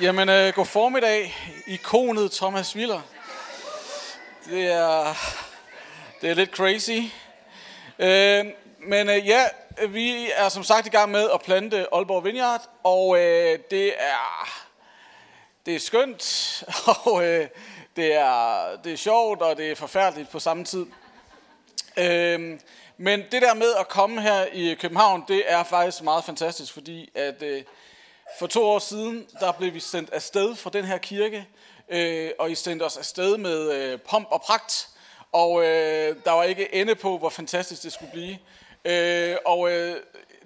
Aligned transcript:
Jamen, 0.00 0.28
øh, 0.28 0.54
god 0.54 0.66
formiddag, 0.66 1.36
ikonet 1.66 2.32
Thomas 2.32 2.76
Willer. 2.76 3.00
Det 4.50 4.72
er, 4.72 5.14
det 6.20 6.30
er 6.30 6.34
lidt 6.34 6.50
crazy. 6.50 7.00
Øh, 7.98 8.46
men 8.78 9.08
øh, 9.08 9.26
ja, 9.26 9.44
vi 9.88 10.30
er 10.34 10.48
som 10.48 10.64
sagt 10.64 10.86
i 10.86 10.90
gang 10.90 11.10
med 11.10 11.30
at 11.34 11.42
plante 11.42 11.86
Aalborg 11.94 12.24
Vineyard, 12.24 12.62
og 12.82 13.18
øh, 13.18 13.58
det 13.70 13.86
er 13.98 14.48
det 15.66 15.74
er 15.74 15.80
skønt, 15.80 16.64
og 17.04 17.24
øh, 17.24 17.48
det, 17.96 18.14
er, 18.14 18.76
det 18.84 18.92
er 18.92 18.96
sjovt, 18.96 19.42
og 19.42 19.56
det 19.56 19.70
er 19.70 19.74
forfærdeligt 19.74 20.30
på 20.30 20.38
samme 20.38 20.64
tid. 20.64 20.86
Øh, 21.96 22.58
men 22.96 23.22
det 23.32 23.42
der 23.42 23.54
med 23.54 23.74
at 23.80 23.88
komme 23.88 24.22
her 24.22 24.44
i 24.44 24.74
København, 24.74 25.24
det 25.28 25.42
er 25.46 25.64
faktisk 25.64 26.02
meget 26.02 26.24
fantastisk, 26.24 26.72
fordi 26.72 27.10
at 27.14 27.42
øh, 27.42 27.62
for 28.38 28.46
to 28.46 28.64
år 28.64 28.78
siden, 28.78 29.26
der 29.40 29.52
blev 29.52 29.74
vi 29.74 29.80
sendt 29.80 30.10
afsted 30.12 30.54
fra 30.54 30.70
den 30.70 30.84
her 30.84 30.98
kirke, 30.98 31.48
øh, 31.88 32.30
og 32.38 32.50
I 32.50 32.54
sendte 32.54 32.82
os 32.82 32.96
afsted 32.96 33.36
med 33.36 33.72
øh, 33.72 34.00
pomp 34.00 34.28
og 34.30 34.42
pragt, 34.42 34.88
og 35.32 35.62
øh, 35.62 36.16
der 36.24 36.30
var 36.30 36.42
ikke 36.42 36.74
ende 36.74 36.94
på, 36.94 37.18
hvor 37.18 37.28
fantastisk 37.28 37.82
det 37.82 37.92
skulle 37.92 38.12
blive. 38.12 38.38
Øh, 38.84 39.36
og 39.44 39.70
øh, 39.70 39.96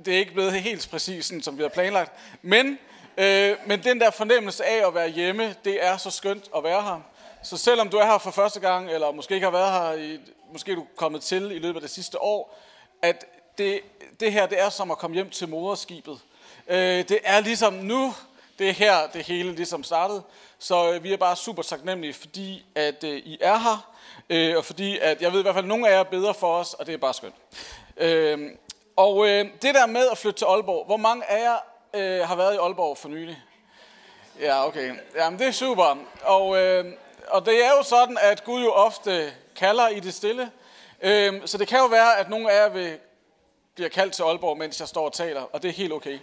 det 0.04 0.14
er 0.14 0.18
ikke 0.18 0.32
blevet 0.32 0.52
helt 0.52 0.88
præcis, 0.90 1.26
sådan, 1.26 1.42
som 1.42 1.56
vi 1.56 1.62
havde 1.62 1.74
planlagt. 1.74 2.12
Men, 2.42 2.78
øh, 3.16 3.56
men 3.66 3.84
den 3.84 4.00
der 4.00 4.10
fornemmelse 4.10 4.64
af 4.64 4.86
at 4.86 4.94
være 4.94 5.08
hjemme, 5.08 5.54
det 5.64 5.84
er 5.84 5.96
så 5.96 6.10
skønt 6.10 6.50
at 6.56 6.64
være 6.64 6.82
her. 6.82 7.00
Så 7.42 7.56
selvom 7.56 7.88
du 7.88 7.96
er 7.96 8.06
her 8.06 8.18
for 8.18 8.30
første 8.30 8.60
gang, 8.60 8.90
eller 8.90 9.12
måske 9.12 9.34
ikke 9.34 9.46
har 9.46 9.52
været 9.52 9.72
her, 9.72 10.04
i, 10.04 10.20
måske 10.52 10.72
er 10.72 10.76
du 10.76 10.86
kommet 10.96 11.22
til 11.22 11.50
i 11.50 11.58
løbet 11.58 11.74
af 11.76 11.80
det 11.80 11.90
sidste 11.90 12.22
år, 12.22 12.58
at 13.02 13.24
det, 13.58 13.80
det 14.20 14.32
her 14.32 14.46
det 14.46 14.60
er 14.60 14.68
som 14.68 14.90
at 14.90 14.98
komme 14.98 15.14
hjem 15.14 15.30
til 15.30 15.48
moderskibet. 15.48 16.20
Øh, 16.70 17.08
det 17.08 17.18
er 17.24 17.40
ligesom 17.40 17.72
nu, 17.72 18.14
det 18.58 18.68
er 18.68 18.72
her, 18.72 19.06
det 19.06 19.26
hele 19.26 19.52
ligesom 19.52 19.84
startede. 19.84 20.22
Så 20.58 20.92
øh, 20.92 21.04
vi 21.04 21.12
er 21.12 21.16
bare 21.16 21.36
super 21.36 21.62
taknemmelige, 21.62 22.14
fordi 22.14 22.64
at 22.74 23.04
øh, 23.04 23.16
I 23.16 23.38
er 23.40 23.58
her, 23.58 23.92
øh, 24.30 24.56
og 24.56 24.64
fordi 24.64 24.98
at 24.98 25.22
jeg 25.22 25.32
ved 25.32 25.38
i 25.38 25.42
hvert 25.42 25.54
fald, 25.54 25.64
at 25.64 25.68
nogle 25.68 25.88
af 25.88 25.92
jer 25.92 25.98
er 25.98 26.02
bedre 26.02 26.34
for 26.34 26.56
os, 26.56 26.74
og 26.74 26.86
det 26.86 26.94
er 26.94 26.98
bare 26.98 27.14
skønt. 27.14 27.34
Øh, 27.96 28.50
og 28.96 29.28
øh, 29.28 29.46
det 29.62 29.74
der 29.74 29.86
med 29.86 30.08
at 30.08 30.18
flytte 30.18 30.38
til 30.38 30.44
Aalborg, 30.44 30.86
hvor 30.86 30.96
mange 30.96 31.30
af 31.30 31.42
jer 31.42 31.58
øh, 31.94 32.28
har 32.28 32.36
været 32.36 32.54
i 32.54 32.58
Aalborg 32.58 32.98
for 32.98 33.08
nylig? 33.08 33.42
Ja, 34.40 34.66
okay. 34.66 34.94
Jamen, 35.16 35.38
det 35.38 35.46
er 35.46 35.52
super. 35.52 35.96
Og, 36.22 36.56
øh, 36.56 36.84
og 37.28 37.46
det 37.46 37.64
er 37.64 37.70
jo 37.70 37.82
sådan, 37.82 38.18
at 38.20 38.44
Gud 38.44 38.62
jo 38.62 38.72
ofte 38.72 39.32
kalder 39.56 39.88
i 39.88 40.00
det 40.00 40.14
stille. 40.14 40.50
Øh, 41.02 41.40
så 41.46 41.58
det 41.58 41.68
kan 41.68 41.78
jo 41.78 41.86
være, 41.86 42.18
at 42.18 42.30
nogle 42.30 42.50
af 42.50 42.62
jer 42.62 42.68
vil 42.68 42.98
bliver 43.74 43.88
kaldt 43.88 44.12
til 44.12 44.22
Aalborg, 44.22 44.58
mens 44.58 44.80
jeg 44.80 44.88
står 44.88 45.04
og 45.04 45.12
taler, 45.12 45.42
og 45.42 45.62
det 45.62 45.68
er 45.68 45.72
helt 45.72 45.92
okay. 45.92 46.18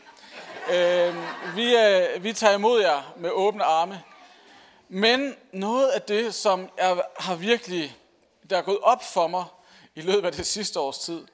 Øh, 0.71 1.15
vi, 1.55 1.75
øh, 1.75 2.23
vi 2.23 2.33
tager 2.33 2.53
imod 2.53 2.81
jer 2.81 3.13
med 3.17 3.29
åbne 3.29 3.63
arme. 3.63 4.03
Men 4.89 5.35
noget 5.51 5.89
af 5.89 6.01
det, 6.01 6.35
som 6.35 6.69
jeg 6.77 7.03
har 7.19 7.35
virkelig, 7.35 7.97
der 8.49 8.57
er 8.57 8.61
gået 8.61 8.79
op 8.81 9.03
for 9.03 9.27
mig 9.27 9.45
i 9.95 10.01
løbet 10.01 10.25
af 10.25 10.31
det 10.31 10.47
sidste 10.47 10.79
års 10.79 10.99
tid, 10.99 11.27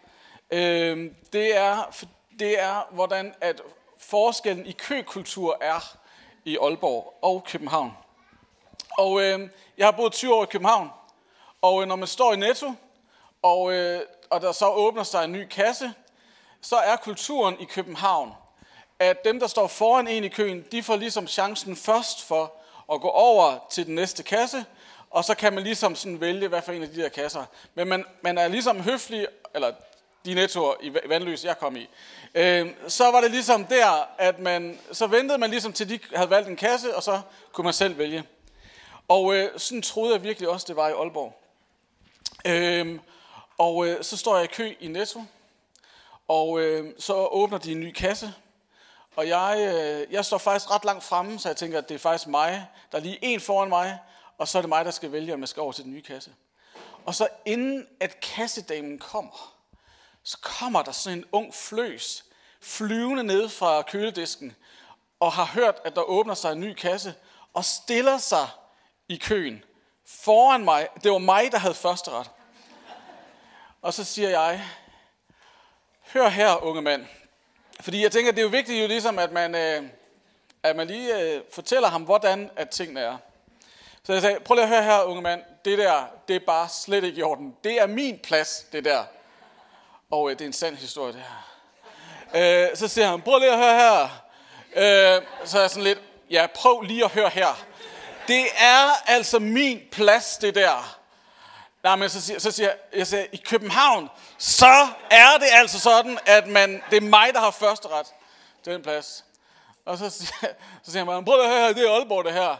øh, 0.52 1.12
det, 1.34 1.58
er, 1.58 2.06
det 2.40 2.60
er, 2.60 2.88
hvordan 2.92 3.36
at 3.42 3.62
forskellen 3.98 4.66
i 4.66 4.72
køkultur 4.72 5.58
er 5.62 5.98
i 6.46 6.58
Aalborg 6.58 7.14
og 7.22 7.44
København. 7.44 7.94
Og 8.98 9.22
øh, 9.22 9.50
jeg 9.78 9.88
har 9.88 9.92
boet 9.92 10.14
20 10.14 10.34
år 10.36 10.44
i 10.44 10.48
København, 10.52 10.90
og 11.62 11.82
øh, 11.82 11.88
når 11.88 11.96
man 11.96 12.08
står 12.08 12.34
i 12.34 12.38
Netto, 12.38 12.74
og, 13.42 13.74
øh, 13.74 14.02
og 14.30 14.42
der 14.42 14.52
så 14.52 14.70
åbner 14.70 15.04
sig 15.04 15.24
en 15.24 15.32
ny 15.32 15.48
kasse, 15.48 15.94
så 16.62 16.76
er 16.76 16.96
kulturen 16.96 17.60
i 17.60 17.66
København, 17.66 18.34
at 19.04 19.26
dem, 19.26 19.40
der 19.40 19.48
står 19.48 19.68
foran 19.68 20.08
en 20.08 20.24
i 20.24 20.28
køen, 20.28 20.66
de 20.72 20.84
får 20.84 20.96
ligesom 20.96 21.28
chancen 21.28 21.76
først 21.76 22.24
for 22.24 22.54
at 22.94 23.02
gå 23.02 23.08
over 23.08 23.68
til 23.70 23.86
den 23.86 23.96
næste 23.96 24.24
kasse, 24.24 24.66
og 25.10 25.26
så 25.26 25.36
kan 25.36 25.54
man 25.54 25.64
ligesom 25.64 25.96
sådan 25.96 26.22
vælge, 26.22 26.48
hvad 26.48 26.62
for 26.62 26.72
en 26.72 26.84
af 26.84 26.90
de 26.90 27.02
der 27.02 27.10
kasser. 27.10 27.46
Men 27.76 27.88
man, 27.88 28.06
man 28.22 28.38
er 28.38 28.48
ligesom 28.48 28.82
høflig, 28.82 29.28
eller 29.56 29.72
de 30.26 30.34
nettoer 30.34 30.74
i 30.82 30.94
Vandløs, 31.10 31.46
jeg 31.46 31.60
kom 31.60 31.76
i, 31.76 31.90
øh, 32.36 32.68
så 32.88 33.12
var 33.12 33.22
det 33.22 33.32
ligesom 33.32 33.66
der, 33.66 34.10
at 34.18 34.40
man, 34.40 34.80
så 34.92 35.08
ventede 35.08 35.38
man 35.38 35.50
ligesom 35.50 35.74
til 35.74 35.90
de 35.90 36.00
havde 36.16 36.30
valgt 36.30 36.50
en 36.50 36.56
kasse, 36.56 36.96
og 36.96 37.04
så 37.04 37.22
kunne 37.52 37.66
man 37.66 37.74
selv 37.74 37.98
vælge. 37.98 38.24
Og 39.08 39.36
øh, 39.36 39.60
sådan 39.60 39.82
troede 39.82 40.14
jeg 40.14 40.24
virkelig 40.24 40.50
også, 40.50 40.66
det 40.68 40.76
var 40.76 40.90
i 40.90 40.92
Aalborg. 40.92 41.40
Øh, 42.46 43.00
og 43.58 43.88
øh, 43.88 44.04
så 44.04 44.18
står 44.18 44.36
jeg 44.36 44.44
i 44.44 44.54
kø 44.54 44.74
i 44.80 44.88
Netto, 44.88 45.24
og 46.28 46.60
øh, 46.60 46.94
så 47.00 47.14
åbner 47.14 47.58
de 47.58 47.72
en 47.72 47.80
ny 47.80 47.92
kasse, 47.92 48.34
og 49.16 49.28
jeg, 49.28 49.58
øh, 49.60 50.14
jeg 50.14 50.26
står 50.26 50.38
faktisk 50.38 50.72
ret 50.72 50.86
langt 50.86 51.04
fremme, 51.04 51.40
så 51.40 51.50
jeg 51.50 51.58
tænker, 51.58 51.78
at 51.78 51.90
det 51.90 51.96
er 51.96 52.00
faktisk 52.00 52.28
mig. 52.28 52.68
Der 52.92 52.98
er 52.98 53.02
lige 53.02 53.20
en 53.22 53.40
foran 53.40 53.70
mig, 53.70 54.00
og 54.38 54.48
så 54.48 54.58
er 54.58 54.62
det 54.62 54.70
mig, 54.70 54.86
der 54.86 54.92
skal 54.92 55.12
vælge, 55.12 55.34
om 55.34 55.40
jeg 55.40 55.50
skal 55.50 55.62
over 55.62 55.72
til 55.72 55.84
den 55.84 55.94
nye 55.94 56.02
kasse. 56.02 56.32
Og 57.06 57.16
så 57.16 57.28
inden 57.46 57.88
at 58.00 58.20
kassedamen 58.20 59.00
kommer, 59.00 59.56
så 60.24 60.38
kommer 60.42 60.82
der 60.82 60.92
sådan 60.92 61.18
en 61.18 61.26
ung 61.32 61.54
fløs, 61.54 62.26
flyvende 62.62 63.24
ned 63.24 63.50
fra 63.50 63.82
køledisken, 63.82 64.56
og 65.20 65.32
har 65.32 65.46
hørt, 65.46 65.76
at 65.86 65.96
der 65.96 66.02
åbner 66.02 66.34
sig 66.34 66.52
en 66.52 66.60
ny 66.60 66.74
kasse, 66.74 67.16
og 67.54 67.66
stiller 67.66 68.18
sig 68.18 68.48
i 69.10 69.18
køen 69.18 69.64
foran 70.06 70.64
mig. 70.64 70.88
Det 71.04 71.12
var 71.12 71.18
mig, 71.18 71.52
der 71.52 71.58
havde 71.58 71.74
første 71.74 72.12
ret. 72.12 72.30
Og 73.82 73.94
så 73.94 74.04
siger 74.04 74.30
jeg, 74.30 74.66
hør 76.14 76.30
her, 76.30 76.64
unge 76.64 76.82
mand. 76.82 77.06
Fordi 77.80 78.04
jeg 78.04 78.12
tænker, 78.12 78.32
det 78.32 78.40
er 78.40 78.44
jo 78.44 78.50
vigtigt 78.50 78.82
jo 78.82 78.88
ligesom, 78.88 79.20
at 79.20 79.32
man, 79.32 79.56
øh, 79.56 79.84
at 80.64 80.76
man 80.76 80.88
lige 80.88 81.22
øh, 81.22 81.42
fortæller 81.54 81.88
ham, 81.90 82.04
hvordan 82.04 82.50
at 82.56 82.70
tingene 82.70 83.00
er. 83.00 83.18
Så 84.04 84.14
jeg 84.14 84.22
sagde, 84.22 84.40
prøv 84.40 84.56
lige 84.56 84.64
at 84.64 84.70
høre 84.70 84.84
her, 84.84 85.02
unge 85.02 85.22
mand. 85.22 85.42
Det 85.66 85.78
der, 85.78 86.04
det 86.28 86.36
er 86.36 86.40
bare 86.40 86.70
slet 86.70 87.04
ikke 87.04 87.20
i 87.20 87.22
orden. 87.22 87.56
Det 87.64 87.82
er 87.82 87.88
min 87.88 88.20
plads, 88.20 88.66
det 88.72 88.86
der. 88.86 89.04
Og 90.12 90.32
øh, 90.32 90.34
det 90.34 90.42
er 90.42 90.46
en 90.46 90.54
sand 90.54 90.76
historie, 90.76 91.14
det 91.14 91.22
her. 91.22 92.64
Øh, 92.64 92.78
så 92.78 92.88
siger 92.88 93.08
han, 93.08 93.22
prøv 93.22 93.40
lige 93.40 93.52
at 93.52 93.58
høre 93.58 93.76
her. 93.76 94.02
Øh, 94.76 95.22
så 95.46 95.58
er 95.58 95.62
jeg 95.62 95.70
sådan 95.70 95.84
lidt, 95.84 96.00
ja, 96.30 96.48
prøv 96.56 96.82
lige 96.82 97.04
at 97.04 97.12
høre 97.12 97.30
her. 97.30 97.66
Det 98.28 98.46
er 98.58 98.90
altså 99.06 99.40
min 99.40 99.82
plads, 99.92 100.38
det 100.38 100.56
der. 100.56 101.00
Nej, 101.84 101.96
men 101.96 102.10
så 102.10 102.22
siger, 102.22 102.40
så 102.40 102.52
siger 102.52 102.70
jeg, 102.70 102.78
jeg 102.94 103.08
siger, 103.08 103.26
i 103.32 103.38
København, 103.38 104.10
så 104.38 104.88
er 105.12 105.38
det 105.38 105.48
altså 105.52 105.80
sådan, 105.80 106.20
at 106.26 106.48
man, 106.48 106.84
det 106.90 106.98
er 106.98 107.02
mig, 107.02 107.34
der 107.34 107.40
har 107.40 107.52
første 107.52 107.88
ret 107.88 108.14
til 108.64 108.74
den 108.74 108.82
plads. 108.82 109.26
Og 109.86 109.98
så 109.98 110.10
siger, 110.10 110.54
så 110.84 110.92
siger 110.92 111.04
man, 111.04 111.26
prøv 111.26 111.42
at 111.42 111.50
høre, 111.50 111.74
det 111.74 111.88
er 111.88 111.92
Aalborg 111.92 112.26
det 112.26 112.34
her. 112.34 112.56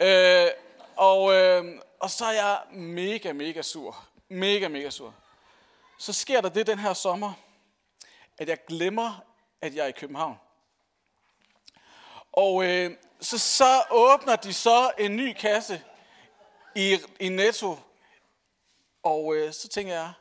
Øh, 0.00 0.50
og, 0.96 1.34
øh, 1.34 1.80
og 2.00 2.10
så 2.10 2.24
er 2.24 2.32
jeg 2.32 2.60
mega, 2.70 3.32
mega 3.32 3.62
sur. 3.62 4.06
Mega, 4.28 4.68
mega 4.68 4.90
sur. 4.90 5.14
Så 5.98 6.12
sker 6.12 6.40
der 6.40 6.48
det 6.48 6.66
den 6.66 6.78
her 6.78 6.94
sommer, 6.94 7.32
at 8.38 8.48
jeg 8.48 8.58
glemmer, 8.68 9.22
at 9.60 9.74
jeg 9.74 9.84
er 9.84 9.88
i 9.88 9.92
København. 9.92 10.38
Og 12.32 12.64
øh, 12.64 12.90
så, 13.20 13.38
så 13.38 13.82
åbner 13.90 14.36
de 14.36 14.54
så 14.54 14.90
en 14.98 15.16
ny 15.16 15.32
kasse 15.32 15.82
i, 16.74 16.98
i 17.20 17.28
Netto 17.28 17.78
og 19.06 19.36
øh, 19.36 19.52
så 19.52 19.68
tænker 19.68 19.94
jeg, 19.94 20.12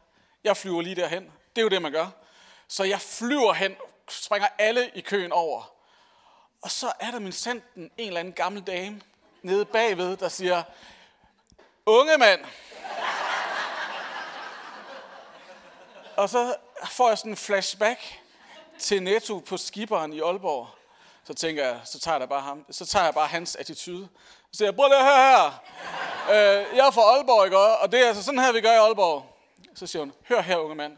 jeg 0.44 0.58
flyver 0.58 0.82
lige 0.82 0.96
derhen. 0.96 1.24
Det 1.24 1.62
er 1.62 1.64
jo 1.64 1.70
det, 1.70 1.82
man 1.82 1.92
gør. 1.92 2.08
Så 2.68 2.84
jeg 2.84 3.02
flyver 3.02 3.54
hen, 3.54 3.76
springer 4.10 4.48
alle 4.58 4.92
i 4.96 5.02
køen 5.02 5.32
over. 5.32 5.72
Og 6.62 6.72
så 6.72 6.92
er 7.00 7.12
der 7.12 7.20
min 7.20 7.32
sanden 7.32 7.92
en 7.98 8.08
eller 8.08 8.20
anden 8.20 8.34
gammel 8.34 8.62
dame 8.62 9.02
nede 9.42 9.66
bagved, 9.66 10.18
der 10.18 10.30
siger, 10.30 10.64
unge 11.86 12.18
mand. 12.18 12.46
og 16.16 16.30
så 16.30 16.56
får 16.92 17.10
jeg 17.10 17.18
sådan 17.18 17.32
en 17.32 17.38
flashback 17.38 18.20
til 18.80 19.04
Netto 19.04 19.40
på 19.40 19.58
skiberen 19.58 20.14
i 20.14 20.20
Aalborg. 20.20 20.68
Så 21.24 21.34
tænker 21.34 21.68
jeg, 21.68 21.82
så 21.86 22.00
tager 22.00 22.20
jeg 22.20 22.30
bare, 22.30 22.42
ham, 22.42 22.66
så 22.72 22.86
tager 22.86 23.06
jeg 23.06 23.14
bare 23.14 23.28
hans 23.28 23.56
attitude. 23.56 24.10
Så 24.56 24.58
siger 24.58 24.68
jeg, 24.68 24.76
prøv 24.76 24.88
lige 24.88 25.04
her 25.04 25.16
her. 25.16 25.64
Øh, 26.30 26.78
jeg 26.78 26.88
er 26.88 26.92
fra 26.92 27.02
Aalborg, 27.02 27.46
ikke? 27.46 27.58
Og 27.58 27.92
det 27.92 28.04
er 28.04 28.08
altså 28.08 28.24
sådan 28.24 28.40
her, 28.40 28.52
vi 28.52 28.62
gør 28.62 28.72
i 28.72 28.76
Aalborg. 28.76 29.26
Så 29.76 29.88
siger 29.88 30.02
hun, 30.02 30.14
hør 30.30 30.42
her, 30.42 30.58
unge 30.58 30.76
mand. 30.76 30.98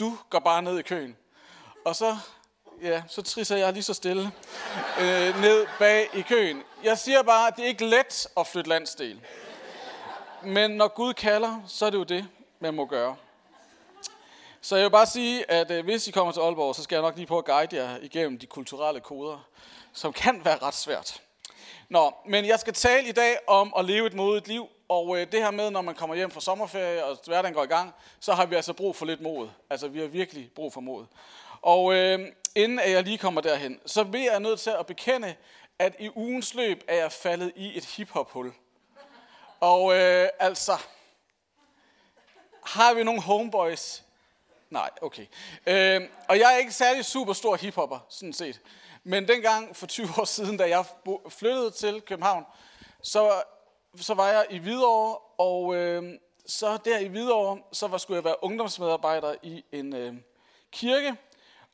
Du 0.00 0.18
går 0.30 0.38
bare 0.38 0.62
ned 0.62 0.78
i 0.78 0.82
køen. 0.82 1.16
Og 1.84 1.96
så, 1.96 2.16
ja, 2.82 3.02
så 3.08 3.22
trisser 3.22 3.56
jeg 3.56 3.72
lige 3.72 3.82
så 3.82 3.94
stille 3.94 4.32
øh, 5.00 5.40
ned 5.40 5.66
bag 5.78 6.08
i 6.14 6.20
køen. 6.20 6.62
Jeg 6.82 6.98
siger 6.98 7.22
bare, 7.22 7.48
at 7.48 7.56
det 7.56 7.64
er 7.64 7.68
ikke 7.68 7.86
let 7.86 8.26
at 8.36 8.46
flytte 8.46 8.68
landsdel. 8.68 9.20
Men 10.42 10.70
når 10.70 10.88
Gud 10.88 11.14
kalder, 11.14 11.60
så 11.66 11.86
er 11.86 11.90
det 11.90 11.98
jo 11.98 12.04
det, 12.04 12.28
man 12.60 12.74
må 12.74 12.86
gøre. 12.86 13.16
Så 14.60 14.76
jeg 14.76 14.84
vil 14.84 14.90
bare 14.90 15.06
sige, 15.06 15.50
at 15.50 15.70
øh, 15.70 15.84
hvis 15.84 16.08
I 16.08 16.10
kommer 16.10 16.32
til 16.32 16.40
Aalborg, 16.40 16.74
så 16.74 16.82
skal 16.82 16.96
jeg 16.96 17.02
nok 17.02 17.16
lige 17.16 17.26
prøve 17.26 17.38
at 17.38 17.44
guide 17.44 17.76
jer 17.76 17.96
igennem 18.02 18.38
de 18.38 18.46
kulturelle 18.46 19.00
koder, 19.00 19.46
som 19.92 20.12
kan 20.12 20.44
være 20.44 20.58
ret 20.58 20.74
svært. 20.74 21.20
Nå, 21.88 22.14
men 22.24 22.46
jeg 22.46 22.60
skal 22.60 22.72
tale 22.74 23.08
i 23.08 23.12
dag 23.12 23.38
om 23.46 23.74
at 23.78 23.84
leve 23.84 24.06
et 24.06 24.14
modigt 24.14 24.48
liv, 24.48 24.68
og 24.88 25.18
øh, 25.18 25.32
det 25.32 25.42
her 25.42 25.50
med, 25.50 25.70
når 25.70 25.82
man 25.82 25.94
kommer 25.94 26.16
hjem 26.16 26.30
fra 26.30 26.40
sommerferie, 26.40 27.04
og 27.04 27.18
hverdagen 27.26 27.54
går 27.54 27.64
i 27.64 27.66
gang, 27.66 27.94
så 28.20 28.32
har 28.32 28.46
vi 28.46 28.54
altså 28.54 28.72
brug 28.72 28.96
for 28.96 29.06
lidt 29.06 29.20
mod. 29.20 29.48
Altså, 29.70 29.88
vi 29.88 30.00
har 30.00 30.06
virkelig 30.06 30.50
brug 30.54 30.72
for 30.72 30.80
mod. 30.80 31.06
Og 31.62 31.94
øh, 31.94 32.32
inden 32.54 32.78
at 32.78 32.90
jeg 32.90 33.02
lige 33.02 33.18
kommer 33.18 33.40
derhen, 33.40 33.80
så 33.86 34.02
vil 34.02 34.20
jeg 34.20 34.40
nødt 34.40 34.60
til 34.60 34.70
at 34.70 34.86
bekende, 34.86 35.34
at 35.78 35.96
i 35.98 36.10
ugens 36.14 36.54
løb 36.54 36.84
er 36.88 36.96
jeg 36.96 37.12
faldet 37.12 37.52
i 37.56 37.78
et 37.78 37.84
hiphop-hul. 37.84 38.52
Og 39.60 39.94
øh, 39.94 40.28
altså, 40.38 40.76
har 42.64 42.94
vi 42.94 43.04
nogle 43.04 43.22
homeboys? 43.22 44.02
Nej, 44.70 44.90
okay. 45.02 45.26
Øh, 45.66 46.00
og 46.28 46.38
jeg 46.38 46.54
er 46.54 46.58
ikke 46.58 46.72
særlig 46.72 47.04
super 47.04 47.32
stor 47.32 47.56
hiphopper, 47.56 47.98
sådan 48.08 48.32
set. 48.32 48.60
Men 49.08 49.28
dengang 49.28 49.76
for 49.76 49.86
20 49.86 50.08
år 50.18 50.24
siden, 50.24 50.56
da 50.56 50.68
jeg 50.68 50.84
flyttede 51.28 51.70
til 51.70 52.00
København, 52.00 52.44
så, 53.02 53.42
så 54.00 54.14
var 54.14 54.28
jeg 54.28 54.46
i 54.50 54.58
Hvidovre, 54.58 55.18
og 55.38 55.74
øh, 55.74 56.14
så 56.46 56.78
der 56.84 56.98
i 56.98 57.06
Hvidovre, 57.06 57.62
så 57.72 57.86
var, 57.86 57.98
skulle 57.98 58.16
jeg 58.16 58.24
være 58.24 58.44
ungdomsmedarbejder 58.44 59.34
i 59.42 59.64
en 59.72 59.96
øh, 59.96 60.14
kirke, 60.72 61.16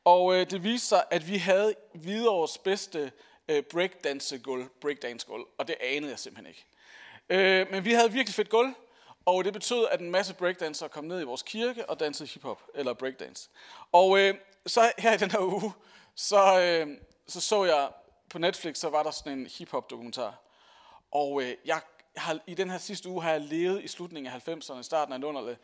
og 0.04 0.34
øh, 0.34 0.50
det 0.50 0.64
viste 0.64 0.88
sig, 0.88 1.04
at 1.10 1.28
vi 1.28 1.36
havde 1.36 1.74
Hvidovres 1.94 2.58
bedste 2.58 3.12
øh, 3.48 3.62
breakdance-gulv, 3.62 4.68
breakdance-gulv, 4.80 5.44
og 5.58 5.68
det 5.68 5.76
anede 5.80 6.10
jeg 6.10 6.18
simpelthen 6.18 6.46
ikke. 6.46 6.66
Øh, 7.28 7.66
men 7.70 7.84
vi 7.84 7.92
havde 7.92 8.12
virkelig 8.12 8.34
fedt 8.34 8.48
gulv, 8.48 8.74
og 9.24 9.44
det 9.44 9.52
betød, 9.52 9.86
at 9.90 10.00
en 10.00 10.10
masse 10.10 10.34
breakdansere 10.34 10.88
kom 10.88 11.04
ned 11.04 11.20
i 11.20 11.24
vores 11.24 11.42
kirke 11.42 11.90
og 11.90 12.00
dansede 12.00 12.28
hiphop, 12.28 12.62
eller 12.74 12.94
breakdance. 12.94 13.48
Og 13.92 14.18
øh, 14.18 14.34
så 14.66 14.92
her 14.98 15.14
i 15.14 15.16
den 15.16 15.30
her 15.30 15.40
uge, 15.40 15.72
så, 16.14 16.60
øh, 16.60 16.96
så 17.32 17.40
så 17.40 17.64
jeg 17.64 17.88
på 18.30 18.38
Netflix, 18.38 18.78
så 18.78 18.88
var 18.88 19.02
der 19.02 19.10
sådan 19.10 19.38
en 19.38 19.46
hiphop 19.58 19.90
dokumentar. 19.90 20.38
Og 21.10 21.42
øh, 21.42 21.54
jeg, 21.64 21.80
har, 22.16 22.38
i 22.46 22.54
den 22.54 22.70
her 22.70 22.78
sidste 22.78 23.08
uge 23.08 23.22
har 23.22 23.30
jeg 23.30 23.40
levet 23.40 23.84
i 23.84 23.88
slutningen 23.88 24.32
af 24.32 24.48
90'erne, 24.48 24.82
starten 24.82 25.12
af 25.14 25.18
00'erne. 25.18 25.56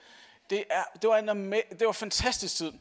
Det, 0.50 0.64
er, 0.70 0.82
det, 1.02 1.10
var 1.10 1.18
en, 1.18 1.52
det 1.52 1.80
var 1.80 1.88
en 1.88 1.94
fantastisk 1.94 2.56
tid. 2.56 2.72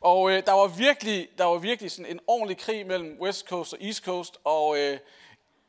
Og 0.00 0.30
øh, 0.30 0.46
der 0.46 0.52
var 0.52 0.66
virkelig, 0.66 1.28
der 1.38 1.44
var 1.44 1.58
virkelig 1.58 1.90
sådan 1.90 2.10
en 2.10 2.20
ordentlig 2.26 2.58
krig 2.58 2.86
mellem 2.86 3.18
West 3.20 3.48
Coast 3.48 3.72
og 3.72 3.78
East 3.82 4.04
Coast, 4.04 4.38
og 4.44 4.78
øh, 4.78 4.98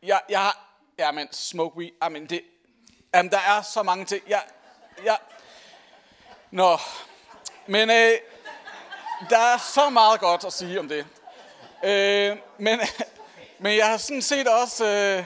jeg, 0.03 0.21
jeg, 0.29 0.39
har... 0.39 0.63
Jamen, 0.99 1.27
smoke 1.31 1.77
weed, 1.77 1.91
ah, 2.01 2.09
I 2.09 2.13
mean, 2.13 2.25
det, 2.25 2.41
jamen, 3.13 3.31
der 3.31 3.39
er 3.39 3.61
så 3.61 3.83
mange 3.83 4.05
ting. 4.05 4.23
Jeg, 4.27 4.43
jeg, 5.03 5.17
nå, 6.51 6.77
men 7.67 7.89
øh, 7.89 8.11
der 9.29 9.37
er 9.37 9.57
så 9.57 9.89
meget 9.89 10.19
godt 10.19 10.45
at 10.45 10.53
sige 10.53 10.79
om 10.79 10.89
det. 10.89 11.05
Øh, 11.83 12.37
men, 12.57 12.79
men 13.59 13.77
jeg 13.77 13.87
har 13.87 13.97
sådan 13.97 14.21
set 14.21 14.47
også, 14.47 14.85
øh, 14.85 15.25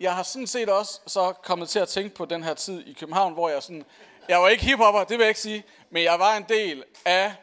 jeg 0.00 0.14
har 0.14 0.22
sådan 0.22 0.46
set 0.46 0.68
også 0.68 1.00
så 1.06 1.32
kommet 1.42 1.68
til 1.68 1.78
at 1.78 1.88
tænke 1.88 2.14
på 2.14 2.24
den 2.24 2.42
her 2.42 2.54
tid 2.54 2.86
i 2.86 2.92
København, 2.92 3.32
hvor 3.32 3.48
jeg 3.48 3.62
sådan, 3.62 3.84
jeg 4.28 4.40
var 4.40 4.48
ikke 4.48 4.64
hiphopper, 4.64 5.04
det 5.04 5.18
vil 5.18 5.24
jeg 5.24 5.28
ikke 5.28 5.40
sige, 5.40 5.64
men 5.90 6.02
jeg 6.02 6.18
var 6.18 6.36
en 6.36 6.44
del 6.48 6.84
af 7.04 7.34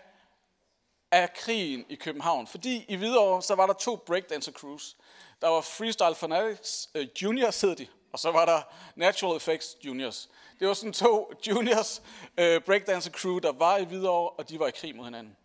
af 1.11 1.33
krigen 1.33 1.85
i 1.89 1.95
København. 1.95 2.47
Fordi 2.47 2.85
i 2.87 2.95
Hvidovre, 2.95 3.41
så 3.41 3.55
var 3.55 3.67
der 3.67 3.73
to 3.73 3.95
breakdancer 3.95 4.51
crews. 4.51 4.97
Der 5.41 5.47
var 5.47 5.61
Freestyle 5.61 6.15
Fanatics 6.15 6.89
øh, 6.95 7.07
Juniors, 7.21 7.61
hed 7.61 7.75
de, 7.75 7.87
og 8.13 8.19
så 8.19 8.31
var 8.31 8.45
der 8.45 8.61
Natural 8.95 9.37
Effects 9.37 9.77
Juniors. 9.85 10.29
Det 10.59 10.67
var 10.67 10.73
sådan 10.73 10.93
to 10.93 11.31
juniors 11.47 12.01
øh, 12.37 12.61
breakdancer 12.61 13.11
crew, 13.11 13.39
der 13.39 13.51
var 13.51 13.77
i 13.77 13.83
Hvidovre, 13.83 14.29
og 14.29 14.49
de 14.49 14.59
var 14.59 14.67
i 14.67 14.71
krig 14.71 14.95
mod 14.95 15.05
hinanden. 15.05 15.35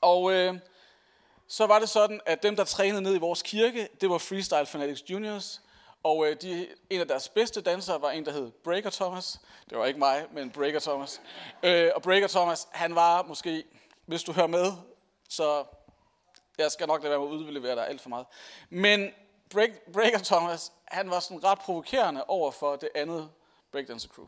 Og 0.00 0.32
Øh, 0.32 0.54
så 1.48 1.66
var 1.66 1.78
det 1.78 1.88
sådan, 1.88 2.20
at 2.26 2.42
dem, 2.42 2.56
der 2.56 2.64
trænede 2.64 3.02
ned 3.02 3.14
i 3.14 3.18
vores 3.18 3.42
kirke, 3.42 3.88
det 4.00 4.10
var 4.10 4.18
Freestyle 4.18 4.66
Fanatics 4.66 5.10
Juniors, 5.10 5.60
og 6.02 6.18
uh, 6.18 6.28
de, 6.42 6.68
en 6.90 7.00
af 7.00 7.08
deres 7.08 7.28
bedste 7.28 7.60
dansere 7.60 8.02
var 8.02 8.10
en, 8.10 8.24
der 8.24 8.32
hed 8.32 8.50
Breaker 8.50 8.90
Thomas. 8.90 9.40
Det 9.70 9.78
var 9.78 9.86
ikke 9.86 9.98
mig, 9.98 10.26
men 10.32 10.50
Breaker 10.50 10.80
Thomas. 10.80 11.20
Uh, 11.62 11.70
og 11.94 12.02
Breaker 12.02 12.28
Thomas, 12.28 12.68
han 12.70 12.94
var 12.94 13.22
måske 13.22 13.64
hvis 14.06 14.22
du 14.22 14.32
hører 14.32 14.46
med, 14.46 14.72
så 15.28 15.64
jeg 16.58 16.72
skal 16.72 16.86
nok 16.86 17.02
lade 17.02 17.10
være 17.10 17.20
med 17.20 17.28
at 17.28 17.32
udlevere 17.32 17.74
dig 17.74 17.88
alt 17.88 18.00
for 18.00 18.08
meget. 18.08 18.26
Men 18.70 19.10
Break, 19.50 19.70
Breaker 19.92 20.18
Thomas, 20.18 20.72
han 20.84 21.10
var 21.10 21.20
sådan 21.20 21.44
ret 21.44 21.58
provokerende 21.58 22.24
over 22.24 22.50
for 22.50 22.76
det 22.76 22.88
andet 22.94 23.30
breakdancer 23.72 24.08
crew. 24.08 24.26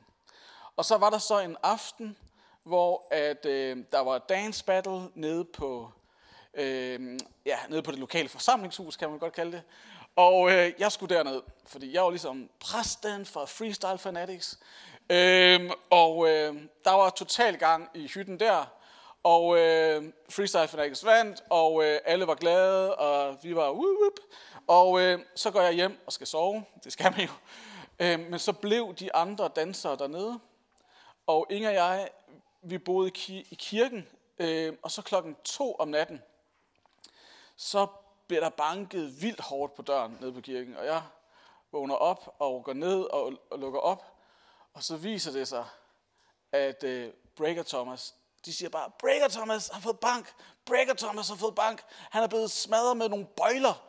Og 0.77 0.85
så 0.85 0.97
var 0.97 1.11
der 1.11 1.19
så 1.19 1.41
en 1.41 1.57
aften, 1.63 2.17
hvor 2.63 3.07
at, 3.11 3.47
øh, 3.47 3.85
der 3.93 4.01
var 4.01 4.19
dance 4.19 4.65
battle 4.65 5.09
nede 5.15 5.45
på, 5.45 5.93
øh, 6.57 7.19
ja, 7.47 7.59
nede 7.69 7.83
på 7.83 7.91
det 7.91 7.99
lokale 7.99 8.29
forsamlingshus, 8.29 8.97
kan 8.97 9.11
man 9.11 9.19
godt 9.19 9.33
kalde 9.33 9.53
det. 9.53 9.63
Og 10.17 10.53
øh, 10.53 10.73
jeg 10.79 10.93
skulle 10.93 11.17
derned, 11.17 11.43
fordi 11.67 11.95
jeg 11.95 12.03
var 12.03 12.11
ligesom 12.11 12.51
præsten 12.61 13.27
for 13.27 13.47
Freestyle 13.47 13.99
Fanatics. 13.99 14.59
Øh, 15.11 15.71
og 15.91 16.29
øh, 16.29 16.55
der 16.85 16.91
var 16.91 17.11
total 17.11 17.59
gang 17.59 17.89
i 17.95 18.07
hytten 18.07 18.41
der. 18.41 18.73
Og 19.23 19.59
øh, 19.59 20.13
Freestyle 20.31 20.69
Fanatics 20.69 21.05
vandt, 21.05 21.43
og 21.51 21.85
øh, 21.85 21.99
alle 22.05 22.27
var 22.27 22.35
glade, 22.35 22.95
og 22.95 23.39
vi 23.43 23.57
var 23.57 23.71
whoop, 23.71 23.97
whoop. 24.01 24.19
Og 24.67 25.01
øh, 25.01 25.19
så 25.35 25.51
går 25.51 25.61
jeg 25.61 25.73
hjem 25.73 25.99
og 26.07 26.13
skal 26.13 26.27
sove. 26.27 26.65
Det 26.85 26.93
skal 26.93 27.13
man 27.17 27.21
jo. 27.21 27.33
Øh, 27.99 28.31
men 28.31 28.39
så 28.39 28.53
blev 28.53 28.95
de 28.95 29.15
andre 29.15 29.49
dansere 29.57 29.97
dernede. 29.97 30.39
Og 31.27 31.47
Inger 31.51 31.69
og 31.69 31.75
jeg, 31.75 32.09
vi 32.63 32.79
boede 32.79 33.11
i, 33.29 33.47
i 33.51 33.55
kirken, 33.55 34.07
øh, 34.39 34.73
og 34.83 34.91
så 34.91 35.03
klokken 35.03 35.37
to 35.45 35.75
om 35.75 35.89
natten, 35.89 36.23
så 37.57 37.87
bliver 38.27 38.41
der 38.41 38.49
banket 38.49 39.23
vildt 39.23 39.41
hårdt 39.41 39.75
på 39.75 39.83
døren 39.83 40.19
nede 40.21 40.33
på 40.33 40.41
kirken. 40.41 40.77
Og 40.77 40.87
jeg 40.87 41.03
vågner 41.73 41.95
op 41.95 42.37
og 42.39 42.65
går 42.65 42.73
ned 42.73 43.03
og, 43.03 43.33
og 43.51 43.59
lukker 43.59 43.81
op. 43.81 44.05
Og 44.75 44.83
så 44.83 44.97
viser 44.97 45.33
det 45.33 45.49
sig, 45.49 45.67
at 46.53 46.85
øh, 46.85 47.13
Breaker 47.37 47.63
Thomas 47.63 48.15
de 48.47 48.55
siger 48.55 48.69
bare, 48.69 48.91
Breaker 48.99 49.29
Thomas 49.29 49.69
har 49.69 49.81
fået 49.81 50.01
bank. 50.01 50.35
Breaker 50.65 50.95
Thomas 50.95 51.29
har 51.29 51.37
fået 51.37 51.55
bank. 51.55 51.83
Han 52.11 52.23
er 52.23 52.27
blevet 52.27 52.51
smadret 52.51 52.97
med 52.97 53.09
nogle 53.09 53.27
bøjler. 53.37 53.87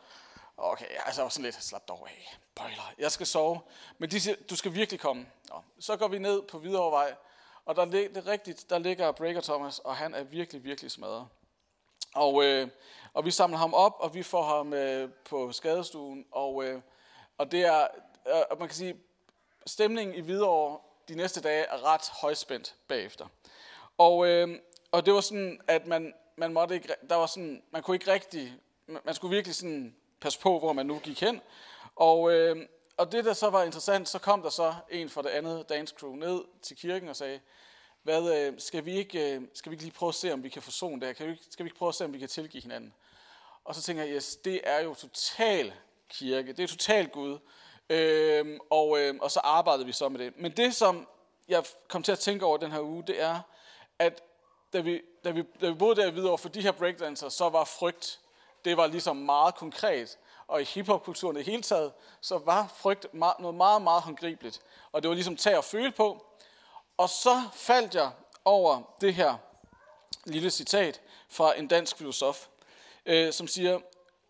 Okay, 0.56 0.86
altså 1.06 1.22
var 1.22 1.28
sådan 1.28 1.44
lidt, 1.44 1.64
slap 1.64 1.88
dog 1.88 2.08
af. 2.08 2.38
Bøjler, 2.54 2.92
jeg 2.98 3.12
skal 3.12 3.26
sove. 3.26 3.60
Men 3.98 4.10
de 4.10 4.20
siger, 4.20 4.36
du 4.50 4.56
skal 4.56 4.74
virkelig 4.74 5.00
komme. 5.00 5.26
Nå, 5.48 5.62
så 5.80 5.96
går 5.96 6.08
vi 6.08 6.18
ned 6.18 6.42
på 6.42 6.58
Hvidovrevej, 6.58 7.14
og 7.64 7.76
der, 7.76 7.84
det 7.84 8.16
er 8.16 8.26
rigtigt, 8.26 8.70
der 8.70 8.78
ligger 8.78 9.12
Breaker 9.12 9.40
Thomas, 9.40 9.78
og 9.78 9.96
han 9.96 10.14
er 10.14 10.22
virkelig, 10.22 10.64
virkelig 10.64 10.90
smadret. 10.90 11.28
Og, 12.14 12.44
øh, 12.44 12.68
og 13.14 13.24
vi 13.24 13.30
samler 13.30 13.58
ham 13.58 13.74
op, 13.74 13.96
og 13.98 14.14
vi 14.14 14.22
får 14.22 14.42
ham 14.42 14.72
øh, 14.72 15.10
på 15.24 15.52
skadestuen, 15.52 16.24
og, 16.32 16.64
øh, 16.64 16.80
og 17.38 17.52
det 17.52 17.64
er, 17.64 17.86
øh, 18.26 18.58
man 18.58 18.68
kan 18.68 18.76
sige, 18.76 18.96
stemningen 19.66 20.16
i 20.16 20.20
Hvidovre 20.20 20.78
de 21.08 21.14
næste 21.14 21.40
dage 21.40 21.64
er 21.64 21.84
ret 21.84 22.08
højspændt 22.20 22.74
bagefter. 22.88 23.26
Og, 23.98 24.26
øh, 24.26 24.58
og 24.92 25.06
det 25.06 25.14
var 25.14 25.20
sådan, 25.20 25.60
at 25.68 25.86
man, 25.86 26.14
man 26.36 26.52
måtte 26.52 26.74
ikke, 26.74 26.94
der 27.08 27.14
var 27.14 27.26
sådan, 27.26 27.62
man 27.70 27.82
kunne 27.82 27.96
ikke 27.96 28.12
rigtig, 28.12 28.54
man 28.86 29.14
skulle 29.14 29.34
virkelig 29.34 29.54
sådan 29.54 29.96
passe 30.20 30.40
på, 30.40 30.58
hvor 30.58 30.72
man 30.72 30.86
nu 30.86 30.98
gik 30.98 31.20
hen. 31.20 31.40
Og, 31.96 32.32
øh, 32.32 32.56
og 32.96 33.12
det, 33.12 33.24
der 33.24 33.32
så 33.32 33.50
var 33.50 33.62
interessant, 33.62 34.08
så 34.08 34.18
kom 34.18 34.42
der 34.42 34.50
så 34.50 34.74
en 34.90 35.08
fra 35.08 35.22
det 35.22 35.28
andet 35.28 35.68
dance 35.68 35.94
crew 35.98 36.14
ned 36.14 36.44
til 36.62 36.76
kirken 36.76 37.08
og 37.08 37.16
sagde, 37.16 37.40
hvad, 38.08 38.36
øh, 38.36 38.54
skal, 38.58 38.84
vi 38.84 38.92
ikke, 38.92 39.34
øh, 39.34 39.42
skal 39.54 39.70
vi 39.70 39.74
ikke 39.74 39.84
lige 39.84 39.94
prøve 39.94 40.08
at 40.08 40.14
se, 40.14 40.32
om 40.32 40.42
vi 40.42 40.48
kan 40.48 40.62
forsone 40.62 41.00
det 41.00 41.08
her? 41.08 41.12
Kan 41.12 41.28
vi, 41.28 41.40
skal 41.50 41.64
vi 41.64 41.68
ikke 41.68 41.78
prøve 41.78 41.88
at 41.88 41.94
se, 41.94 42.04
om 42.04 42.12
vi 42.12 42.18
kan 42.18 42.28
tilgive 42.28 42.62
hinanden? 42.62 42.94
Og 43.64 43.74
så 43.74 43.82
tænker 43.82 44.02
jeg, 44.02 44.16
yes, 44.16 44.36
det 44.36 44.60
er 44.64 44.80
jo 44.80 44.94
total 44.94 45.72
kirke, 46.08 46.52
det 46.52 46.62
er 46.62 46.66
total 46.66 47.08
Gud. 47.08 47.38
Øhm, 47.90 48.58
og, 48.70 48.98
øhm, 48.98 49.18
og 49.20 49.30
så 49.30 49.40
arbejdede 49.40 49.86
vi 49.86 49.92
så 49.92 50.08
med 50.08 50.18
det. 50.20 50.32
Men 50.36 50.52
det, 50.52 50.74
som 50.74 51.08
jeg 51.48 51.64
kom 51.88 52.02
til 52.02 52.12
at 52.12 52.18
tænke 52.18 52.46
over 52.46 52.56
den 52.56 52.72
her 52.72 52.80
uge, 52.80 53.02
det 53.06 53.22
er, 53.22 53.40
at 53.98 54.22
da 54.72 54.80
vi, 54.80 55.00
da 55.24 55.30
vi, 55.30 55.42
da 55.60 55.68
vi 55.68 55.74
boede 55.74 56.00
der 56.00 56.10
videre 56.10 56.38
for 56.38 56.48
de 56.48 56.62
her 56.62 56.72
breakdancer, 56.72 57.28
så 57.28 57.48
var 57.48 57.64
frygt, 57.64 58.20
det 58.64 58.76
var 58.76 58.86
ligesom 58.86 59.16
meget 59.16 59.54
konkret. 59.54 60.18
Og 60.46 60.60
i 60.60 60.64
hiphopkulturen 60.64 61.36
i 61.36 61.42
hele 61.42 61.62
taget, 61.62 61.92
så 62.20 62.38
var 62.38 62.72
frygt 62.76 63.14
noget 63.14 63.54
meget, 63.54 63.82
meget 63.82 64.02
håndgribeligt. 64.02 64.60
Og 64.92 65.02
det 65.02 65.08
var 65.08 65.14
ligesom 65.14 65.36
tag 65.36 65.58
at 65.58 65.64
føle 65.64 65.92
på. 65.92 66.27
Og 66.98 67.08
så 67.08 67.42
faldt 67.52 67.94
jeg 67.94 68.10
over 68.44 68.82
det 69.00 69.14
her 69.14 69.36
lille 70.24 70.50
citat 70.50 71.00
fra 71.28 71.58
en 71.58 71.68
dansk 71.68 71.96
filosof, 71.96 72.46
øh, 73.06 73.32
som 73.32 73.48
siger, 73.48 73.80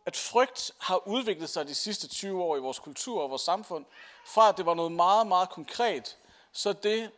at 0.06 0.16
frygt 0.16 0.72
har 0.78 1.08
udviklet 1.08 1.50
sig 1.50 1.68
de 1.68 1.74
sidste 1.74 2.08
20 2.08 2.42
år 2.42 2.56
i 2.56 2.60
vores 2.60 2.78
kultur 2.78 3.22
og 3.22 3.30
vores 3.30 3.42
samfund, 3.42 3.84
fra 4.26 4.48
at 4.48 4.56
det 4.56 4.66
var 4.66 4.74
noget 4.74 4.92
meget, 4.92 5.26
meget 5.26 5.50
konkret, 5.50 6.16
så 6.52 6.72
det 6.72 7.10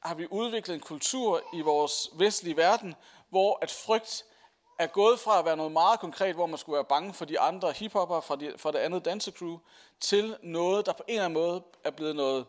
har 0.00 0.14
vi 0.14 0.26
udviklet 0.30 0.74
en 0.74 0.80
kultur 0.80 1.42
i 1.52 1.60
vores 1.60 2.10
vestlige 2.12 2.56
verden, 2.56 2.94
hvor 3.28 3.58
at 3.62 3.70
frygt 3.70 4.24
er 4.78 4.86
gået 4.86 5.20
fra 5.20 5.38
at 5.38 5.44
være 5.44 5.56
noget 5.56 5.72
meget 5.72 6.00
konkret, 6.00 6.34
hvor 6.34 6.46
man 6.46 6.58
skulle 6.58 6.74
være 6.74 6.84
bange 6.84 7.14
for 7.14 7.24
de 7.24 7.40
andre 7.40 7.72
hiphopper 7.72 8.20
fra, 8.20 8.36
de, 8.36 8.54
fra 8.56 8.72
det 8.72 8.78
andet 8.78 9.04
dansecrew, 9.04 9.58
til 10.00 10.36
noget, 10.42 10.86
der 10.86 10.92
på 10.92 11.02
en 11.06 11.14
eller 11.14 11.24
anden 11.24 11.42
måde 11.42 11.62
er 11.84 11.90
blevet 11.90 12.16
noget 12.16 12.46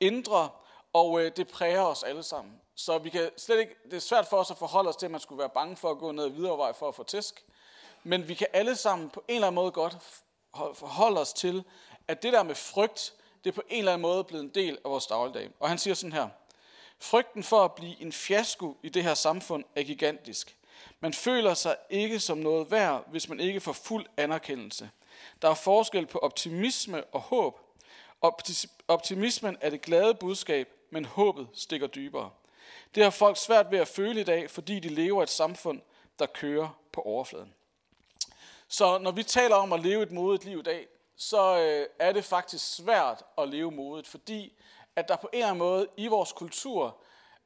indre, 0.00 0.48
og 0.92 1.20
øh, 1.20 1.32
det 1.36 1.48
præger 1.48 1.82
os 1.82 2.02
alle 2.02 2.22
sammen. 2.22 2.60
Så 2.74 2.98
vi 2.98 3.10
kan 3.10 3.30
slet 3.36 3.60
ikke, 3.60 3.74
det 3.84 3.92
er 3.92 3.98
svært 3.98 4.26
for 4.26 4.36
os 4.36 4.50
at 4.50 4.58
forholde 4.58 4.88
os 4.88 4.96
til, 4.96 5.06
at 5.06 5.12
man 5.12 5.20
skulle 5.20 5.38
være 5.38 5.48
bange 5.48 5.76
for 5.76 5.90
at 5.90 5.98
gå 5.98 6.12
ned 6.12 6.28
videre 6.28 6.58
vej 6.58 6.72
for 6.72 6.88
at 6.88 6.94
få 6.94 7.02
tæsk. 7.02 7.44
Men 8.04 8.28
vi 8.28 8.34
kan 8.34 8.46
alle 8.52 8.76
sammen 8.76 9.10
på 9.10 9.24
en 9.28 9.34
eller 9.34 9.46
anden 9.46 9.54
måde 9.54 9.72
godt 9.72 9.96
forholde 10.74 11.20
os 11.20 11.32
til, 11.32 11.64
at 12.08 12.22
det 12.22 12.32
der 12.32 12.42
med 12.42 12.54
frygt, 12.54 13.14
det 13.44 13.50
er 13.50 13.54
på 13.54 13.62
en 13.68 13.78
eller 13.78 13.92
anden 13.92 14.02
måde 14.02 14.24
blevet 14.24 14.44
en 14.44 14.50
del 14.54 14.78
af 14.84 14.90
vores 14.90 15.06
dagligdag. 15.06 15.50
Og 15.60 15.68
han 15.68 15.78
siger 15.78 15.94
sådan 15.94 16.12
her, 16.12 16.28
Frygten 17.02 17.42
for 17.42 17.64
at 17.64 17.72
blive 17.72 18.02
en 18.02 18.12
fiasko 18.12 18.76
i 18.82 18.88
det 18.88 19.02
her 19.02 19.14
samfund 19.14 19.64
er 19.76 19.82
gigantisk. 19.82 20.56
Man 21.00 21.12
føler 21.12 21.54
sig 21.54 21.76
ikke 21.90 22.20
som 22.20 22.38
noget 22.38 22.70
værd, 22.70 23.10
hvis 23.10 23.28
man 23.28 23.40
ikke 23.40 23.60
får 23.60 23.72
fuld 23.72 24.06
anerkendelse. 24.16 24.90
Der 25.42 25.50
er 25.50 25.54
forskel 25.54 26.06
på 26.06 26.18
optimisme 26.18 27.04
og 27.04 27.20
håb. 27.20 27.60
Optimismen 28.88 29.56
er 29.60 29.70
det 29.70 29.82
glade 29.82 30.14
budskab, 30.14 30.68
men 30.92 31.04
håbet 31.04 31.48
stikker 31.52 31.86
dybere. 31.86 32.30
Det 32.94 33.02
har 33.02 33.10
folk 33.10 33.36
svært 33.36 33.70
ved 33.70 33.78
at 33.78 33.88
føle 33.88 34.20
i 34.20 34.24
dag, 34.24 34.50
fordi 34.50 34.80
de 34.80 34.88
lever 34.88 35.22
et 35.22 35.30
samfund, 35.30 35.80
der 36.18 36.26
kører 36.26 36.78
på 36.92 37.00
overfladen. 37.00 37.54
Så 38.68 38.98
når 38.98 39.10
vi 39.10 39.22
taler 39.22 39.56
om 39.56 39.72
at 39.72 39.80
leve 39.80 40.02
et 40.02 40.10
modigt 40.10 40.44
liv 40.44 40.58
i 40.58 40.62
dag, 40.62 40.86
så 41.16 41.58
øh, 41.58 41.86
er 41.98 42.12
det 42.12 42.24
faktisk 42.24 42.74
svært 42.74 43.22
at 43.38 43.48
leve 43.48 43.70
modigt, 43.70 44.08
fordi 44.08 44.52
at 44.96 45.08
der 45.08 45.16
på 45.16 45.28
en 45.32 45.38
eller 45.38 45.46
anden 45.46 45.58
måde 45.58 45.88
i 45.96 46.06
vores 46.06 46.32
kultur 46.32 46.96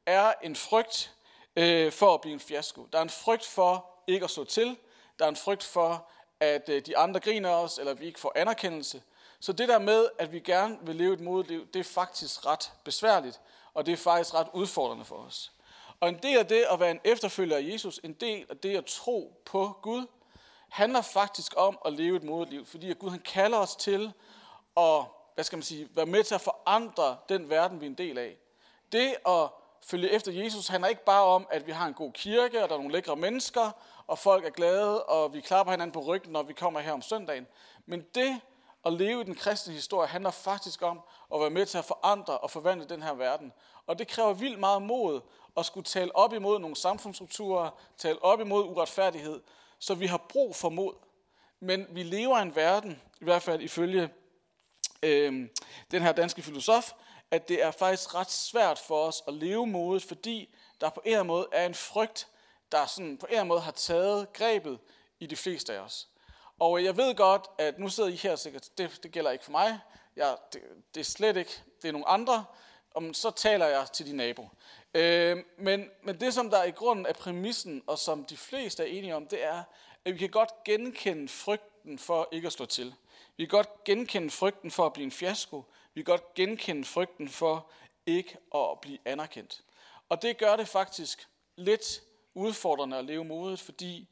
er 0.05 0.33
en 0.43 0.55
frygt 0.55 1.13
øh, 1.55 1.91
for 1.91 2.13
at 2.13 2.21
blive 2.21 2.33
en 2.33 2.39
fiasko. 2.39 2.87
Der 2.91 2.97
er 2.97 3.03
en 3.03 3.09
frygt 3.09 3.45
for 3.45 3.85
ikke 4.07 4.23
at 4.23 4.29
stå 4.29 4.43
til. 4.43 4.77
Der 5.19 5.25
er 5.25 5.29
en 5.29 5.35
frygt 5.35 5.63
for, 5.63 6.07
at 6.39 6.69
øh, 6.69 6.81
de 6.85 6.97
andre 6.97 7.19
griner 7.19 7.49
os, 7.49 7.77
eller 7.77 7.93
vi 7.93 8.05
ikke 8.05 8.19
får 8.19 8.31
anerkendelse. 8.35 9.01
Så 9.39 9.53
det 9.53 9.67
der 9.67 9.79
med, 9.79 10.07
at 10.19 10.31
vi 10.31 10.39
gerne 10.39 10.77
vil 10.81 10.95
leve 10.95 11.13
et 11.13 11.19
modigt 11.19 11.51
liv, 11.51 11.67
det 11.73 11.79
er 11.79 11.83
faktisk 11.83 12.45
ret 12.45 12.71
besværligt, 12.83 13.41
og 13.73 13.85
det 13.85 13.91
er 13.91 13.97
faktisk 13.97 14.33
ret 14.33 14.47
udfordrende 14.53 15.05
for 15.05 15.15
os. 15.15 15.51
Og 15.99 16.09
en 16.09 16.19
del 16.23 16.37
af 16.37 16.47
det 16.47 16.65
at 16.71 16.79
være 16.79 16.91
en 16.91 16.99
efterfølger 17.03 17.57
af 17.57 17.61
Jesus, 17.71 17.99
en 18.03 18.13
del 18.13 18.45
af 18.49 18.57
det 18.57 18.77
at 18.77 18.85
tro 18.85 19.41
på 19.45 19.79
Gud, 19.81 20.05
handler 20.69 21.01
faktisk 21.01 21.53
om 21.57 21.77
at 21.85 21.93
leve 21.93 22.15
et 22.15 22.23
modigt 22.23 22.49
liv, 22.49 22.65
fordi 22.65 22.91
at 22.91 22.99
Gud 22.99 23.09
han 23.09 23.19
kalder 23.19 23.57
os 23.57 23.75
til 23.75 24.13
at 24.77 25.03
hvad 25.37 25.43
skal 25.43 25.57
man 25.57 25.63
sige, 25.63 25.89
være 25.95 26.05
med 26.05 26.23
til 26.23 26.35
at 26.35 26.41
forandre 26.41 27.17
den 27.29 27.49
verden, 27.49 27.81
vi 27.81 27.85
er 27.85 27.89
en 27.89 27.97
del 27.97 28.17
af. 28.17 28.37
Det 28.91 29.15
at 29.27 29.49
følge 29.83 30.09
efter 30.09 30.31
Jesus 30.31 30.67
handler 30.67 30.87
ikke 30.87 31.05
bare 31.05 31.23
om, 31.23 31.47
at 31.51 31.67
vi 31.67 31.71
har 31.71 31.87
en 31.87 31.93
god 31.93 32.11
kirke, 32.11 32.63
og 32.63 32.69
der 32.69 32.75
er 32.75 32.79
nogle 32.79 32.93
lækre 32.93 33.15
mennesker, 33.15 33.71
og 34.07 34.19
folk 34.19 34.45
er 34.45 34.49
glade, 34.49 35.03
og 35.03 35.33
vi 35.33 35.41
klapper 35.41 35.71
hinanden 35.71 35.91
på 35.91 35.99
ryggen, 35.99 36.31
når 36.31 36.43
vi 36.43 36.53
kommer 36.53 36.79
her 36.79 36.91
om 36.91 37.01
søndagen. 37.01 37.47
Men 37.85 38.05
det 38.15 38.41
at 38.87 38.93
leve 38.93 39.21
i 39.21 39.23
den 39.23 39.35
kristne 39.35 39.73
historie 39.73 40.07
handler 40.07 40.31
faktisk 40.31 40.81
om 40.81 41.01
at 41.33 41.39
være 41.39 41.49
med 41.49 41.65
til 41.65 41.77
at 41.77 41.85
forandre 41.85 42.37
og 42.37 42.51
forvandle 42.51 42.89
den 42.89 43.01
her 43.01 43.13
verden. 43.13 43.53
Og 43.87 43.99
det 43.99 44.07
kræver 44.07 44.33
vildt 44.33 44.59
meget 44.59 44.81
mod 44.81 45.21
at 45.57 45.65
skulle 45.65 45.83
tale 45.83 46.15
op 46.15 46.33
imod 46.33 46.59
nogle 46.59 46.75
samfundsstrukturer, 46.75 47.69
tale 47.97 48.23
op 48.23 48.39
imod 48.39 48.63
uretfærdighed. 48.63 49.41
Så 49.79 49.95
vi 49.95 50.05
har 50.05 50.25
brug 50.29 50.55
for 50.55 50.69
mod. 50.69 50.93
Men 51.59 51.87
vi 51.89 52.03
lever 52.03 52.39
i 52.39 52.41
en 52.41 52.55
verden, 52.55 53.01
i 53.21 53.23
hvert 53.23 53.41
fald 53.41 53.61
ifølge 53.61 54.09
øh, 55.03 55.49
den 55.91 56.01
her 56.01 56.11
danske 56.11 56.41
filosof, 56.41 56.91
at 57.31 57.47
det 57.47 57.63
er 57.63 57.71
faktisk 57.71 58.15
ret 58.15 58.31
svært 58.31 58.79
for 58.79 59.07
os 59.07 59.23
at 59.27 59.33
leve 59.33 59.67
modet, 59.67 60.03
fordi 60.03 60.55
der 60.81 60.89
på 60.89 61.01
en 61.05 61.07
eller 61.07 61.19
anden 61.19 61.27
måde 61.27 61.47
er 61.51 61.65
en 61.65 61.75
frygt, 61.75 62.27
der 62.71 62.85
sådan 62.85 63.17
på 63.17 63.25
en 63.25 63.29
eller 63.29 63.39
anden 63.39 63.47
måde 63.47 63.61
har 63.61 63.71
taget 63.71 64.33
grebet 64.33 64.79
i 65.19 65.25
de 65.25 65.35
fleste 65.35 65.73
af 65.73 65.79
os. 65.79 66.07
Og 66.59 66.83
jeg 66.83 66.97
ved 66.97 67.15
godt, 67.15 67.47
at 67.57 67.79
nu 67.79 67.89
sidder 67.89 68.09
I 68.09 68.15
her 68.15 68.35
sikkert, 68.35 68.69
det, 68.77 68.99
det 69.03 69.11
gælder 69.11 69.31
ikke 69.31 69.43
for 69.43 69.51
mig, 69.51 69.79
jeg, 70.15 70.37
det, 70.53 70.61
det 70.95 70.99
er 70.99 71.05
slet 71.05 71.37
ikke, 71.37 71.51
det 71.81 71.87
er 71.87 71.91
nogle 71.91 72.07
andre, 72.07 72.45
om 72.95 73.13
så 73.13 73.31
taler 73.31 73.65
jeg 73.65 73.87
til 73.93 74.05
din 74.05 74.15
nabo. 74.15 74.49
Øh, 74.93 75.37
men, 75.57 75.89
men 76.03 76.19
det, 76.19 76.33
som 76.33 76.49
der 76.49 76.63
i 76.63 76.71
grunden 76.71 77.05
er 77.05 77.13
præmissen, 77.13 77.83
og 77.87 77.99
som 77.99 78.25
de 78.25 78.37
fleste 78.37 78.83
er 78.83 78.87
enige 78.87 79.15
om, 79.15 79.27
det 79.27 79.43
er, 79.43 79.63
at 80.05 80.13
vi 80.13 80.17
kan 80.17 80.29
godt 80.29 80.63
genkende 80.63 81.27
frygten 81.27 81.99
for 81.99 82.29
ikke 82.31 82.45
at 82.45 82.53
slå 82.53 82.65
til. 82.65 82.93
Vi 83.37 83.45
kan 83.45 83.49
godt 83.49 83.83
genkende 83.83 84.29
frygten 84.29 84.71
for 84.71 84.85
at 84.85 84.93
blive 84.93 85.05
en 85.05 85.11
fiasko. 85.11 85.63
Vi 85.93 86.01
kan 86.01 86.11
godt 86.11 86.33
genkende 86.33 86.85
frygten 86.85 87.29
for 87.29 87.69
ikke 88.05 88.37
at 88.55 88.79
blive 88.81 88.97
anerkendt. 89.05 89.63
Og 90.09 90.21
det 90.21 90.37
gør 90.37 90.55
det 90.55 90.67
faktisk 90.67 91.27
lidt 91.55 92.01
udfordrende 92.33 92.97
at 92.97 93.05
leve 93.05 93.25
modet, 93.25 93.59
fordi 93.59 94.07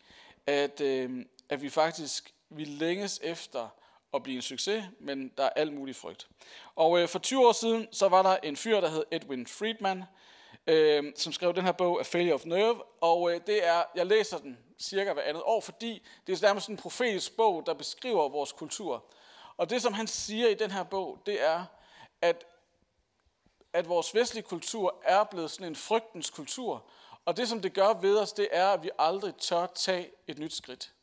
at, 0.47 0.81
øh, 0.81 1.25
at 1.49 1.61
vi 1.61 1.69
faktisk 1.69 2.34
vi 2.57 2.63
længes 2.63 3.19
efter 3.23 3.67
at 4.13 4.23
blive 4.23 4.35
en 4.35 4.41
succes, 4.41 4.85
men 4.99 5.31
der 5.37 5.43
er 5.43 5.49
alt 5.49 5.73
mulig 5.73 5.95
frygt. 5.95 6.27
Og 6.75 6.99
øh, 6.99 7.07
for 7.07 7.19
20 7.19 7.47
år 7.47 7.51
siden, 7.51 7.87
så 7.91 8.07
var 8.07 8.21
der 8.21 8.37
en 8.43 8.55
fyr, 8.55 8.81
der 8.81 8.89
hed 8.89 9.03
Edwin 9.11 9.47
Friedman, 9.47 10.03
øh, 10.67 11.03
som 11.15 11.33
skrev 11.33 11.53
den 11.53 11.63
her 11.63 11.71
bog, 11.71 11.99
A 11.99 12.03
Failure 12.03 12.33
of 12.33 12.45
Nerve, 12.45 12.83
og 13.01 13.31
øh, 13.31 13.41
det 13.47 13.67
er, 13.67 13.83
jeg 13.95 14.05
læser 14.05 14.37
den 14.37 14.57
cirka 14.79 15.13
hver 15.13 15.21
andet 15.21 15.43
år, 15.45 15.61
fordi 15.61 16.07
det 16.27 16.43
er 16.43 16.47
nærmest 16.47 16.69
en 16.69 16.77
profetisk 16.77 17.35
bog, 17.35 17.65
der 17.65 17.73
beskriver 17.73 18.29
vores 18.29 18.51
kultur. 18.51 19.05
Og 19.57 19.69
det, 19.69 19.81
som 19.81 19.93
han 19.93 20.07
siger 20.07 20.47
i 20.47 20.53
den 20.53 20.71
her 20.71 20.83
bog, 20.83 21.19
det 21.25 21.43
er, 21.43 21.65
at, 22.21 22.45
at 23.73 23.89
vores 23.89 24.15
vestlige 24.15 24.43
kultur 24.43 25.01
er 25.03 25.23
blevet 25.23 25.51
sådan 25.51 25.67
en 25.67 25.75
frygtens 25.75 26.29
kultur, 26.29 26.85
og 27.25 27.37
det, 27.37 27.49
som 27.49 27.61
det 27.61 27.73
gør 27.73 27.93
ved 27.93 28.17
os, 28.17 28.33
det 28.33 28.47
er, 28.51 28.67
at 28.67 28.83
vi 28.83 28.89
aldrig 28.99 29.35
tør 29.35 29.65
tage 29.65 30.11
et 30.27 30.39
nyt 30.39 30.53
skridt. 30.53 30.94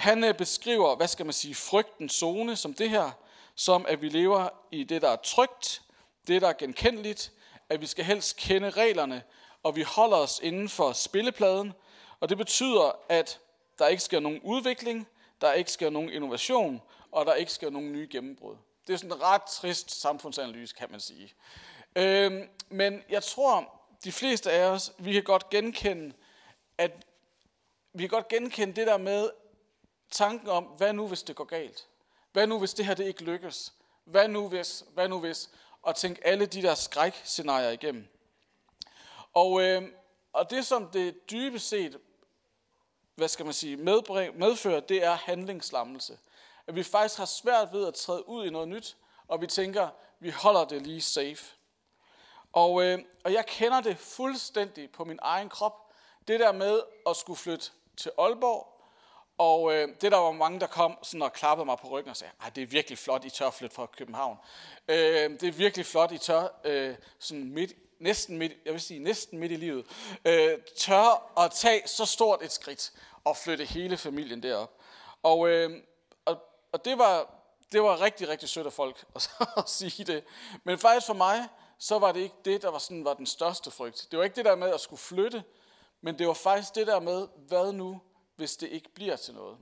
Han 0.00 0.24
øh, 0.24 0.34
beskriver, 0.34 0.96
hvad 0.96 1.08
skal 1.08 1.26
man 1.26 1.32
sige, 1.32 1.54
frygtens 1.54 2.12
zone 2.12 2.56
som 2.56 2.74
det 2.74 2.90
her, 2.90 3.10
som 3.54 3.86
at 3.88 4.02
vi 4.02 4.08
lever 4.08 4.48
i 4.70 4.84
det, 4.84 5.02
der 5.02 5.08
er 5.08 5.16
trygt, 5.16 5.82
det, 6.26 6.42
der 6.42 6.48
er 6.48 6.52
genkendeligt, 6.52 7.32
at 7.68 7.80
vi 7.80 7.86
skal 7.86 8.04
helst 8.04 8.36
kende 8.36 8.70
reglerne, 8.70 9.22
og 9.62 9.76
vi 9.76 9.82
holder 9.82 10.16
os 10.16 10.40
inden 10.42 10.68
for 10.68 10.92
spillepladen, 10.92 11.72
og 12.20 12.28
det 12.28 12.38
betyder, 12.38 12.98
at 13.08 13.40
der 13.78 13.86
ikke 13.86 14.02
sker 14.02 14.20
nogen 14.20 14.40
udvikling, 14.40 15.08
der 15.40 15.52
ikke 15.52 15.72
sker 15.72 15.90
nogen 15.90 16.10
innovation, 16.10 16.82
og 17.12 17.26
der 17.26 17.34
ikke 17.34 17.52
sker 17.52 17.70
nogen 17.70 17.92
nye 17.92 18.08
gennembrud. 18.10 18.56
Det 18.86 18.92
er 18.92 18.96
sådan 18.96 19.12
en 19.12 19.22
ret 19.22 19.42
trist 19.42 20.00
samfundsanalyse, 20.00 20.74
kan 20.78 20.90
man 20.90 21.00
sige. 21.00 21.34
Øhm, 21.96 22.48
men 22.68 23.02
jeg 23.08 23.22
tror, 23.22 23.80
de 24.04 24.12
fleste 24.12 24.50
af 24.50 24.64
os, 24.64 24.92
vi 24.98 25.12
kan 25.12 25.22
godt 25.22 25.50
genkende, 25.50 26.14
at 26.78 27.06
vi 27.92 28.02
kan 28.02 28.08
godt 28.08 28.28
genkende 28.28 28.76
det 28.76 28.86
der 28.86 28.98
med 28.98 29.30
tanken 30.10 30.48
om, 30.48 30.64
hvad 30.64 30.92
nu 30.92 31.08
hvis 31.08 31.22
det 31.22 31.36
går 31.36 31.44
galt? 31.44 31.86
Hvad 32.32 32.46
nu 32.46 32.58
hvis 32.58 32.74
det 32.74 32.86
her 32.86 32.94
det 32.94 33.04
ikke 33.04 33.22
lykkes? 33.22 33.72
Hvad 34.04 34.28
nu 34.28 34.48
hvis? 34.48 34.84
Hvad 34.94 35.08
nu 35.08 35.20
hvis? 35.20 35.50
Og 35.82 35.96
tænke 35.96 36.26
alle 36.26 36.46
de 36.46 36.62
der 36.62 36.74
skrækscenarier 36.74 37.70
igennem. 37.70 38.08
Og, 39.32 39.62
øh, 39.62 39.82
og 40.32 40.50
det 40.50 40.66
som 40.66 40.86
det 40.90 41.30
dybest 41.30 41.68
set, 41.68 41.98
hvad 43.14 43.28
skal 43.28 43.44
man 43.44 43.54
sige, 43.54 43.76
medfører, 43.76 44.80
det 44.80 45.04
er 45.04 45.14
handlingslammelse. 45.14 46.18
At 46.66 46.74
vi 46.74 46.82
faktisk 46.82 47.18
har 47.18 47.24
svært 47.24 47.72
ved 47.72 47.86
at 47.86 47.94
træde 47.94 48.28
ud 48.28 48.46
i 48.46 48.50
noget 48.50 48.68
nyt, 48.68 48.96
og 49.28 49.40
vi 49.40 49.46
tænker, 49.46 49.88
vi 50.20 50.30
holder 50.30 50.64
det 50.64 50.82
lige 50.82 51.02
safe. 51.02 51.54
Og, 52.52 52.82
øh, 52.82 52.98
og 53.24 53.32
jeg 53.32 53.46
kender 53.46 53.80
det 53.80 53.98
fuldstændig 53.98 54.90
på 54.90 55.04
min 55.04 55.18
egen 55.22 55.48
krop. 55.48 55.92
Det 56.28 56.40
der 56.40 56.52
med 56.52 56.82
at 57.08 57.16
skulle 57.16 57.36
flytte 57.36 57.70
til 57.96 58.12
Aalborg, 58.18 58.79
og 59.40 59.74
øh, 59.74 59.88
det 60.00 60.12
der 60.12 60.18
var 60.18 60.32
mange, 60.32 60.60
der 60.60 60.66
kom 60.66 60.98
sådan 61.02 61.22
og 61.22 61.32
klappede 61.32 61.64
mig 61.64 61.78
på 61.78 61.88
ryggen 61.88 62.10
og 62.10 62.16
sagde, 62.16 62.32
at 62.46 62.56
det 62.56 62.62
er 62.62 62.66
virkelig 62.66 62.98
flot, 62.98 63.24
I 63.24 63.30
tør 63.30 63.50
flytte 63.50 63.74
fra 63.74 63.86
København. 63.86 64.36
Øh, 64.88 65.30
det 65.30 65.42
er 65.42 65.52
virkelig 65.52 65.86
flot, 65.86 66.12
I 66.12 66.18
tør 66.18 66.48
øh, 66.64 66.94
sådan 67.18 67.52
midt, 67.52 67.72
næsten 68.00 68.38
midt, 68.38 68.52
jeg 68.64 68.72
vil 68.72 68.80
sige 68.80 69.00
næsten 69.00 69.38
midt 69.38 69.52
i 69.52 69.56
livet, 69.56 69.86
øh, 70.24 70.58
tør 70.76 71.32
at 71.38 71.50
tage 71.50 71.88
så 71.88 72.06
stort 72.06 72.42
et 72.42 72.52
skridt 72.52 72.92
og 73.24 73.36
flytte 73.36 73.64
hele 73.64 73.96
familien 73.96 74.42
derop. 74.42 74.72
Og, 75.22 75.48
øh, 75.48 75.82
og, 76.24 76.38
og 76.72 76.84
det, 76.84 76.98
var, 76.98 77.34
det 77.72 77.82
var 77.82 78.00
rigtig, 78.00 78.28
rigtig 78.28 78.48
sødt 78.48 78.66
af 78.66 78.72
folk 78.72 79.04
at, 79.16 79.30
at 79.56 79.68
sige 79.68 80.04
det. 80.04 80.24
Men 80.64 80.78
faktisk 80.78 81.06
for 81.06 81.14
mig, 81.14 81.48
så 81.78 81.98
var 81.98 82.12
det 82.12 82.20
ikke 82.20 82.36
det, 82.44 82.62
der 82.62 82.70
var, 82.70 82.78
sådan, 82.78 83.04
var 83.04 83.14
den 83.14 83.26
største 83.26 83.70
frygt. 83.70 84.06
Det 84.10 84.18
var 84.18 84.24
ikke 84.24 84.36
det 84.36 84.44
der 84.44 84.56
med 84.56 84.74
at 84.74 84.80
skulle 84.80 85.00
flytte, 85.00 85.44
men 86.00 86.18
det 86.18 86.26
var 86.26 86.34
faktisk 86.34 86.74
det 86.74 86.86
der 86.86 87.00
med, 87.00 87.28
hvad 87.48 87.72
nu, 87.72 88.00
hvis 88.40 88.56
det 88.56 88.68
ikke 88.68 88.88
bliver 88.88 89.16
til 89.16 89.34
noget. 89.34 89.58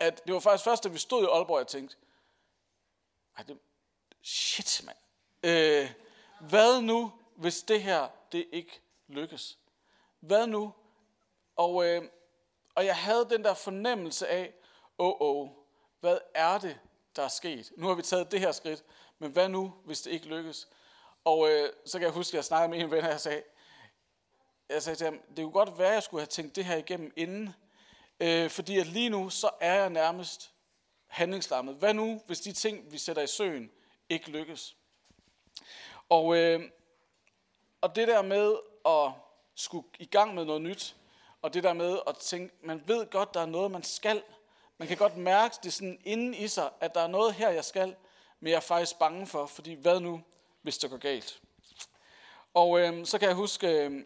At 0.00 0.26
det 0.26 0.34
var 0.34 0.40
faktisk 0.40 0.64
først, 0.64 0.84
da 0.84 0.88
vi 0.88 0.98
stod 0.98 1.22
i 1.22 1.26
Aalborg, 1.26 1.58
jeg 1.58 1.66
tænkte, 1.66 1.96
Ej, 3.36 3.44
det, 3.44 3.58
shit 4.22 4.82
mand, 4.84 4.96
øh, 5.42 5.92
hvad 6.40 6.80
nu, 6.80 7.12
hvis 7.36 7.62
det 7.62 7.82
her, 7.82 8.08
det 8.32 8.48
ikke 8.52 8.80
lykkes? 9.08 9.58
Hvad 10.20 10.46
nu? 10.46 10.72
Og, 11.56 11.86
øh, 11.86 12.02
og 12.74 12.86
jeg 12.86 12.96
havde 12.96 13.26
den 13.30 13.44
der 13.44 13.54
fornemmelse 13.54 14.28
af, 14.28 14.54
åh, 14.98 15.08
oh, 15.08 15.16
oh, 15.20 15.48
hvad 16.00 16.18
er 16.34 16.58
det, 16.58 16.78
der 17.16 17.22
er 17.22 17.28
sket? 17.28 17.72
Nu 17.76 17.86
har 17.86 17.94
vi 17.94 18.02
taget 18.02 18.32
det 18.32 18.40
her 18.40 18.52
skridt, 18.52 18.84
men 19.18 19.30
hvad 19.30 19.48
nu, 19.48 19.74
hvis 19.84 20.02
det 20.02 20.10
ikke 20.10 20.26
lykkes? 20.26 20.68
Og 21.24 21.50
øh, 21.50 21.72
så 21.86 21.98
kan 21.98 22.06
jeg 22.06 22.14
huske, 22.14 22.34
at 22.34 22.34
jeg 22.34 22.44
snakkede 22.44 22.68
med 22.68 22.84
en 22.84 22.90
ven, 22.90 23.04
og 23.04 23.10
jeg 23.10 23.20
sagde, 23.20 23.42
jeg 24.68 24.82
sagde 24.82 24.96
til 24.96 25.04
ham, 25.04 25.20
det 25.36 25.36
kunne 25.36 25.52
godt 25.52 25.78
være, 25.78 25.88
at 25.88 25.94
jeg 25.94 26.02
skulle 26.02 26.20
have 26.20 26.26
tænkt 26.26 26.56
det 26.56 26.64
her 26.64 26.76
igennem 26.76 27.12
inden, 27.16 27.54
øh, 28.20 28.50
fordi 28.50 28.78
at 28.78 28.86
lige 28.86 29.08
nu, 29.08 29.30
så 29.30 29.50
er 29.60 29.74
jeg 29.74 29.90
nærmest 29.90 30.52
handlingslammet. 31.06 31.74
Hvad 31.74 31.94
nu, 31.94 32.22
hvis 32.26 32.40
de 32.40 32.52
ting, 32.52 32.92
vi 32.92 32.98
sætter 32.98 33.22
i 33.22 33.26
søen, 33.26 33.70
ikke 34.08 34.30
lykkes? 34.30 34.76
Og, 36.08 36.36
øh, 36.36 36.62
og 37.80 37.96
det 37.96 38.08
der 38.08 38.22
med 38.22 38.56
at 38.86 39.12
skulle 39.54 39.86
i 39.98 40.04
gang 40.04 40.34
med 40.34 40.44
noget 40.44 40.62
nyt, 40.62 40.96
og 41.42 41.54
det 41.54 41.62
der 41.62 41.72
med 41.72 41.98
at 42.06 42.16
tænke, 42.16 42.54
man 42.62 42.82
ved 42.86 43.10
godt, 43.10 43.34
der 43.34 43.40
er 43.40 43.46
noget, 43.46 43.70
man 43.70 43.82
skal. 43.82 44.22
Man 44.78 44.88
kan 44.88 44.96
godt 44.96 45.16
mærke 45.16 45.56
det 45.62 45.72
sådan 45.72 46.00
inden 46.04 46.34
i 46.34 46.48
sig, 46.48 46.70
at 46.80 46.94
der 46.94 47.00
er 47.00 47.06
noget 47.06 47.34
her, 47.34 47.50
jeg 47.50 47.64
skal, 47.64 47.96
men 48.40 48.50
jeg 48.50 48.56
er 48.56 48.60
faktisk 48.60 48.98
bange 48.98 49.26
for, 49.26 49.46
fordi 49.46 49.74
hvad 49.74 50.00
nu, 50.00 50.22
hvis 50.62 50.78
det 50.78 50.90
går 50.90 50.96
galt? 50.96 51.40
Og 52.54 52.80
øh, 52.80 53.06
så 53.06 53.18
kan 53.18 53.28
jeg 53.28 53.36
huske, 53.36 53.68
øh, 53.68 54.04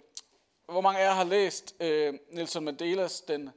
hvor 0.66 0.80
mange 0.80 1.00
af 1.00 1.04
jer 1.04 1.12
har 1.12 1.24
læst 1.24 1.74
øh, 1.80 2.14
Nelson 2.30 2.64
Mandelas 2.64 3.20
Den 3.20 3.50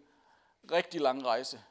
rigtig 0.72 1.02
lang 1.02 1.26
rejse? 1.26 1.62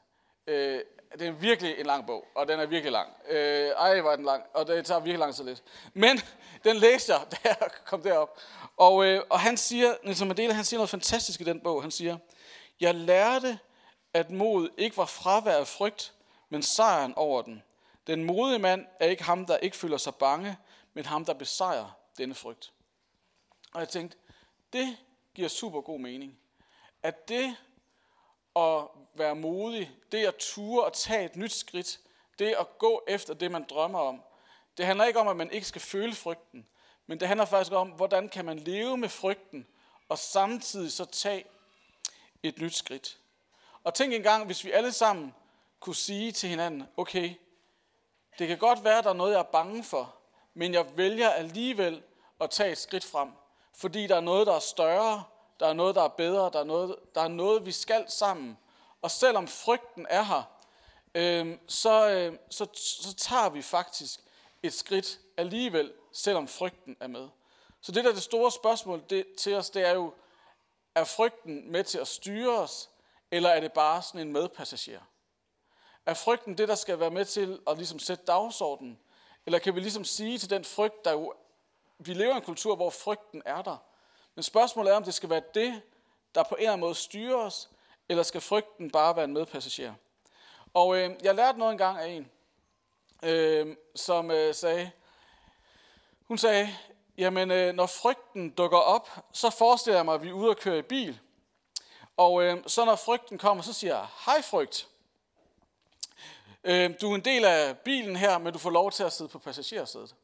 Øh, 0.46 0.80
det 1.18 1.26
er 1.28 1.32
virkelig 1.32 1.78
en 1.78 1.86
lang 1.86 2.06
bog, 2.06 2.26
og 2.34 2.48
den 2.48 2.60
er 2.60 2.66
virkelig 2.66 2.92
lang. 2.92 3.08
Øh, 3.28 3.68
ej, 3.68 4.00
var 4.00 4.16
den 4.16 4.24
lang, 4.24 4.44
og 4.54 4.66
det 4.66 4.86
tager 4.86 5.00
virkelig 5.00 5.18
lang 5.18 5.34
så 5.34 5.44
lidt. 5.44 5.62
Men 5.94 6.20
den 6.64 6.76
læste 6.76 7.12
jeg, 7.12 7.26
da 7.32 7.36
jeg 7.44 7.56
kom 7.84 8.02
derop. 8.02 8.40
Og, 8.76 9.06
øh, 9.06 9.22
og 9.30 9.40
han 9.40 9.56
siger, 9.56 9.94
Nelson 10.04 10.28
Mandela, 10.28 10.52
han 10.52 10.64
siger 10.64 10.78
noget 10.78 10.90
fantastisk 10.90 11.40
i 11.40 11.44
den 11.44 11.60
bog. 11.60 11.82
Han 11.82 11.90
siger, 11.90 12.18
jeg 12.80 12.94
lærte, 12.94 13.58
at 14.14 14.30
mod 14.30 14.68
ikke 14.76 14.96
var 14.96 15.04
fravær 15.04 15.56
af 15.56 15.66
frygt, 15.66 16.14
men 16.48 16.62
sejren 16.62 17.14
over 17.16 17.42
den. 17.42 17.62
Den 18.06 18.24
modige 18.24 18.58
mand 18.58 18.86
er 19.00 19.06
ikke 19.06 19.22
ham, 19.22 19.46
der 19.46 19.56
ikke 19.56 19.76
føler 19.76 19.96
sig 19.96 20.14
bange, 20.14 20.56
men 20.94 21.06
ham, 21.06 21.24
der 21.24 21.34
besejrer 21.34 21.96
denne 22.18 22.34
frygt. 22.34 22.72
Og 23.74 23.80
jeg 23.80 23.88
tænkte, 23.88 24.16
det 24.72 24.96
giver 25.34 25.48
super 25.48 25.80
god 25.80 26.00
mening. 26.00 26.38
At 27.02 27.28
det 27.28 27.56
at 28.56 28.84
være 29.14 29.34
modig, 29.34 29.90
det 30.12 30.26
at 30.26 30.36
ture 30.38 30.84
og 30.84 30.92
tage 30.92 31.24
et 31.24 31.36
nyt 31.36 31.52
skridt, 31.52 32.00
det 32.38 32.54
at 32.58 32.78
gå 32.78 33.02
efter 33.08 33.34
det, 33.34 33.50
man 33.50 33.66
drømmer 33.70 33.98
om, 33.98 34.22
det 34.76 34.86
handler 34.86 35.04
ikke 35.04 35.20
om, 35.20 35.28
at 35.28 35.36
man 35.36 35.50
ikke 35.50 35.66
skal 35.66 35.80
føle 35.80 36.14
frygten, 36.14 36.66
men 37.06 37.20
det 37.20 37.28
handler 37.28 37.44
faktisk 37.44 37.72
om, 37.72 37.88
hvordan 37.88 38.28
kan 38.28 38.44
man 38.44 38.58
leve 38.58 38.96
med 38.96 39.08
frygten, 39.08 39.66
og 40.08 40.18
samtidig 40.18 40.92
så 40.92 41.04
tage 41.04 41.44
et 42.42 42.58
nyt 42.58 42.74
skridt. 42.74 43.18
Og 43.84 43.94
tænk 43.94 44.12
engang, 44.12 44.46
hvis 44.46 44.64
vi 44.64 44.70
alle 44.70 44.92
sammen 44.92 45.34
kunne 45.80 45.96
sige 45.96 46.32
til 46.32 46.48
hinanden, 46.48 46.88
okay, 46.96 47.34
det 48.38 48.48
kan 48.48 48.58
godt 48.58 48.84
være, 48.84 49.02
der 49.02 49.08
er 49.08 49.14
noget, 49.14 49.32
jeg 49.32 49.38
er 49.38 49.42
bange 49.42 49.84
for, 49.84 50.14
men 50.54 50.74
jeg 50.74 50.96
vælger 50.96 51.30
alligevel 51.30 52.02
at 52.40 52.50
tage 52.50 52.72
et 52.72 52.78
skridt 52.78 53.04
frem, 53.04 53.28
fordi 53.74 54.06
der 54.06 54.16
er 54.16 54.20
noget, 54.20 54.46
der 54.46 54.54
er 54.54 54.60
større, 54.60 55.24
der 55.60 55.66
er 55.66 55.72
noget, 55.72 55.94
der 55.94 56.02
er 56.02 56.08
bedre, 56.08 56.50
der 56.52 56.60
er 56.60 56.64
noget, 56.64 56.96
der 57.14 57.20
er 57.20 57.28
noget 57.28 57.66
vi 57.66 57.72
skal 57.72 58.04
sammen. 58.08 58.58
Og 59.02 59.10
selvom 59.10 59.48
frygten 59.48 60.06
er 60.10 60.22
her, 60.22 60.42
øh, 61.14 61.58
så, 61.66 62.10
øh, 62.10 62.38
så, 62.50 62.66
så 62.74 63.14
tager 63.14 63.48
vi 63.48 63.62
faktisk 63.62 64.20
et 64.62 64.74
skridt 64.74 65.20
alligevel, 65.36 65.92
selvom 66.12 66.48
frygten 66.48 66.96
er 67.00 67.06
med. 67.06 67.28
Så 67.80 67.92
det 67.92 68.04
der 68.04 68.10
er 68.10 68.14
det 68.14 68.22
store 68.22 68.52
spørgsmål 68.52 69.02
det, 69.10 69.26
til 69.38 69.54
os, 69.54 69.70
det 69.70 69.86
er 69.86 69.92
jo, 69.92 70.14
er 70.94 71.04
frygten 71.04 71.72
med 71.72 71.84
til 71.84 71.98
at 71.98 72.08
styre 72.08 72.58
os, 72.58 72.90
eller 73.30 73.50
er 73.50 73.60
det 73.60 73.72
bare 73.72 74.02
sådan 74.02 74.20
en 74.20 74.32
medpassager? 74.32 75.00
Er 76.06 76.14
frygten 76.14 76.58
det, 76.58 76.68
der 76.68 76.74
skal 76.74 77.00
være 77.00 77.10
med 77.10 77.24
til 77.24 77.60
at 77.66 77.76
ligesom 77.76 77.98
sætte 77.98 78.24
dagsordenen? 78.24 78.98
Eller 79.46 79.58
kan 79.58 79.74
vi 79.74 79.80
ligesom 79.80 80.04
sige 80.04 80.38
til 80.38 80.50
den 80.50 80.64
frygt, 80.64 81.04
der 81.04 81.12
jo... 81.12 81.34
Vi 81.98 82.14
lever 82.14 82.32
i 82.32 82.36
en 82.36 82.42
kultur, 82.42 82.76
hvor 82.76 82.90
frygten 82.90 83.42
er 83.44 83.62
der. 83.62 83.76
Men 84.40 84.44
spørgsmålet 84.44 84.92
er, 84.92 84.96
om 84.96 85.04
det 85.04 85.14
skal 85.14 85.30
være 85.30 85.42
det, 85.54 85.82
der 86.34 86.42
på 86.42 86.54
en 86.54 86.60
eller 86.60 86.72
anden 86.72 86.80
måde 86.80 86.94
styrer 86.94 87.36
os, 87.36 87.70
eller 88.08 88.22
skal 88.22 88.40
frygten 88.40 88.90
bare 88.90 89.16
være 89.16 89.24
en 89.24 89.32
medpassager? 89.32 89.94
Og 90.74 90.96
øh, 90.96 91.10
jeg 91.22 91.34
lærte 91.34 91.58
noget 91.58 91.72
engang 91.72 91.98
af 91.98 92.06
en, 92.06 92.30
øh, 93.22 93.76
som 93.94 94.30
øh, 94.30 94.54
sagde, 94.54 94.90
hun 96.28 96.38
sagde, 96.38 96.76
jamen 97.18 97.50
øh, 97.50 97.74
når 97.74 97.86
frygten 97.86 98.50
dukker 98.50 98.78
op, 98.78 99.10
så 99.32 99.50
forestiller 99.50 99.98
jeg 99.98 100.04
mig, 100.04 100.14
at 100.14 100.22
vi 100.22 100.28
er 100.28 100.32
ude 100.32 100.50
og 100.50 100.56
køre 100.56 100.78
i 100.78 100.82
bil. 100.82 101.20
Og 102.16 102.42
øh, 102.42 102.62
så 102.66 102.84
når 102.84 102.96
frygten 102.96 103.38
kommer, 103.38 103.62
så 103.62 103.72
siger 103.72 103.96
jeg, 103.96 104.06
hej 104.26 104.42
frygt. 104.42 104.88
Øh, 106.64 106.94
du 107.00 107.10
er 107.10 107.14
en 107.14 107.24
del 107.24 107.44
af 107.44 107.78
bilen 107.78 108.16
her, 108.16 108.38
men 108.38 108.52
du 108.52 108.58
får 108.58 108.70
lov 108.70 108.92
til 108.92 109.02
at 109.02 109.12
sidde 109.12 109.30
på 109.30 109.38
passagersædet. 109.38 110.14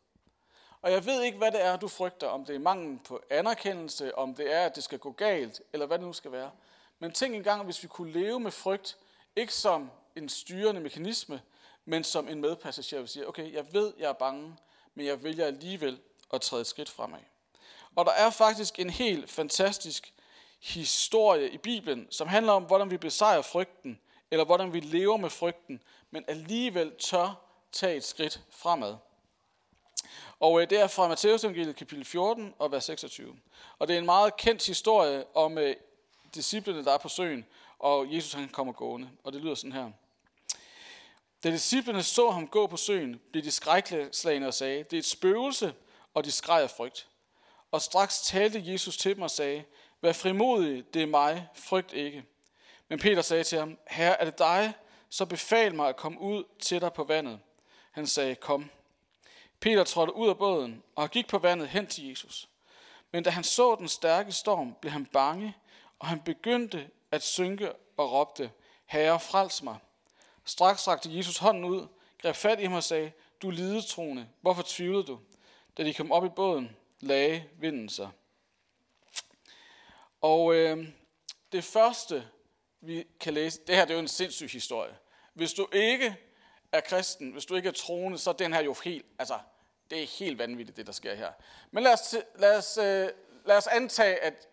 Og 0.82 0.92
jeg 0.92 1.06
ved 1.06 1.22
ikke, 1.22 1.38
hvad 1.38 1.52
det 1.52 1.64
er, 1.64 1.76
du 1.76 1.88
frygter, 1.88 2.26
om 2.26 2.44
det 2.44 2.54
er 2.54 2.58
mangel 2.58 2.98
på 3.04 3.20
anerkendelse, 3.30 4.18
om 4.18 4.34
det 4.34 4.54
er, 4.54 4.66
at 4.66 4.76
det 4.76 4.84
skal 4.84 4.98
gå 4.98 5.10
galt, 5.10 5.60
eller 5.72 5.86
hvad 5.86 5.98
det 5.98 6.06
nu 6.06 6.12
skal 6.12 6.32
være. 6.32 6.50
Men 6.98 7.12
tænk 7.12 7.34
engang, 7.34 7.64
hvis 7.64 7.82
vi 7.82 7.88
kunne 7.88 8.12
leve 8.12 8.40
med 8.40 8.50
frygt, 8.50 8.96
ikke 9.36 9.54
som 9.54 9.90
en 10.16 10.28
styrende 10.28 10.80
mekanisme, 10.80 11.40
men 11.84 12.04
som 12.04 12.28
en 12.28 12.40
medpassager, 12.40 12.98
vil 12.98 13.08
siger, 13.08 13.26
okay, 13.26 13.52
jeg 13.52 13.72
ved, 13.72 13.92
jeg 13.98 14.08
er 14.08 14.12
bange, 14.12 14.56
men 14.94 15.06
jeg 15.06 15.22
vælger 15.22 15.46
alligevel 15.46 15.98
at 16.32 16.40
træde 16.40 16.60
et 16.60 16.66
skridt 16.66 16.90
fremad. 16.90 17.20
Og 17.96 18.04
der 18.04 18.12
er 18.12 18.30
faktisk 18.30 18.78
en 18.78 18.90
helt 18.90 19.30
fantastisk 19.30 20.12
historie 20.60 21.50
i 21.50 21.58
Bibelen, 21.58 22.06
som 22.10 22.28
handler 22.28 22.52
om, 22.52 22.62
hvordan 22.62 22.90
vi 22.90 22.96
besejrer 22.96 23.42
frygten, 23.42 24.00
eller 24.30 24.44
hvordan 24.44 24.72
vi 24.72 24.80
lever 24.80 25.16
med 25.16 25.30
frygten, 25.30 25.82
men 26.10 26.24
alligevel 26.28 26.92
tør 26.98 27.42
tage 27.72 27.96
et 27.96 28.04
skridt 28.04 28.40
fremad. 28.50 28.96
Og 30.40 30.62
øh, 30.62 30.70
det 30.70 30.80
er 30.80 30.86
fra 30.86 31.08
Matteus 31.08 31.44
evangeliet 31.44 31.76
kapitel 31.76 32.04
14 32.04 32.54
og 32.58 32.72
vers 32.72 32.84
26. 32.84 33.36
Og 33.78 33.88
det 33.88 33.94
er 33.94 33.98
en 33.98 34.06
meget 34.06 34.36
kendt 34.36 34.66
historie 34.66 35.24
om 35.34 35.58
øh, 35.58 35.76
disciplene, 36.34 36.84
der 36.84 36.92
er 36.92 36.98
på 36.98 37.08
søen, 37.08 37.46
og 37.78 38.14
Jesus 38.14 38.32
han 38.32 38.48
kommer 38.48 38.72
gående. 38.72 39.10
Og 39.24 39.32
det 39.32 39.40
lyder 39.40 39.54
sådan 39.54 39.72
her. 39.72 39.90
Da 41.44 41.50
disciplene 41.50 42.02
så 42.02 42.30
ham 42.30 42.48
gå 42.48 42.66
på 42.66 42.76
søen, 42.76 43.20
blev 43.32 43.44
de 43.44 43.50
skrækslagende 43.50 44.48
og 44.48 44.54
sagde, 44.54 44.84
det 44.84 44.92
er 44.92 44.98
et 44.98 45.06
spøgelse, 45.06 45.74
og 46.14 46.24
de 46.24 46.32
skreg 46.32 46.62
af 46.62 46.70
frygt. 46.70 47.08
Og 47.70 47.82
straks 47.82 48.20
talte 48.20 48.62
Jesus 48.64 48.96
til 48.96 49.14
dem 49.14 49.22
og 49.22 49.30
sagde, 49.30 49.64
vær 50.00 50.12
frimodig, 50.12 50.94
det 50.94 51.02
er 51.02 51.06
mig, 51.06 51.48
frygt 51.54 51.92
ikke. 51.92 52.24
Men 52.88 52.98
Peter 52.98 53.22
sagde 53.22 53.44
til 53.44 53.58
ham, 53.58 53.78
herre, 53.86 54.20
er 54.20 54.24
det 54.24 54.38
dig, 54.38 54.72
så 55.08 55.26
befal 55.26 55.74
mig 55.74 55.88
at 55.88 55.96
komme 55.96 56.20
ud 56.20 56.44
til 56.58 56.80
dig 56.80 56.92
på 56.92 57.04
vandet. 57.04 57.40
Han 57.90 58.06
sagde, 58.06 58.34
kom. 58.34 58.70
Peter 59.66 59.84
trådte 59.84 60.16
ud 60.16 60.28
af 60.28 60.38
båden 60.38 60.82
og 60.94 61.10
gik 61.10 61.28
på 61.28 61.38
vandet 61.38 61.68
hen 61.68 61.86
til 61.86 62.08
Jesus. 62.08 62.48
Men 63.12 63.22
da 63.22 63.30
han 63.30 63.44
så 63.44 63.76
den 63.78 63.88
stærke 63.88 64.32
storm, 64.32 64.74
blev 64.80 64.92
han 64.92 65.06
bange, 65.06 65.56
og 65.98 66.06
han 66.06 66.20
begyndte 66.20 66.90
at 67.10 67.22
synke 67.22 67.72
og 67.96 68.12
råbte, 68.12 68.50
Herre, 68.84 69.20
frels 69.20 69.62
mig. 69.62 69.78
Straks 70.44 70.88
rakte 70.88 71.16
Jesus 71.16 71.38
hånden 71.38 71.64
ud, 71.64 71.86
greb 72.22 72.34
fat 72.34 72.60
i 72.60 72.62
ham 72.62 72.72
og 72.72 72.84
sagde, 72.84 73.12
du 73.42 73.50
lidetroende, 73.50 74.28
hvorfor 74.40 74.62
tvivlede 74.66 75.06
du? 75.06 75.18
Da 75.76 75.84
de 75.84 75.94
kom 75.94 76.12
op 76.12 76.24
i 76.24 76.28
båden, 76.28 76.76
lagde 77.00 77.44
vinden 77.58 77.88
sig. 77.88 78.10
Og 80.20 80.54
øh, 80.54 80.88
det 81.52 81.64
første, 81.64 82.28
vi 82.80 83.06
kan 83.20 83.34
læse, 83.34 83.60
det 83.66 83.74
her 83.74 83.84
det 83.84 83.90
er 83.90 83.96
jo 83.96 84.02
en 84.02 84.08
sindssyg 84.08 84.48
historie. 84.48 84.96
Hvis 85.34 85.52
du 85.52 85.68
ikke 85.72 86.16
er 86.72 86.80
kristen, 86.80 87.30
hvis 87.30 87.46
du 87.46 87.54
ikke 87.54 87.68
er 87.68 87.72
troende, 87.72 88.18
så 88.18 88.30
er 88.30 88.34
den 88.34 88.52
her 88.52 88.62
jo 88.62 88.74
helt, 88.84 89.06
altså, 89.18 89.38
det 89.90 90.02
er 90.02 90.06
helt 90.06 90.38
vanvittigt, 90.38 90.76
det 90.76 90.86
der 90.86 90.92
sker 90.92 91.14
her. 91.14 91.32
Men 91.70 91.84
lad 91.84 91.92
os, 91.92 92.14
lad 92.34 92.56
os, 92.56 92.78
øh, 92.78 93.08
lad 93.44 93.56
os 93.56 93.66
antage, 93.66 94.22
at, 94.22 94.48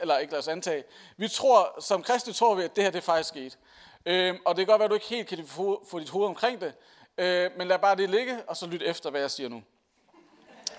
eller 0.00 0.18
ikke 0.18 0.32
lad 0.32 0.38
os 0.38 0.48
antage, 0.48 0.84
vi 1.16 1.28
tror, 1.28 1.80
som 1.80 2.02
kristne 2.02 2.32
tror 2.32 2.54
vi, 2.54 2.62
at 2.62 2.76
det 2.76 2.84
her 2.84 2.90
det 2.90 2.98
er 2.98 3.02
faktisk 3.02 3.28
sket. 3.28 3.58
Øh, 4.06 4.34
og 4.44 4.56
det 4.56 4.66
kan 4.66 4.72
godt 4.72 4.78
være, 4.78 4.84
at 4.84 4.90
du 4.90 4.94
ikke 4.94 5.06
helt 5.06 5.28
kan 5.28 5.46
få, 5.46 5.86
få 5.90 5.98
dit 5.98 6.10
hoved 6.10 6.26
omkring 6.26 6.60
det, 6.60 6.74
øh, 7.18 7.50
men 7.56 7.68
lad 7.68 7.78
bare 7.78 7.96
det 7.96 8.10
ligge, 8.10 8.42
og 8.46 8.56
så 8.56 8.66
lyt 8.66 8.82
efter, 8.82 9.10
hvad 9.10 9.20
jeg 9.20 9.30
siger 9.30 9.48
nu. 9.48 9.62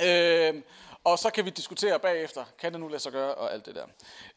Øh, 0.06 0.64
og 1.04 1.20
så 1.20 1.30
kan 1.30 1.46
vi 1.46 1.50
diskutere 1.50 2.00
bagefter, 2.00 2.46
kan 2.60 2.72
det 2.72 2.82
nu 2.82 2.88
lade 2.88 3.00
sig 3.00 3.12
gøre, 3.12 3.36
og 3.36 3.54
alt 3.54 3.66
det 3.66 3.76
der. 3.76 3.86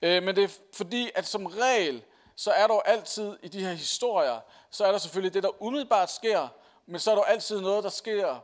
Øh, 0.02 0.22
men 0.22 0.36
det 0.36 0.44
er 0.44 0.48
fordi, 0.74 1.10
at 1.14 1.26
som 1.26 1.46
regel, 1.46 2.02
så 2.36 2.50
er 2.50 2.66
der 2.66 2.74
jo 2.74 2.82
altid 2.84 3.36
i 3.42 3.48
de 3.48 3.60
her 3.60 3.72
historier, 3.72 4.40
så 4.70 4.84
er 4.84 4.92
der 4.92 4.98
selvfølgelig 4.98 5.34
det, 5.34 5.42
der 5.42 5.62
umiddelbart 5.62 6.10
sker, 6.10 6.48
men 6.86 7.00
så 7.00 7.10
er 7.10 7.14
der 7.14 7.22
altid 7.22 7.60
noget, 7.60 7.84
der 7.84 7.90
sker 7.90 8.36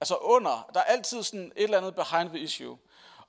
altså 0.00 0.16
under. 0.16 0.70
Der 0.74 0.80
er 0.80 0.84
altid 0.84 1.22
sådan 1.22 1.52
et 1.56 1.64
eller 1.64 1.78
andet 1.78 1.94
behind 1.94 2.28
the 2.28 2.38
issue. 2.38 2.78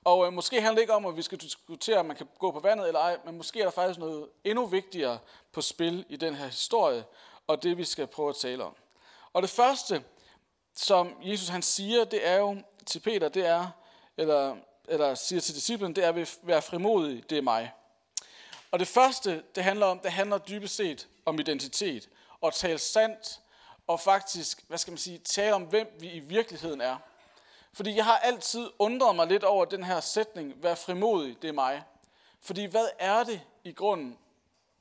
Og 0.04 0.26
øh, 0.26 0.32
måske 0.32 0.60
handler 0.60 0.74
det 0.74 0.80
ikke 0.80 0.94
om, 0.94 1.06
at 1.06 1.16
vi 1.16 1.22
skal 1.22 1.38
diskutere, 1.38 1.98
om 1.98 2.06
man 2.06 2.16
kan 2.16 2.28
gå 2.38 2.50
på 2.50 2.60
vandet 2.60 2.86
eller 2.86 3.00
ej, 3.00 3.18
men 3.24 3.36
måske 3.36 3.60
er 3.60 3.64
der 3.64 3.70
faktisk 3.70 3.98
noget 3.98 4.28
endnu 4.44 4.66
vigtigere 4.66 5.18
på 5.52 5.60
spil 5.60 6.04
i 6.08 6.16
den 6.16 6.34
her 6.34 6.46
historie, 6.46 7.04
og 7.46 7.62
det 7.62 7.78
vi 7.78 7.84
skal 7.84 8.06
prøve 8.06 8.28
at 8.28 8.36
tale 8.36 8.64
om. 8.64 8.74
Og 9.32 9.42
det 9.42 9.50
første, 9.50 10.04
som 10.74 11.16
Jesus 11.22 11.48
han 11.48 11.62
siger, 11.62 12.04
det 12.04 12.26
er 12.26 12.36
jo 12.36 12.56
til 12.86 13.00
Peter, 13.00 13.28
det 13.28 13.46
er, 13.46 13.68
eller, 14.16 14.56
eller 14.88 15.14
siger 15.14 15.40
til 15.40 15.54
disciplen, 15.54 15.96
det 15.96 16.04
er, 16.04 16.08
at 16.08 16.38
være 16.42 16.62
frimodig, 16.62 17.30
det 17.30 17.38
er 17.38 17.42
mig. 17.42 17.72
Og 18.70 18.78
det 18.78 18.88
første, 18.88 19.42
det 19.54 19.64
handler 19.64 19.86
om, 19.86 19.98
det 19.98 20.12
handler 20.12 20.38
dybest 20.38 20.76
set 20.76 21.08
om 21.24 21.38
identitet. 21.38 22.08
Og 22.40 22.54
tale 22.54 22.78
sandt, 22.78 23.39
og 23.90 24.00
faktisk, 24.00 24.64
hvad 24.68 24.78
skal 24.78 24.90
man 24.90 24.98
sige, 24.98 25.18
tale 25.18 25.54
om, 25.54 25.62
hvem 25.62 25.96
vi 26.00 26.10
i 26.10 26.18
virkeligheden 26.18 26.80
er. 26.80 26.96
Fordi 27.72 27.96
jeg 27.96 28.04
har 28.04 28.18
altid 28.18 28.70
undret 28.78 29.16
mig 29.16 29.26
lidt 29.26 29.44
over 29.44 29.64
den 29.64 29.84
her 29.84 30.00
sætning, 30.00 30.62
vær 30.62 30.74
frimodig, 30.74 31.42
det 31.42 31.48
er 31.48 31.52
mig. 31.52 31.82
Fordi 32.40 32.64
hvad 32.64 32.86
er 32.98 33.24
det 33.24 33.40
i 33.64 33.72
grunden, 33.72 34.18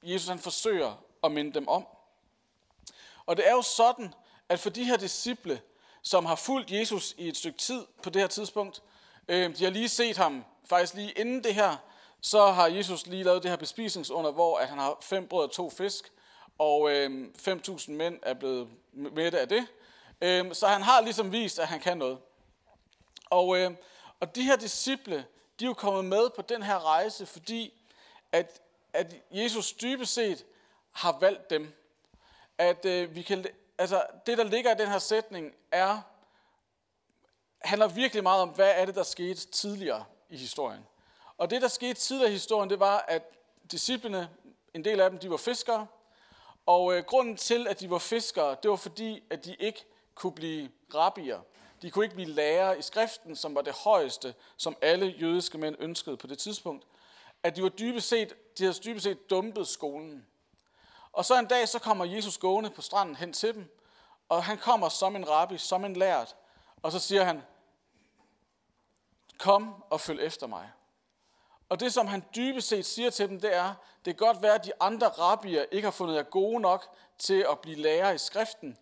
Jesus 0.04 0.28
han 0.28 0.40
forsøger 0.40 1.04
at 1.24 1.32
minde 1.32 1.54
dem 1.54 1.68
om? 1.68 1.86
Og 3.26 3.38
det 3.38 3.48
er 3.48 3.52
jo 3.52 3.62
sådan, 3.62 4.14
at 4.50 4.60
for 4.60 4.70
de 4.70 4.84
her 4.84 4.98
disciple, 4.98 5.62
som 6.02 6.26
har 6.26 6.36
fulgt 6.36 6.72
Jesus 6.72 7.16
i 7.18 7.28
et 7.28 7.38
stykke 7.38 7.58
tid 7.58 7.86
på 8.04 8.10
det 8.10 8.22
her 8.22 8.30
tidspunkt, 8.30 8.84
øh, 9.28 9.58
de 9.58 9.64
har 9.64 9.72
lige 9.72 9.90
set 9.90 10.18
ham, 10.18 10.46
faktisk 10.66 10.94
lige 10.94 11.12
inden 11.12 11.44
det 11.44 11.56
her, 11.56 11.78
så 12.22 12.52
har 12.52 12.68
Jesus 12.68 13.08
lige 13.08 13.24
lavet 13.24 13.44
det 13.44 13.52
her 13.52 13.58
bespisningsunder, 13.58 14.32
hvor 14.32 14.58
at 14.58 14.68
han 14.68 14.78
har 14.78 14.98
fem 15.02 15.28
brød 15.28 15.44
og 15.44 15.52
to 15.52 15.70
fisk, 15.70 16.12
og 16.60 16.92
øh, 16.92 17.28
5.000 17.48 17.92
mænd 17.92 18.20
er 18.24 18.34
blevet 18.34 18.68
med 19.00 19.32
det 19.32 19.38
af 19.38 19.48
det. 19.48 19.68
Øh, 20.22 20.54
så 20.56 20.68
han 20.68 20.82
har 20.82 21.02
ligesom 21.02 21.32
vist, 21.32 21.60
at 21.60 21.68
han 21.68 21.80
kan 21.80 21.98
noget. 21.98 22.18
Og, 23.30 23.58
øh, 23.58 23.72
og 24.20 24.36
de 24.36 24.44
her 24.44 24.56
disciple, 24.56 25.26
de 25.60 25.66
er 25.66 25.70
jo 25.70 25.74
kommet 25.74 26.06
med 26.06 26.30
på 26.30 26.42
den 26.42 26.64
her 26.64 26.86
rejse, 26.86 27.26
fordi 27.26 27.74
at, 28.32 28.62
at 28.94 29.16
Jesus 29.32 29.74
dybest 29.74 30.14
set 30.14 30.46
har 30.92 31.18
valgt 31.20 31.50
dem. 31.50 31.74
at 32.58 32.86
øh, 32.86 33.16
vi 33.16 33.22
kan, 33.22 33.46
altså, 33.78 34.06
det, 34.26 34.38
der 34.38 34.44
ligger 34.44 34.76
i 34.76 34.78
den 34.78 34.88
her 34.88 35.00
sætning, 35.00 35.56
er, 35.72 36.02
handler 37.62 37.88
virkelig 37.88 38.24
meget 38.24 38.42
om, 38.42 38.50
hvad 38.50 38.72
er 38.76 38.86
det, 38.86 38.96
der 38.96 39.04
skete 39.04 39.48
tidligere 39.48 40.06
i 40.30 40.38
historien. 40.38 40.86
Og 41.38 41.50
det, 41.50 41.62
der 41.62 41.68
skete 41.68 41.94
tidligere 41.94 42.30
i 42.30 42.34
historien, 42.34 42.70
det 42.70 42.80
var, 42.80 43.06
at 43.08 43.24
disciplene, 43.72 44.30
en 44.74 44.86
del 44.86 45.00
af 45.00 45.10
dem, 45.10 45.20
de 45.20 45.30
var 45.30 45.38
fiskere, 45.38 45.88
og 46.70 46.94
øh, 46.94 47.04
grunden 47.04 47.38
til, 47.38 47.68
at 47.68 47.80
de 47.80 47.90
var 47.90 47.98
fiskere, 47.98 48.56
det 48.64 48.72
var 48.72 48.78
fordi, 48.78 49.24
at 49.30 49.46
de 49.46 49.56
ikke 49.56 49.86
kunne 50.16 50.34
blive 50.34 50.70
rabbier. 50.96 51.40
De 51.82 51.92
kunne 51.92 52.06
ikke 52.06 52.16
blive 52.16 52.30
lærere 52.30 52.80
i 52.80 52.82
skriften, 52.82 53.36
som 53.36 53.56
var 53.56 53.62
det 53.62 53.74
højeste, 53.74 54.36
som 54.58 54.76
alle 54.82 55.06
jødiske 55.06 55.58
mænd 55.58 55.76
ønskede 55.80 56.18
på 56.18 56.28
det 56.28 56.38
tidspunkt. 56.38 56.86
At 57.44 57.56
de 57.56 57.64
var 57.64 57.70
dybest 57.70 58.08
set, 58.08 58.34
de 58.58 58.64
havde 58.64 58.80
dybest 58.86 59.04
set 59.04 59.30
dumpet 59.30 59.68
skolen. 59.68 60.26
Og 61.12 61.26
så 61.26 61.40
en 61.40 61.46
dag, 61.46 61.68
så 61.68 61.80
kommer 61.80 62.06
Jesus 62.06 62.38
gående 62.38 62.70
på 62.70 62.82
stranden 62.82 63.16
hen 63.16 63.34
til 63.34 63.54
dem, 63.54 63.78
og 64.30 64.44
han 64.44 64.58
kommer 64.58 64.90
som 64.90 65.16
en 65.16 65.30
rabbi, 65.30 65.58
som 65.58 65.86
en 65.86 65.96
lært, 65.96 66.36
og 66.82 66.92
så 66.92 67.00
siger 67.00 67.24
han, 67.24 67.42
kom 69.38 69.84
og 69.90 70.02
følg 70.02 70.22
efter 70.22 70.48
mig. 70.48 70.72
Og 71.70 71.80
det, 71.80 71.94
som 71.94 72.08
han 72.08 72.24
dybest 72.36 72.68
set 72.68 72.86
siger 72.86 73.10
til 73.10 73.30
dem, 73.30 73.40
det 73.40 73.56
er, 73.56 73.74
det 74.06 74.18
kan 74.18 74.28
godt 74.28 74.42
være, 74.42 74.56
at 74.56 74.66
de 74.66 74.72
andre 74.80 75.08
rabbier 75.08 75.66
ikke 75.72 75.86
har 75.86 75.92
fundet 75.92 76.16
jer 76.16 76.24
gode 76.24 76.60
nok 76.60 76.96
til 77.18 77.46
at 77.52 77.60
blive 77.60 77.76
lærer 77.76 78.12
i 78.12 78.18
skriften, 78.18 78.78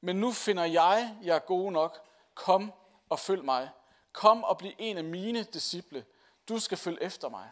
men 0.00 0.16
nu 0.16 0.32
finder 0.32 0.64
jeg 0.64 1.16
jer 1.24 1.38
gode 1.38 1.72
nok. 1.72 2.06
Kom 2.34 2.72
og 3.08 3.18
følg 3.18 3.44
mig. 3.44 3.70
Kom 4.12 4.44
og 4.44 4.58
bliv 4.58 4.72
en 4.78 4.98
af 4.98 5.04
mine 5.04 5.42
disciple. 5.42 6.04
Du 6.48 6.58
skal 6.58 6.78
følge 6.78 7.02
efter 7.02 7.28
mig. 7.28 7.50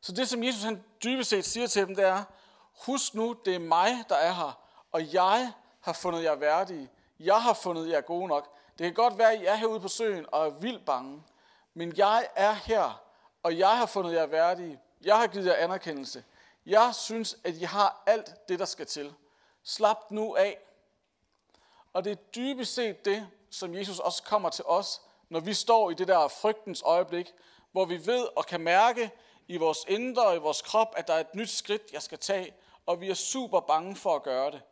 Så 0.00 0.12
det, 0.12 0.28
som 0.28 0.42
Jesus 0.42 0.62
han 0.62 0.84
dybest 1.04 1.30
set 1.30 1.44
siger 1.44 1.66
til 1.66 1.86
dem, 1.86 1.96
det 1.96 2.04
er, 2.04 2.24
husk 2.84 3.14
nu, 3.14 3.36
det 3.44 3.54
er 3.54 3.58
mig, 3.58 4.04
der 4.08 4.14
er 4.14 4.32
her, 4.32 4.60
og 4.92 5.12
jeg 5.12 5.52
har 5.80 5.92
fundet 5.92 6.22
jer 6.22 6.34
værdige. 6.34 6.88
Jeg 7.20 7.42
har 7.42 7.52
fundet 7.52 7.88
jer 7.88 8.00
gode 8.00 8.28
nok. 8.28 8.56
Det 8.78 8.84
kan 8.84 8.94
godt 8.94 9.18
være, 9.18 9.32
at 9.32 9.40
I 9.40 9.44
er 9.44 9.54
herude 9.54 9.80
på 9.80 9.88
søen 9.88 10.26
og 10.32 10.46
er 10.46 10.50
vildt 10.50 10.84
bange, 10.84 11.22
men 11.74 11.96
jeg 11.96 12.28
er 12.36 12.52
her, 12.52 13.02
og 13.42 13.58
jeg 13.58 13.78
har 13.78 13.86
fundet 13.86 14.12
jer 14.12 14.26
værdige. 14.26 14.80
Jeg 15.04 15.18
har 15.18 15.26
givet 15.26 15.46
jer 15.46 15.54
anerkendelse. 15.54 16.24
Jeg 16.66 16.94
synes, 16.94 17.36
at 17.44 17.54
I 17.54 17.64
har 17.64 18.02
alt 18.06 18.48
det, 18.48 18.58
der 18.58 18.64
skal 18.64 18.86
til. 18.86 19.14
Slap 19.64 20.10
nu 20.10 20.36
af. 20.36 20.58
Og 21.92 22.04
det 22.04 22.12
er 22.12 22.16
dybest 22.16 22.74
set 22.74 23.04
det, 23.04 23.28
som 23.50 23.74
Jesus 23.74 23.98
også 23.98 24.22
kommer 24.22 24.50
til 24.50 24.64
os, 24.64 25.00
når 25.28 25.40
vi 25.40 25.54
står 25.54 25.90
i 25.90 25.94
det 25.94 26.08
der 26.08 26.28
frygtens 26.28 26.82
øjeblik, 26.82 27.32
hvor 27.72 27.84
vi 27.84 28.06
ved 28.06 28.28
og 28.36 28.46
kan 28.46 28.60
mærke 28.60 29.10
i 29.48 29.56
vores 29.56 29.78
indre 29.88 30.26
og 30.26 30.36
i 30.36 30.38
vores 30.38 30.62
krop, 30.62 30.94
at 30.96 31.08
der 31.08 31.14
er 31.14 31.20
et 31.20 31.34
nyt 31.34 31.50
skridt, 31.50 31.82
jeg 31.92 32.02
skal 32.02 32.18
tage, 32.18 32.54
og 32.86 33.00
vi 33.00 33.10
er 33.10 33.14
super 33.14 33.60
bange 33.60 33.96
for 33.96 34.16
at 34.16 34.22
gøre 34.22 34.50
det. 34.50 34.62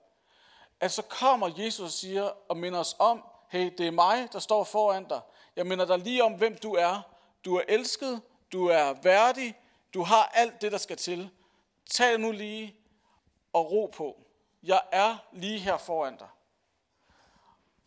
At 0.80 0.92
så 0.92 1.02
kommer 1.02 1.50
Jesus 1.56 1.84
og 1.84 1.90
siger 1.90 2.30
og 2.48 2.56
minder 2.56 2.78
os 2.78 2.96
om, 2.98 3.24
hey, 3.48 3.72
det 3.78 3.86
er 3.86 3.90
mig, 3.90 4.28
der 4.32 4.38
står 4.38 4.64
foran 4.64 5.04
dig. 5.04 5.20
Jeg 5.56 5.66
minder 5.66 5.84
dig 5.84 5.98
lige 5.98 6.24
om, 6.24 6.32
hvem 6.32 6.58
du 6.58 6.74
er. 6.74 7.00
Du 7.44 7.56
er 7.56 7.62
elsket, 7.68 8.22
du 8.52 8.66
er 8.66 8.92
værdig, 8.92 9.58
du 9.94 10.02
har 10.02 10.30
alt 10.34 10.60
det, 10.62 10.72
der 10.72 10.78
skal 10.78 10.96
til. 10.96 11.30
Tag 11.90 12.18
nu 12.18 12.32
lige 12.32 12.76
og 13.52 13.70
ro 13.70 13.90
på. 13.96 14.20
Jeg 14.62 14.80
er 14.92 15.16
lige 15.32 15.58
her 15.58 15.76
foran 15.76 16.16
dig. 16.16 16.28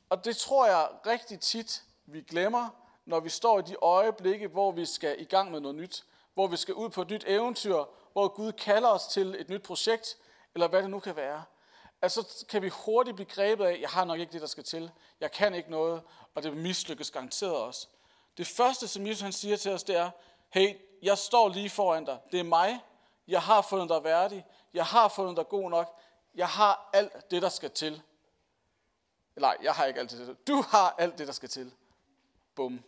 Og 0.10 0.26
det 0.26 0.38
tror 0.38 0.66
jeg 0.66 0.90
rigtig 1.06 1.40
tit, 1.40 1.84
vi 2.06 2.22
glemmer, 2.22 2.70
når 3.06 3.20
vi 3.20 3.30
står 3.30 3.60
i 3.60 3.62
de 3.62 3.76
øjeblikke, 3.82 4.48
hvor 4.48 4.72
vi 4.72 4.86
skal 4.86 5.22
i 5.22 5.24
gang 5.24 5.52
med 5.52 5.60
noget 5.60 5.76
nyt. 5.76 6.06
Hvor 6.34 6.48
vi 6.48 6.58
skal 6.58 6.74
ud 6.74 6.90
på 6.90 7.02
et 7.02 7.10
nyt 7.10 7.24
eventyr, 7.28 7.84
hvor 8.12 8.28
Gud 8.28 8.52
kalder 8.52 8.90
os 8.90 9.08
til 9.08 9.36
et 9.40 9.50
nyt 9.50 9.64
projekt, 9.64 10.18
eller 10.54 10.68
hvad 10.68 10.82
det 10.82 10.90
nu 10.90 11.00
kan 11.00 11.16
være. 11.16 11.44
Altså 12.02 12.22
så 12.22 12.46
kan 12.46 12.62
vi 12.62 12.70
hurtigt 12.70 13.16
blive 13.16 13.30
grebet 13.30 13.66
af, 13.66 13.78
jeg 13.82 13.90
har 13.90 14.06
nok 14.06 14.20
ikke 14.20 14.34
det, 14.34 14.42
der 14.42 14.48
skal 14.48 14.64
til. 14.64 14.92
Jeg 15.20 15.32
kan 15.32 15.54
ikke 15.54 15.72
noget, 15.72 16.02
og 16.36 16.44
det 16.44 16.58
mislykkes 16.58 17.12
garanteret 17.12 17.56
også. 17.56 17.88
Det 18.38 18.48
første, 18.48 18.88
som 18.88 19.08
Jesus 19.08 19.22
han 19.22 19.32
siger 19.32 19.58
til 19.58 19.72
os, 19.72 19.84
det 19.84 19.96
er, 19.96 20.12
hey, 20.52 20.76
jeg 21.02 21.18
står 21.18 21.50
lige 21.50 21.70
foran 21.70 22.06
dig. 22.06 22.20
Det 22.32 22.40
er 22.40 22.44
mig. 22.44 22.80
Jeg 23.28 23.42
har 23.42 23.62
fundet 23.62 23.90
dig 23.90 24.04
værdig. 24.04 24.46
Jeg 24.74 24.86
har 24.86 25.08
fundet 25.08 25.38
dig 25.38 25.48
god 25.48 25.70
nok. 25.70 26.00
Jeg 26.36 26.48
har 26.48 26.90
alt 26.94 27.32
det, 27.32 27.42
der 27.42 27.50
skal 27.50 27.72
til. 27.72 28.02
Nej, 29.36 29.58
jeg 29.62 29.74
har 29.74 29.86
ikke 29.86 30.00
alt 30.00 30.12
det. 30.12 30.48
Du 30.48 30.64
har 30.68 30.96
alt 30.98 31.18
det, 31.18 31.28
der 31.28 31.34
skal 31.34 31.50
til. 31.50 31.72
Bum. 32.56 32.84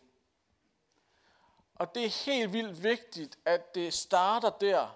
Og 1.76 1.96
det 1.96 2.06
er 2.06 2.26
helt 2.26 2.54
vildt 2.54 2.84
vigtigt, 2.84 3.40
at 3.46 3.76
det 3.76 3.94
starter 3.94 4.50
der, 4.50 4.88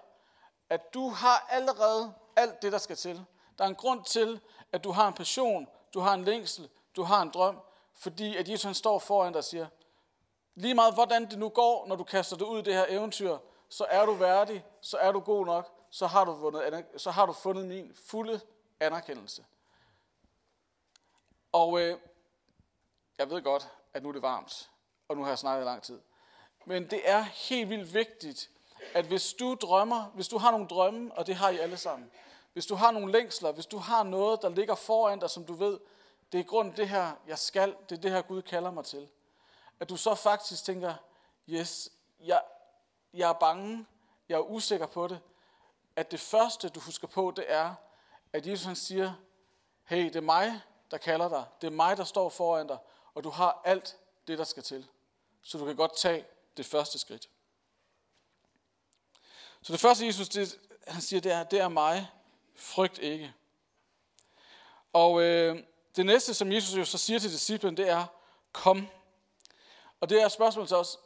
at 0.68 0.94
du 0.94 1.08
har 1.08 1.46
allerede 1.50 2.14
alt 2.36 2.62
det, 2.62 2.72
der 2.72 2.78
skal 2.78 2.96
til. 2.96 3.24
Der 3.58 3.64
er 3.64 3.68
en 3.68 3.74
grund 3.74 4.04
til, 4.04 4.40
at 4.72 4.84
du 4.84 4.90
har 4.90 5.08
en 5.08 5.14
passion, 5.14 5.68
du 5.94 6.00
har 6.00 6.14
en 6.14 6.24
længsel, 6.24 6.68
du 6.96 7.02
har 7.02 7.22
en 7.22 7.30
drøm, 7.30 7.60
fordi 7.94 8.36
at 8.36 8.48
Jesus 8.48 8.64
han 8.64 8.74
står 8.74 8.98
foran 8.98 9.32
dig 9.32 9.38
og 9.38 9.44
siger, 9.44 9.66
lige 10.58 10.74
meget 10.74 10.94
hvordan 10.94 11.30
det 11.30 11.38
nu 11.38 11.48
går, 11.48 11.86
når 11.86 11.96
du 11.96 12.04
kaster 12.04 12.36
dig 12.36 12.46
ud 12.46 12.58
i 12.58 12.62
det 12.62 12.74
her 12.74 12.86
eventyr, 12.88 13.38
så 13.68 13.86
er 13.90 14.06
du 14.06 14.12
værdig, 14.12 14.64
så 14.80 14.96
er 14.96 15.12
du 15.12 15.20
god 15.20 15.46
nok, 15.46 15.72
så 15.90 16.06
har 16.06 16.24
du, 16.24 16.32
vundet, 16.32 16.84
så 16.96 17.10
har 17.10 17.26
du 17.26 17.32
fundet 17.32 17.66
min 17.66 17.94
fulde 18.06 18.40
anerkendelse. 18.80 19.44
Og 21.52 21.80
øh, 21.80 21.98
jeg 23.18 23.30
ved 23.30 23.42
godt, 23.42 23.68
at 23.94 24.02
nu 24.02 24.08
er 24.08 24.12
det 24.12 24.22
varmt, 24.22 24.70
og 25.08 25.16
nu 25.16 25.22
har 25.22 25.30
jeg 25.30 25.38
snakket 25.38 25.62
i 25.62 25.64
lang 25.64 25.82
tid. 25.82 26.00
Men 26.64 26.90
det 26.90 27.10
er 27.10 27.20
helt 27.22 27.70
vildt 27.70 27.94
vigtigt, 27.94 28.50
at 28.94 29.04
hvis 29.04 29.32
du 29.32 29.54
drømmer, 29.54 30.04
hvis 30.14 30.28
du 30.28 30.38
har 30.38 30.50
nogle 30.50 30.66
drømme, 30.66 31.14
og 31.14 31.26
det 31.26 31.34
har 31.34 31.50
I 31.50 31.58
alle 31.58 31.76
sammen, 31.76 32.10
hvis 32.52 32.66
du 32.66 32.74
har 32.74 32.90
nogle 32.90 33.12
længsler, 33.12 33.52
hvis 33.52 33.66
du 33.66 33.78
har 33.78 34.02
noget, 34.02 34.42
der 34.42 34.48
ligger 34.48 34.74
foran 34.74 35.18
dig, 35.18 35.30
som 35.30 35.44
du 35.44 35.54
ved, 35.54 35.78
det 36.32 36.40
er 36.40 36.44
grund 36.44 36.74
det 36.74 36.88
her, 36.88 37.12
jeg 37.26 37.38
skal, 37.38 37.76
det 37.88 37.98
er 37.98 38.00
det 38.00 38.10
her, 38.10 38.22
Gud 38.22 38.42
kalder 38.42 38.70
mig 38.70 38.84
til. 38.84 39.08
At 39.80 39.88
du 39.88 39.96
så 39.96 40.14
faktisk 40.14 40.64
tænker, 40.64 40.94
yes, 41.48 41.90
jeg, 42.20 42.42
jeg 43.14 43.28
er 43.28 43.32
bange, 43.32 43.86
jeg 44.28 44.34
er 44.34 44.50
usikker 44.50 44.86
på 44.86 45.08
det. 45.08 45.20
At 45.96 46.10
det 46.10 46.20
første, 46.20 46.68
du 46.68 46.80
husker 46.80 47.08
på, 47.08 47.32
det 47.36 47.44
er, 47.48 47.74
at 48.32 48.46
Jesus 48.46 48.64
han 48.64 48.76
siger, 48.76 49.12
hey, 49.84 50.04
det 50.04 50.16
er 50.16 50.20
mig, 50.20 50.60
der 50.90 50.98
kalder 50.98 51.28
dig. 51.28 51.44
Det 51.60 51.66
er 51.66 51.70
mig, 51.70 51.96
der 51.96 52.04
står 52.04 52.28
foran 52.28 52.66
dig, 52.66 52.78
og 53.14 53.24
du 53.24 53.30
har 53.30 53.62
alt 53.64 53.96
det, 54.26 54.38
der 54.38 54.44
skal 54.44 54.62
til. 54.62 54.86
Så 55.42 55.58
du 55.58 55.64
kan 55.64 55.76
godt 55.76 55.96
tage 55.96 56.24
det 56.56 56.66
første 56.66 56.98
skridt. 56.98 57.28
Så 59.62 59.72
det 59.72 59.80
første, 59.80 60.06
Jesus 60.06 60.28
det, 60.28 60.58
han 60.86 61.02
siger, 61.02 61.20
det 61.20 61.32
er, 61.32 61.44
det 61.44 61.60
er 61.60 61.68
mig, 61.68 62.10
frygt 62.54 62.98
ikke. 62.98 63.34
Og 64.92 65.22
øh, 65.22 65.62
det 65.96 66.06
næste, 66.06 66.34
som 66.34 66.52
Jesus 66.52 66.76
jo 66.76 66.84
så 66.84 66.98
siger 66.98 67.18
til 67.18 67.30
disciplen, 67.30 67.76
det 67.76 67.88
er, 67.88 68.06
kom. 68.52 68.88
Og 70.00 70.08
det 70.08 70.22
er 70.22 70.28
spørgsmålet 70.28 70.68
til 70.68 70.76
os, 70.76 70.98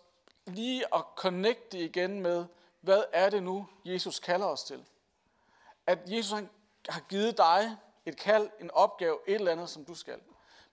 lige 0.47 0.95
at 0.95 1.05
connecte 1.17 1.79
igen 1.79 2.21
med, 2.21 2.45
hvad 2.81 3.05
er 3.13 3.31
det 3.31 3.43
nu, 3.43 3.69
Jesus 3.85 4.19
kalder 4.19 4.47
os 4.47 4.65
til? 4.65 4.85
At 5.87 5.99
Jesus 6.07 6.33
han 6.33 6.51
har 6.89 7.01
givet 7.01 7.39
dig 7.39 7.77
et 8.07 8.17
kald, 8.17 8.51
en 8.61 8.71
opgave, 8.71 9.19
et 9.27 9.35
eller 9.35 9.53
andet, 9.53 9.71
som 9.71 9.85
du 9.85 9.95
skal. 9.95 10.21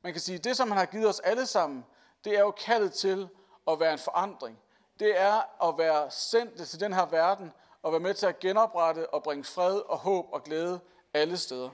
Man 0.02 0.14
kan 0.14 0.22
sige, 0.22 0.38
at 0.38 0.44
det, 0.44 0.58
som 0.58 0.68
han 0.68 0.78
har 0.78 0.86
givet 0.86 1.08
os 1.08 1.20
alle 1.20 1.46
sammen, 1.46 1.86
det 2.24 2.36
er 2.36 2.40
jo 2.40 2.52
kaldet 2.52 2.94
til 2.94 3.30
at 3.68 3.80
være 3.80 3.94
en 3.94 4.00
forandring. 4.00 4.60
Det 5.00 5.20
er 5.20 5.68
at 5.70 5.78
være 5.78 6.12
sendt 6.12 6.68
til 6.68 6.80
den 6.80 6.94
her 6.94 7.06
verden, 7.06 7.52
og 7.82 7.92
være 7.92 8.00
med 8.00 8.14
til 8.14 8.26
at 8.26 8.40
genoprette 8.40 9.14
og 9.14 9.24
bringe 9.24 9.44
fred 9.44 9.80
og 9.80 9.98
håb 9.98 10.26
og 10.32 10.44
glæde 10.44 10.80
alle 11.14 11.38
steder. 11.38 11.70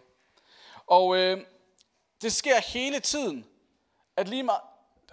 Og 0.88 1.18
øh, 1.18 1.46
det 2.22 2.34
sker 2.34 2.62
hele 2.62 3.00
tiden, 3.00 3.46
at 4.16 4.28
lige 4.28 4.44
meget, 4.44 4.62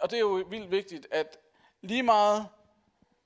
og 0.02 0.10
det 0.10 0.16
er 0.16 0.20
jo 0.20 0.44
vildt 0.48 0.70
vigtigt, 0.70 1.06
at 1.10 1.38
lige 1.82 2.02
meget, 2.02 2.48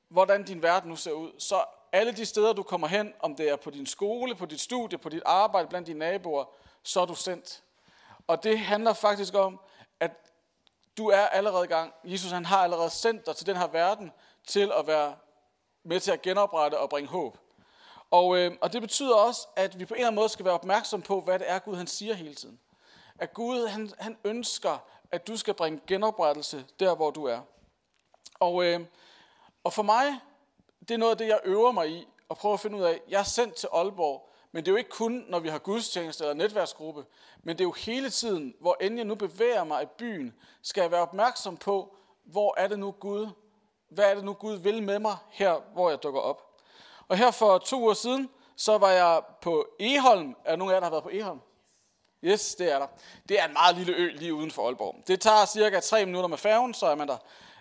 hvordan 0.08 0.44
din 0.44 0.62
verden 0.62 0.90
nu 0.90 0.96
ser 0.96 1.12
ud, 1.12 1.32
så 1.38 1.64
alle 1.92 2.12
de 2.12 2.26
steder, 2.26 2.52
du 2.52 2.62
kommer 2.62 2.86
hen, 2.86 3.12
om 3.20 3.36
det 3.36 3.48
er 3.48 3.56
på 3.56 3.70
din 3.70 3.86
skole, 3.86 4.34
på 4.34 4.46
dit 4.46 4.60
studie, 4.60 4.98
på 4.98 5.08
dit 5.08 5.22
arbejde, 5.26 5.68
blandt 5.68 5.86
dine 5.86 5.98
naboer, 5.98 6.44
så 6.82 7.00
er 7.00 7.06
du 7.06 7.14
sendt. 7.14 7.62
Og 8.26 8.42
det 8.42 8.58
handler 8.58 8.92
faktisk 8.92 9.34
om, 9.34 9.60
at 10.00 10.10
du 10.96 11.08
er 11.08 11.26
allerede 11.26 11.64
i 11.64 11.68
gang. 11.68 11.92
Jesus 12.04 12.30
han 12.30 12.44
har 12.44 12.58
allerede 12.58 12.90
sendt 12.90 13.26
dig 13.26 13.36
til 13.36 13.46
den 13.46 13.56
her 13.56 13.66
verden, 13.66 14.12
til 14.46 14.72
at 14.78 14.86
være 14.86 15.16
med 15.84 16.00
til 16.00 16.12
at 16.12 16.22
genoprette 16.22 16.78
og 16.78 16.90
bringe 16.90 17.10
håb. 17.10 17.38
Og, 18.10 18.38
øh, 18.38 18.56
og 18.60 18.72
det 18.72 18.82
betyder 18.82 19.14
også, 19.14 19.48
at 19.56 19.78
vi 19.78 19.84
på 19.84 19.94
en 19.94 19.98
eller 19.98 20.06
anden 20.06 20.20
måde 20.20 20.28
skal 20.28 20.44
være 20.44 20.54
opmærksom 20.54 21.02
på, 21.02 21.20
hvad 21.20 21.38
det 21.38 21.50
er, 21.50 21.58
Gud 21.58 21.76
han 21.76 21.86
siger 21.86 22.14
hele 22.14 22.34
tiden. 22.34 22.60
At 23.18 23.34
Gud 23.34 23.66
han, 23.66 23.92
han 23.98 24.16
ønsker, 24.24 24.78
at 25.10 25.26
du 25.26 25.36
skal 25.36 25.54
bringe 25.54 25.80
genoprettelse 25.86 26.64
der, 26.80 26.94
hvor 26.94 27.10
du 27.10 27.24
er. 27.24 27.40
Og, 28.40 28.64
øh, 28.64 28.80
og 29.64 29.72
for 29.72 29.82
mig, 29.82 30.20
det 30.80 30.90
er 30.90 30.98
noget 30.98 31.10
af 31.12 31.18
det, 31.18 31.28
jeg 31.28 31.40
øver 31.44 31.72
mig 31.72 31.90
i, 31.90 32.08
og 32.28 32.36
prøver 32.36 32.54
at 32.54 32.60
finde 32.60 32.78
ud 32.78 32.82
af. 32.82 33.00
Jeg 33.08 33.20
er 33.20 33.24
sendt 33.24 33.54
til 33.54 33.68
Aalborg, 33.72 34.28
men 34.52 34.64
det 34.64 34.70
er 34.70 34.72
jo 34.72 34.76
ikke 34.76 34.90
kun, 34.90 35.24
når 35.28 35.38
vi 35.38 35.48
har 35.48 35.58
gudstjeneste 35.58 36.24
eller 36.24 36.34
netværksgruppe, 36.34 37.04
men 37.42 37.58
det 37.58 37.60
er 37.60 37.68
jo 37.68 37.72
hele 37.72 38.10
tiden, 38.10 38.54
hvor 38.60 38.76
end 38.80 38.96
jeg 38.96 39.04
nu 39.04 39.14
bevæger 39.14 39.64
mig 39.64 39.82
i 39.82 39.86
byen, 39.98 40.34
skal 40.62 40.80
jeg 40.80 40.90
være 40.90 41.00
opmærksom 41.00 41.56
på, 41.56 41.96
hvor 42.24 42.54
er 42.56 42.68
det 42.68 42.78
nu 42.78 42.90
Gud, 42.90 43.28
hvad 43.88 44.10
er 44.10 44.14
det 44.14 44.24
nu 44.24 44.32
Gud 44.32 44.54
vil 44.54 44.82
med 44.82 44.98
mig 44.98 45.16
her, 45.30 45.60
hvor 45.72 45.90
jeg 45.90 46.02
dukker 46.02 46.20
op. 46.20 46.42
Og 47.08 47.16
her 47.16 47.30
for 47.30 47.58
to 47.58 47.80
uger 47.80 47.94
siden, 47.94 48.30
så 48.56 48.78
var 48.78 48.90
jeg 48.90 49.22
på 49.40 49.66
Eholm. 49.80 50.36
Er 50.44 50.50
der 50.50 50.56
nogen 50.56 50.70
af 50.70 50.74
jer, 50.74 50.80
der 50.80 50.86
har 50.86 50.90
været 50.90 51.02
på 51.02 51.10
Eholm? 51.12 51.40
Yes, 52.24 52.54
det 52.54 52.72
er 52.72 52.78
der. 52.78 52.86
Det 53.28 53.40
er 53.40 53.46
en 53.46 53.52
meget 53.52 53.76
lille 53.76 53.92
ø 53.92 54.10
lige 54.10 54.34
uden 54.34 54.50
for 54.50 54.66
Aalborg. 54.66 54.96
Det 55.06 55.20
tager 55.20 55.46
cirka 55.46 55.80
3 55.80 56.06
minutter 56.06 56.28
med 56.28 56.38
færgen, 56.38 56.74
så 56.74 56.86
er 56.86 56.94
man 56.94 57.08
der. 57.08 57.16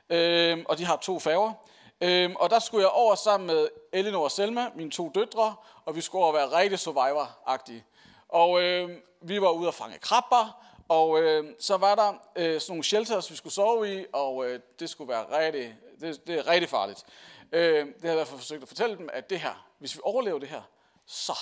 Øhm, 0.10 0.66
og 0.70 0.78
de 0.78 0.86
har 0.86 0.96
to 0.96 1.20
færger. 1.20 1.54
Øhm, 2.02 2.36
og 2.36 2.50
der 2.50 2.60
skulle 2.60 2.82
jeg 2.82 2.92
over 2.92 3.16
sammen 3.16 3.48
med 3.48 3.68
Elinor 3.94 4.24
og 4.24 4.32
Selma, 4.32 4.70
mine 4.76 4.92
to 4.92 5.12
døtre, 5.16 5.56
og 5.86 5.96
vi 5.96 6.02
skulle 6.02 6.24
over 6.24 6.34
være 6.34 6.58
rigtig 6.58 6.80
survivor-agtige. 6.80 7.84
Og 8.30 8.62
øhm, 8.62 9.02
vi 9.22 9.42
var 9.42 9.50
ude 9.50 9.68
at 9.68 9.74
fange 9.74 9.98
krabber, 9.98 10.66
og 10.88 11.22
øh, 11.22 11.46
så 11.60 11.78
var 11.78 11.96
der 11.96 12.14
øh, 12.36 12.62
sådan 12.62 12.72
nogle 12.72 12.84
shelters, 12.84 13.32
vi 13.32 13.36
skulle 13.36 13.54
sove 13.54 14.02
i, 14.02 14.06
og 14.14 14.46
øh, 14.46 14.60
det 14.80 14.90
skulle 14.90 15.10
være 15.10 15.46
rigtig, 15.46 15.76
det, 16.02 16.28
det 16.28 16.36
er 16.36 16.48
rigtig 16.48 16.70
farligt. 16.70 17.04
Øh, 17.52 17.86
det 17.86 17.94
har 18.02 18.08
jeg 18.08 18.14
i 18.14 18.16
hvert 18.16 18.28
fald 18.28 18.40
forsøgt 18.40 18.62
at 18.62 18.68
fortælle 18.68 18.98
dem, 18.98 19.10
at 19.14 19.30
det 19.30 19.40
her, 19.40 19.68
hvis 19.80 19.96
vi 19.96 20.02
overlever 20.04 20.40
det 20.40 20.50
her, 20.50 20.62
så 21.06 21.40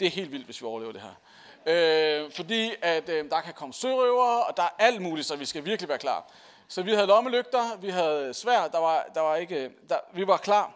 det 0.00 0.06
er 0.06 0.10
helt 0.10 0.32
vildt, 0.32 0.44
hvis 0.44 0.60
vi 0.60 0.66
overlever 0.66 0.92
det 0.92 1.00
her. 1.00 1.14
Øh, 1.66 2.32
fordi 2.32 2.72
at 2.82 3.08
øh, 3.08 3.30
der 3.30 3.40
kan 3.40 3.54
komme 3.54 3.74
sørøvere, 3.74 4.44
og 4.44 4.56
der 4.56 4.62
er 4.62 4.70
alt 4.78 5.02
muligt, 5.02 5.26
så 5.26 5.36
vi 5.36 5.44
skal 5.44 5.64
virkelig 5.64 5.88
være 5.88 5.98
klar. 5.98 6.30
Så 6.68 6.82
vi 6.82 6.94
havde 6.94 7.06
lommelygter, 7.06 7.76
vi 7.80 7.88
havde 7.88 8.34
svær, 8.34 8.68
der 8.68 8.78
var, 8.78 9.06
der 9.14 9.20
var 9.20 9.36
ikke, 9.36 9.70
der, 9.88 9.96
vi 10.12 10.26
var 10.26 10.36
klar. 10.36 10.72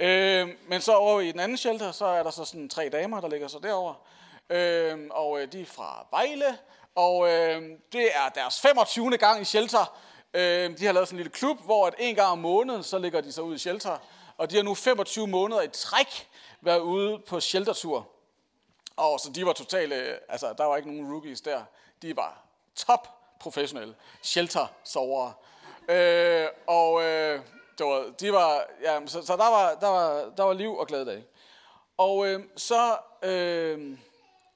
Øh, 0.00 0.48
men 0.68 0.80
så 0.80 0.92
over 0.92 1.20
i 1.20 1.32
den 1.32 1.40
anden 1.40 1.56
shelter, 1.56 1.92
så 1.92 2.04
er 2.04 2.22
der 2.22 2.30
så 2.30 2.44
sådan 2.44 2.68
tre 2.68 2.88
damer, 2.88 3.20
der 3.20 3.28
ligger 3.28 3.48
så 3.48 3.58
derovre. 3.58 3.94
Øh, 4.50 4.98
og 5.10 5.40
øh, 5.40 5.52
de 5.52 5.60
er 5.60 5.66
fra 5.66 6.06
Vejle, 6.10 6.58
og 6.94 7.28
øh, 7.28 7.62
det 7.92 8.08
er 8.14 8.28
deres 8.34 8.60
25. 8.60 9.16
gang 9.16 9.40
i 9.40 9.44
shelter. 9.44 9.98
Øh, 10.34 10.78
de 10.78 10.86
har 10.86 10.92
lavet 10.92 11.08
sådan 11.08 11.16
en 11.16 11.22
lille 11.22 11.32
klub, 11.32 11.64
hvor 11.64 11.86
at 11.86 11.94
en 11.98 12.14
gang 12.14 12.28
om 12.28 12.38
måneden, 12.38 12.82
så 12.82 12.98
ligger 12.98 13.20
de 13.20 13.32
så 13.32 13.42
ud 13.42 13.54
i 13.54 13.58
shelter. 13.58 13.98
Og 14.36 14.50
de 14.50 14.56
har 14.56 14.62
nu 14.62 14.74
25 14.74 15.26
måneder 15.26 15.62
i 15.62 15.68
træk 15.68 16.28
været 16.60 16.80
ude 16.80 17.18
på 17.18 17.40
sheltertur. 17.40 18.08
Og 19.00 19.20
så 19.20 19.30
de 19.32 19.46
var 19.46 19.52
totale, 19.52 19.94
øh, 19.94 20.18
altså 20.28 20.52
der 20.58 20.64
var 20.64 20.76
ikke 20.76 20.92
nogen 20.92 21.12
rookies 21.12 21.40
der. 21.40 21.64
De 22.02 22.16
var 22.16 22.44
top 22.74 23.08
professionelle 23.40 23.96
shelter-sovere. 24.22 25.32
Øh, 25.88 26.48
og 26.66 27.02
øh, 27.02 27.40
det 27.78 27.86
var, 27.86 28.12
de 28.20 28.32
var, 28.32 28.66
ja, 28.82 29.06
så, 29.06 29.22
så 29.22 29.36
der, 29.36 29.50
var, 29.50 29.74
der, 29.74 29.88
var, 29.88 30.32
der 30.36 30.42
var 30.42 30.52
liv 30.52 30.76
og 30.76 30.86
glæde 30.86 31.06
dage. 31.06 31.24
Og 31.96 32.26
øh, 32.26 32.44
så, 32.56 32.98
øh, 33.22 33.98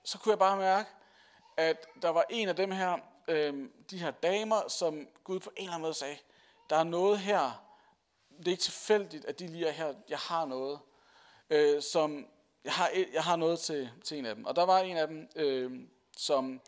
så 0.05 0.19
kunne 0.19 0.31
jeg 0.31 0.39
bare 0.39 0.57
mærke, 0.57 0.91
at 1.57 1.87
der 2.03 2.09
var 2.09 2.25
en 2.31 2.49
af 2.49 2.57
dem 2.57 2.71
her, 2.71 2.99
øh, 3.29 3.69
de 3.91 3.99
her 3.99 4.11
damer, 4.11 4.69
som 4.69 5.09
Gud 5.25 5.41
på 5.41 5.51
en 5.57 5.63
eller 5.63 5.73
anden 5.73 5.83
måde 5.83 5.95
sagde, 5.95 6.19
der 6.71 6.77
er 6.77 6.85
noget 6.85 7.19
her, 7.19 7.65
det 8.39 8.47
er 8.47 8.51
ikke 8.51 8.63
tilfældigt, 8.63 9.25
at 9.25 9.39
de 9.39 9.47
lige 9.47 9.67
er 9.67 9.73
her, 9.73 9.95
jeg 10.09 10.19
har 10.19 10.45
noget, 10.45 10.79
øh, 11.51 11.83
som, 11.83 12.27
jeg 12.65 12.73
har, 12.73 12.91
jeg 13.13 13.23
har 13.23 13.37
noget 13.37 13.61
til, 13.61 13.91
til 14.05 14.19
en 14.19 14.27
af 14.27 14.35
dem. 14.35 14.45
Og 14.45 14.57
der 14.57 14.67
var 14.67 14.79
en 14.79 14.97
af 14.97 15.09
dem, 15.09 15.29
øh, 15.37 15.81
som, 16.17 16.61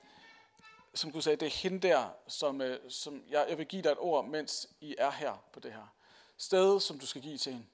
som 0.94 1.12
kunne 1.12 1.22
sige, 1.22 1.36
det 1.36 1.46
er 1.46 1.50
hende 1.50 1.88
der, 1.88 2.08
som, 2.28 2.60
øh, 2.60 2.90
som 2.90 3.22
jeg, 3.30 3.46
jeg 3.48 3.58
vil 3.58 3.66
give 3.66 3.82
dig 3.82 3.90
et 3.90 3.98
ord, 3.98 4.24
mens 4.24 4.68
I 4.80 4.94
er 4.98 5.10
her 5.10 5.44
på 5.52 5.60
det 5.60 5.72
her 5.72 5.94
sted, 6.38 6.80
som 6.80 6.98
du 6.98 7.06
skal 7.06 7.22
give 7.22 7.38
til 7.38 7.52
hende. 7.52 7.66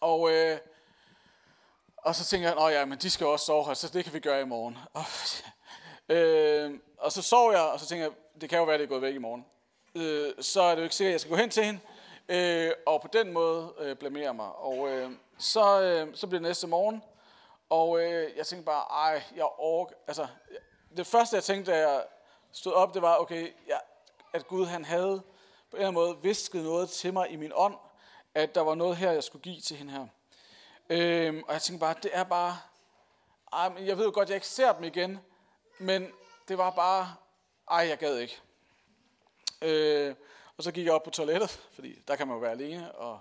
Og, 0.00 0.32
øh, 0.32 0.58
og 1.96 2.14
så 2.14 2.24
tænker 2.24 2.48
jeg, 2.48 2.66
at 2.66 2.72
ja, 2.72 2.84
men 2.84 2.98
de 2.98 3.10
skal 3.10 3.26
også 3.26 3.46
sove 3.46 3.66
her, 3.66 3.74
så 3.74 3.88
det 3.88 4.04
kan 4.04 4.12
vi 4.12 4.20
gøre 4.20 4.40
i 4.40 4.44
morgen. 4.44 4.78
Og, 4.94 5.04
øh, 6.16 6.80
og 6.98 7.12
så 7.12 7.22
sov 7.22 7.52
jeg, 7.52 7.60
og 7.60 7.80
så 7.80 7.86
tænker 7.86 8.04
jeg, 8.04 8.12
det 8.40 8.50
kan 8.50 8.58
jo 8.58 8.64
være, 8.64 8.78
det 8.78 8.84
er 8.84 8.88
gået 8.88 9.02
væk 9.02 9.14
i 9.14 9.18
morgen. 9.18 9.44
Øh, 9.94 10.32
så 10.40 10.62
er 10.62 10.70
det 10.70 10.78
jo 10.78 10.82
ikke 10.82 10.94
sikkert, 10.94 11.10
at 11.10 11.12
jeg 11.12 11.20
skal 11.20 11.30
gå 11.30 11.36
hen 11.36 11.50
til 11.50 11.64
hende, 11.64 11.80
øh, 12.28 12.72
og 12.86 13.02
på 13.02 13.08
den 13.12 13.32
måde 13.32 13.72
øh, 13.78 13.96
blamere 13.96 14.34
mig. 14.34 14.52
Og 14.52 14.88
øh, 14.88 15.10
så, 15.38 15.82
øh, 15.82 16.14
så 16.14 16.26
bliver 16.26 16.40
det 16.40 16.48
næste 16.48 16.66
morgen, 16.66 17.02
og 17.72 18.02
øh, 18.02 18.36
jeg 18.36 18.46
tænkte 18.46 18.66
bare, 18.66 18.84
ej, 18.90 19.22
jeg 19.36 19.48
orker, 19.58 19.94
altså, 20.06 20.26
det 20.96 21.06
første 21.06 21.36
jeg 21.36 21.44
tænkte, 21.44 21.72
da 21.72 21.88
jeg 21.88 22.04
stod 22.52 22.72
op, 22.72 22.94
det 22.94 23.02
var, 23.02 23.16
okay, 23.18 23.52
ja, 23.66 23.78
at 24.32 24.46
Gud 24.46 24.66
han 24.66 24.84
havde 24.84 25.22
på 25.70 25.76
en 25.76 25.82
eller 25.82 25.88
anden 25.88 25.94
måde 25.94 26.22
visket 26.22 26.62
noget 26.62 26.90
til 26.90 27.12
mig 27.12 27.30
i 27.30 27.36
min 27.36 27.52
ånd, 27.54 27.74
at 28.34 28.54
der 28.54 28.60
var 28.60 28.74
noget 28.74 28.96
her, 28.96 29.12
jeg 29.12 29.24
skulle 29.24 29.42
give 29.42 29.60
til 29.60 29.76
hende 29.76 29.92
her. 29.92 30.06
Øhm, 30.90 31.42
og 31.48 31.52
jeg 31.52 31.62
tænkte 31.62 31.80
bare, 31.80 31.94
det 32.02 32.10
er 32.14 32.24
bare, 32.24 32.58
ej, 33.52 33.68
men 33.68 33.86
jeg 33.86 33.98
ved 33.98 34.04
jo 34.04 34.12
godt, 34.14 34.28
jeg 34.28 34.36
ikke 34.36 34.46
ser 34.46 34.72
dem 34.72 34.84
igen, 34.84 35.18
men 35.78 36.12
det 36.48 36.58
var 36.58 36.70
bare, 36.70 37.14
ej, 37.70 37.88
jeg 37.88 37.98
gad 37.98 38.16
ikke. 38.16 38.40
Øh, 39.62 40.14
og 40.56 40.64
så 40.64 40.72
gik 40.72 40.86
jeg 40.86 40.94
op 40.94 41.02
på 41.02 41.10
toilettet, 41.10 41.50
fordi 41.50 42.02
der 42.08 42.16
kan 42.16 42.26
man 42.28 42.34
jo 42.34 42.40
være 42.40 42.52
alene, 42.52 42.92
og, 42.92 43.20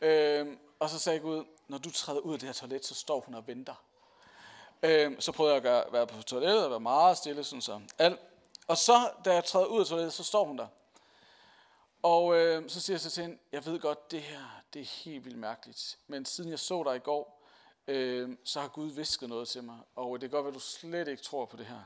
øh, 0.00 0.56
og 0.78 0.90
så 0.90 0.98
sagde 0.98 1.20
Gud, 1.20 1.44
når 1.68 1.78
du 1.78 1.90
træder 1.90 2.20
ud 2.20 2.32
af 2.32 2.38
det 2.38 2.48
her 2.48 2.52
toilet, 2.52 2.84
så 2.84 2.94
står 2.94 3.20
hun 3.20 3.34
og 3.34 3.46
venter. 3.46 3.84
Øh, 4.82 5.12
så 5.18 5.32
prøvede 5.32 5.54
jeg 5.54 5.56
at 5.56 5.62
gøre, 5.62 5.92
være 5.92 6.06
på 6.06 6.22
toilettet 6.22 6.64
og 6.64 6.70
være 6.70 6.80
meget 6.80 7.16
stille, 7.16 7.44
sådan 7.44 7.62
så. 7.62 7.80
Alt. 7.98 8.20
Og 8.66 8.76
så, 8.76 9.10
da 9.24 9.34
jeg 9.34 9.44
træder 9.44 9.66
ud 9.66 9.80
af 9.80 9.86
toilettet, 9.86 10.12
så 10.12 10.24
står 10.24 10.44
hun 10.44 10.58
der. 10.58 10.66
Og 12.02 12.36
øh, 12.36 12.68
så 12.68 12.80
siger 12.80 12.94
jeg 12.94 13.00
så 13.00 13.10
til 13.10 13.22
hende, 13.22 13.38
jeg 13.52 13.66
ved 13.66 13.80
godt, 13.80 14.10
det 14.10 14.22
her, 14.22 14.62
det 14.74 14.82
er 14.82 15.04
helt 15.04 15.24
vildt 15.24 15.38
mærkeligt. 15.38 15.98
Men 16.06 16.24
siden 16.24 16.50
jeg 16.50 16.58
så 16.58 16.82
dig 16.82 16.96
i 16.96 16.98
går, 16.98 17.44
øh, 17.86 18.36
så 18.44 18.60
har 18.60 18.68
Gud 18.68 18.90
visket 18.90 19.28
noget 19.28 19.48
til 19.48 19.64
mig. 19.64 19.78
Og 19.96 20.20
det 20.20 20.30
kan 20.30 20.36
godt 20.36 20.44
være, 20.44 20.50
at 20.50 20.54
du 20.54 20.60
slet 20.60 21.08
ikke 21.08 21.22
tror 21.22 21.44
på 21.44 21.56
det 21.56 21.66
her. 21.66 21.80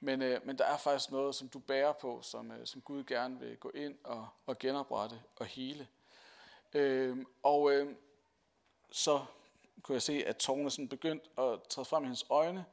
Men, 0.00 0.22
øh, 0.22 0.46
men 0.46 0.58
der 0.58 0.64
er 0.64 0.76
faktisk 0.76 1.10
noget, 1.10 1.34
som 1.34 1.48
du 1.48 1.58
bærer 1.58 1.92
på, 1.92 2.22
som, 2.22 2.50
øh, 2.50 2.66
som 2.66 2.80
Gud 2.80 3.04
gerne 3.04 3.38
vil 3.38 3.56
gå 3.56 3.70
ind 3.74 3.94
og, 4.04 4.28
og 4.46 4.58
genoprette 4.58 5.22
og 5.36 5.46
hele. 5.46 5.88
Øh, 6.74 7.16
og 7.42 7.72
øh, 7.72 7.94
så 8.92 9.24
kunne 9.82 9.94
jeg 9.94 10.02
se, 10.02 10.24
at 10.26 10.36
tårne 10.36 10.70
sådan 10.70 10.88
begyndte 10.88 11.28
at 11.38 11.62
træde 11.62 11.84
frem 11.84 12.02
i 12.02 12.06
hendes 12.06 12.26
øjne, 12.30 12.64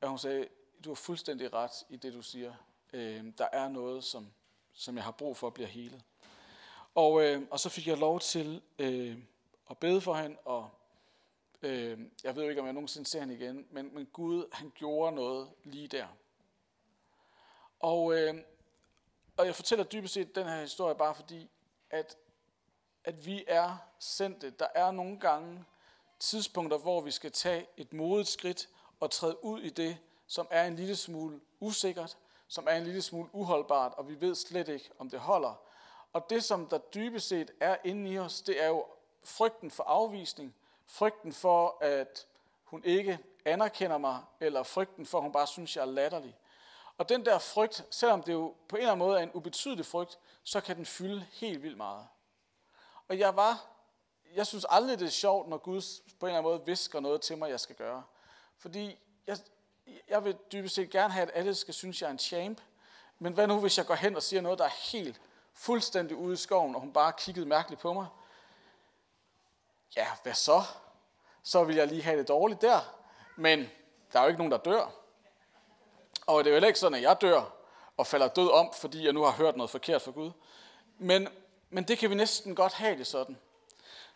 og 0.00 0.08
hun 0.08 0.18
sagde, 0.18 0.48
du 0.84 0.90
har 0.90 0.94
fuldstændig 0.94 1.52
ret 1.52 1.84
i 1.88 1.96
det, 1.96 2.12
du 2.12 2.22
siger. 2.22 2.54
Øh, 2.92 3.24
der 3.38 3.48
er 3.52 3.68
noget, 3.68 4.04
som, 4.04 4.32
som 4.72 4.96
jeg 4.96 5.04
har 5.04 5.10
brug 5.10 5.36
for 5.36 5.46
at 5.46 5.54
blive 5.54 5.68
helet. 5.68 6.02
Og, 6.94 7.24
øh, 7.24 7.42
og 7.50 7.60
så 7.60 7.68
fik 7.68 7.86
jeg 7.86 7.98
lov 7.98 8.20
til 8.20 8.62
øh, 8.78 9.18
at 9.70 9.78
bede 9.78 10.00
for 10.00 10.14
hende, 10.14 10.36
og 10.44 10.70
øh, 11.62 11.98
jeg 12.24 12.36
ved 12.36 12.42
jo 12.42 12.48
ikke, 12.48 12.60
om 12.60 12.66
jeg 12.66 12.74
nogensinde 12.74 13.08
ser 13.08 13.20
hende 13.20 13.34
igen, 13.34 13.66
men, 13.70 13.94
men 13.94 14.06
Gud, 14.06 14.44
han 14.52 14.72
gjorde 14.74 15.16
noget 15.16 15.50
lige 15.64 15.88
der. 15.88 16.06
Og, 17.80 18.18
øh, 18.18 18.34
og 19.36 19.46
jeg 19.46 19.54
fortæller 19.54 19.84
dybest 19.84 20.14
set 20.14 20.34
den 20.34 20.46
her 20.46 20.60
historie 20.60 20.94
bare 20.94 21.14
fordi, 21.14 21.50
at, 21.90 22.16
at 23.04 23.26
vi 23.26 23.44
er 23.46 23.76
sendte. 23.98 24.50
Der 24.50 24.66
er 24.74 24.90
nogle 24.90 25.20
gange 25.20 25.64
tidspunkter, 26.18 26.78
hvor 26.78 27.00
vi 27.00 27.10
skal 27.10 27.32
tage 27.32 27.66
et 27.76 27.92
modigt 27.92 28.28
skridt 28.28 28.68
og 29.00 29.10
træde 29.10 29.44
ud 29.44 29.60
i 29.60 29.70
det, 29.70 29.98
som 30.26 30.48
er 30.50 30.64
en 30.64 30.76
lille 30.76 30.96
smule 30.96 31.40
usikkert, 31.60 32.16
som 32.48 32.66
er 32.70 32.76
en 32.76 32.84
lille 32.84 33.02
smule 33.02 33.28
uholdbart, 33.32 33.94
og 33.94 34.08
vi 34.08 34.20
ved 34.20 34.34
slet 34.34 34.68
ikke, 34.68 34.90
om 34.98 35.10
det 35.10 35.20
holder. 35.20 35.60
Og 36.12 36.30
det, 36.30 36.44
som 36.44 36.66
der 36.66 36.78
dybest 36.78 37.28
set 37.28 37.50
er 37.60 37.76
inde 37.84 38.10
i 38.10 38.18
os, 38.18 38.42
det 38.42 38.62
er 38.62 38.68
jo 38.68 38.86
frygten 39.24 39.70
for 39.70 39.84
afvisning, 39.84 40.54
frygten 40.86 41.32
for, 41.32 41.78
at 41.80 42.26
hun 42.64 42.84
ikke 42.84 43.18
anerkender 43.44 43.98
mig, 43.98 44.22
eller 44.40 44.62
frygten 44.62 45.06
for, 45.06 45.18
at 45.18 45.22
hun 45.22 45.32
bare 45.32 45.46
synes, 45.46 45.76
jeg 45.76 45.82
er 45.82 45.86
latterlig. 45.86 46.36
Og 46.98 47.08
den 47.08 47.24
der 47.24 47.38
frygt, 47.38 47.86
selvom 47.90 48.22
det 48.22 48.32
jo 48.32 48.54
på 48.68 48.76
en 48.76 48.80
eller 48.80 48.92
anden 48.92 49.06
måde 49.06 49.18
er 49.18 49.22
en 49.22 49.30
ubetydelig 49.34 49.86
frygt, 49.86 50.18
så 50.42 50.60
kan 50.60 50.76
den 50.76 50.86
fylde 50.86 51.26
helt 51.32 51.62
vildt 51.62 51.76
meget. 51.76 52.06
Og 53.08 53.18
jeg 53.18 53.36
var, 53.36 53.66
jeg 54.34 54.46
synes 54.46 54.66
aldrig, 54.68 54.98
det 54.98 55.06
er 55.06 55.10
sjovt, 55.10 55.48
når 55.48 55.56
Gud 55.56 55.82
på 56.20 56.26
en 56.26 56.30
eller 56.30 56.38
anden 56.38 56.52
måde 56.52 56.66
visker 56.66 57.00
noget 57.00 57.20
til 57.20 57.38
mig, 57.38 57.50
jeg 57.50 57.60
skal 57.60 57.76
gøre. 57.76 58.02
Fordi 58.58 58.98
jeg, 59.26 59.38
jeg 60.08 60.24
vil 60.24 60.36
dybest 60.52 60.74
set 60.74 60.90
gerne 60.90 61.12
have, 61.12 61.22
at 61.22 61.30
alle 61.34 61.54
skal 61.54 61.74
synes, 61.74 62.02
jeg 62.02 62.06
er 62.06 62.12
en 62.12 62.18
champ. 62.18 62.60
Men 63.18 63.32
hvad 63.32 63.46
nu, 63.46 63.60
hvis 63.60 63.78
jeg 63.78 63.86
går 63.86 63.94
hen 63.94 64.16
og 64.16 64.22
siger 64.22 64.40
noget, 64.40 64.58
der 64.58 64.64
er 64.64 64.92
helt 64.92 65.20
fuldstændig 65.54 66.16
ude 66.16 66.32
i 66.32 66.36
skoven, 66.36 66.74
og 66.74 66.80
hun 66.80 66.92
bare 66.92 67.12
kiggede 67.18 67.46
mærkeligt 67.46 67.80
på 67.80 67.92
mig? 67.92 68.06
Ja, 69.96 70.06
hvad 70.22 70.34
så? 70.34 70.62
Så 71.42 71.64
vil 71.64 71.76
jeg 71.76 71.86
lige 71.86 72.02
have 72.02 72.18
det 72.18 72.28
dårligt 72.28 72.62
der. 72.62 72.80
Men 73.36 73.70
der 74.12 74.18
er 74.18 74.22
jo 74.22 74.28
ikke 74.28 74.38
nogen, 74.38 74.52
der 74.52 74.58
dør. 74.58 74.90
Og 76.26 76.44
det 76.44 76.50
er 76.50 76.52
jo 76.52 76.54
heller 76.54 76.68
ikke 76.68 76.78
sådan, 76.78 76.94
at 76.94 77.02
jeg 77.02 77.20
dør 77.20 77.42
og 77.96 78.06
falder 78.06 78.28
død 78.28 78.50
om, 78.50 78.72
fordi 78.72 79.04
jeg 79.04 79.12
nu 79.12 79.22
har 79.22 79.30
hørt 79.30 79.56
noget 79.56 79.70
forkert 79.70 80.02
fra 80.02 80.10
Gud. 80.10 80.30
Men, 80.98 81.28
men 81.74 81.84
det 81.84 81.98
kan 81.98 82.10
vi 82.10 82.14
næsten 82.14 82.54
godt 82.54 82.72
have 82.72 82.98
det 82.98 83.06
sådan. 83.06 83.38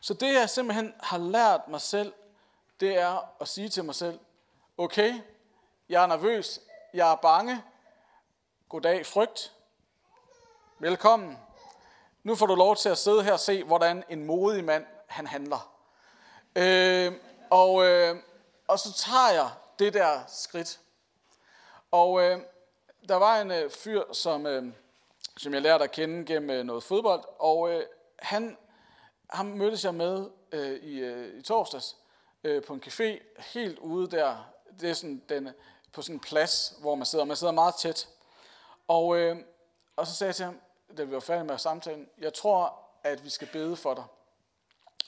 Så 0.00 0.14
det 0.14 0.34
jeg 0.34 0.50
simpelthen 0.50 0.94
har 1.00 1.18
lært 1.18 1.68
mig 1.68 1.80
selv, 1.80 2.12
det 2.80 2.98
er 2.98 3.32
at 3.40 3.48
sige 3.48 3.68
til 3.68 3.84
mig 3.84 3.94
selv, 3.94 4.18
okay, 4.76 5.20
jeg 5.88 6.02
er 6.02 6.06
nervøs, 6.06 6.60
jeg 6.94 7.12
er 7.12 7.16
bange, 7.16 7.62
goddag 8.68 9.06
frygt, 9.06 9.52
velkommen. 10.78 11.38
Nu 12.22 12.34
får 12.34 12.46
du 12.46 12.54
lov 12.54 12.76
til 12.76 12.88
at 12.88 12.98
sidde 12.98 13.24
her 13.24 13.32
og 13.32 13.40
se, 13.40 13.64
hvordan 13.64 14.04
en 14.08 14.24
modig 14.24 14.64
mand 14.64 14.86
han 15.06 15.26
handler. 15.26 15.74
Øh, 16.56 17.12
og, 17.50 17.84
øh, 17.84 18.16
og 18.68 18.78
så 18.78 18.92
tager 18.92 19.30
jeg 19.30 19.50
det 19.78 19.94
der 19.94 20.20
skridt. 20.28 20.80
Og 21.90 22.22
øh, 22.22 22.40
der 23.08 23.16
var 23.16 23.40
en 23.40 23.50
øh, 23.50 23.70
fyr, 23.70 24.12
som, 24.12 24.46
øh, 24.46 24.72
som 25.38 25.54
jeg 25.54 25.62
lærte 25.62 25.84
at 25.84 25.90
kende 25.90 26.24
gennem 26.24 26.50
øh, 26.50 26.64
noget 26.64 26.82
fodbold, 26.82 27.24
og 27.38 27.70
øh, 27.72 27.82
han, 28.18 28.56
han 29.30 29.58
mødtes 29.58 29.84
jeg 29.84 29.94
med 29.94 30.30
øh, 30.52 30.76
i, 30.82 30.98
øh, 30.98 31.38
i 31.38 31.42
torsdags 31.42 31.96
øh, 32.44 32.62
på 32.64 32.74
en 32.74 32.82
café, 32.86 33.40
helt 33.54 33.78
ude 33.78 34.10
der. 34.10 34.36
Det 34.80 34.90
er 34.90 34.94
sådan 34.94 35.22
den 35.28 35.48
på 35.92 36.02
sådan 36.02 36.16
en 36.16 36.20
plads, 36.20 36.74
hvor 36.80 36.94
man 36.94 37.06
sidder. 37.06 37.24
Man 37.24 37.36
sidder 37.36 37.52
meget 37.52 37.74
tæt. 37.74 38.08
Og, 38.88 39.16
øh, 39.18 39.36
og 39.96 40.06
så 40.06 40.14
sagde 40.14 40.28
jeg 40.28 40.36
til 40.36 40.44
ham, 40.44 40.60
da 40.96 41.04
vi 41.04 41.12
var 41.12 41.20
færdige 41.20 41.44
med 41.44 41.58
samtalen, 41.58 42.08
jeg 42.18 42.34
tror, 42.34 42.78
at 43.04 43.24
vi 43.24 43.30
skal 43.30 43.48
bede 43.52 43.76
for 43.76 43.94
dig. 43.94 44.04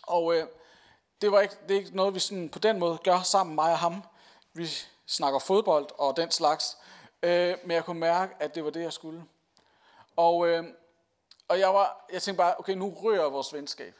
Og 0.03 0.35
øh, 0.35 0.47
det, 1.21 1.33
var 1.33 1.41
ikke, 1.41 1.57
det 1.69 1.75
er 1.75 1.79
ikke 1.79 1.97
noget, 1.97 2.15
vi 2.15 2.19
sådan 2.19 2.49
på 2.49 2.59
den 2.59 2.79
måde 2.79 2.99
gør 3.05 3.21
sammen, 3.23 3.55
mig 3.55 3.73
og 3.73 3.79
ham. 3.79 4.03
Vi 4.53 4.67
snakker 5.07 5.39
fodbold 5.39 5.87
og 5.99 6.17
den 6.17 6.31
slags. 6.31 6.79
Øh, 7.23 7.57
men 7.63 7.71
jeg 7.71 7.85
kunne 7.85 8.01
mærke, 8.01 8.35
at 8.41 8.55
det 8.55 8.65
var 8.65 8.71
det, 8.71 8.83
jeg 8.83 8.93
skulle. 8.93 9.25
Og, 10.21 10.49
øh, 10.49 10.65
og 11.49 11.59
jeg, 11.59 11.75
var, 11.75 12.07
jeg 12.13 12.23
tænkte 12.23 12.37
bare, 12.37 12.55
okay, 12.59 12.73
nu 12.73 12.95
rører 12.95 13.31
vores 13.31 13.53
venskab. 13.53 13.95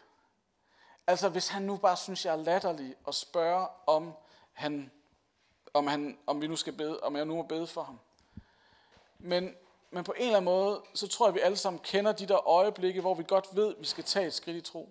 Altså, 1.07 1.29
hvis 1.29 1.49
han 1.49 1.63
nu 1.63 1.77
bare 1.77 1.97
synes, 1.97 2.25
jeg 2.25 2.33
er 2.33 2.43
latterlig 2.43 2.95
og 3.05 3.15
spørger, 3.15 3.67
om, 3.87 4.13
han, 4.53 4.91
om, 5.75 5.87
han, 5.87 6.19
om 6.27 6.41
vi 6.41 6.47
nu 6.47 6.57
skal 6.57 6.73
bede, 6.73 7.01
om 7.01 7.17
jeg 7.17 7.25
nu 7.25 7.37
må 7.37 7.43
bede 7.43 7.67
for 7.67 7.83
ham. 7.83 8.01
Men, 9.19 9.55
men 9.91 10.05
på 10.05 10.13
en 10.13 10.23
eller 10.23 10.37
anden 10.37 10.45
måde, 10.45 10.83
så 10.95 11.09
tror 11.09 11.27
jeg, 11.27 11.29
at 11.29 11.35
vi 11.35 11.41
alle 11.41 11.57
sammen 11.57 11.81
kender 11.81 12.13
de 12.13 12.27
der 12.27 12.49
øjeblikke, 12.49 13.01
hvor 13.01 13.15
vi 13.15 13.25
godt 13.29 13.49
ved, 13.53 13.75
at 13.75 13.81
vi 13.81 13.87
skal 13.87 14.05
tage 14.05 14.27
et 14.27 14.35
skridt 14.35 14.57
i 14.57 14.61
tro. 14.61 14.89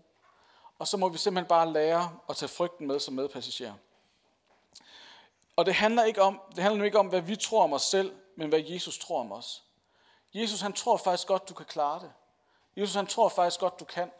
Og 0.80 0.88
så 0.88 0.98
må 0.98 1.10
vi 1.10 1.18
simpelthen 1.18 1.48
bare 1.48 1.74
lære 1.74 2.18
at 2.30 2.36
tage 2.36 2.50
frygten 2.50 2.88
med 2.88 3.00
som 3.00 3.14
medpassager. 3.14 3.74
Og 5.56 5.66
det 5.66 5.74
handler, 5.74 6.04
ikke 6.04 6.22
om, 6.22 6.42
det 6.56 6.64
handler 6.64 6.78
nu 6.78 6.84
ikke 6.84 7.00
om, 7.00 7.08
hvad 7.08 7.22
vi 7.22 7.36
tror 7.36 7.64
om 7.64 7.74
os 7.74 7.82
selv, 7.82 8.16
men 8.36 8.50
hvad 8.50 8.60
Jesus 8.60 9.00
tror 9.00 9.20
om 9.20 9.32
os. 9.32 9.69
Jesus 10.34 10.62
han 10.62 10.74
tror 10.74 10.98
faktisk 10.98 11.28
godt, 11.28 11.50
du 11.50 11.54
kan 11.54 11.66
klare 11.66 12.00
det. 12.00 12.12
Jesus 12.78 12.96
han 12.96 13.08
tror 13.08 13.30
faktisk 13.30 13.60
godt, 13.60 13.80
du 13.80 13.86
kan. 13.86 14.12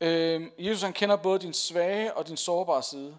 Øh, 0.00 0.50
Jesus 0.58 0.82
han 0.82 0.92
kender 0.92 1.16
både 1.16 1.38
din 1.38 1.54
svage 1.54 2.14
og 2.14 2.28
din 2.28 2.36
sårbare 2.36 2.82
side, 2.82 3.18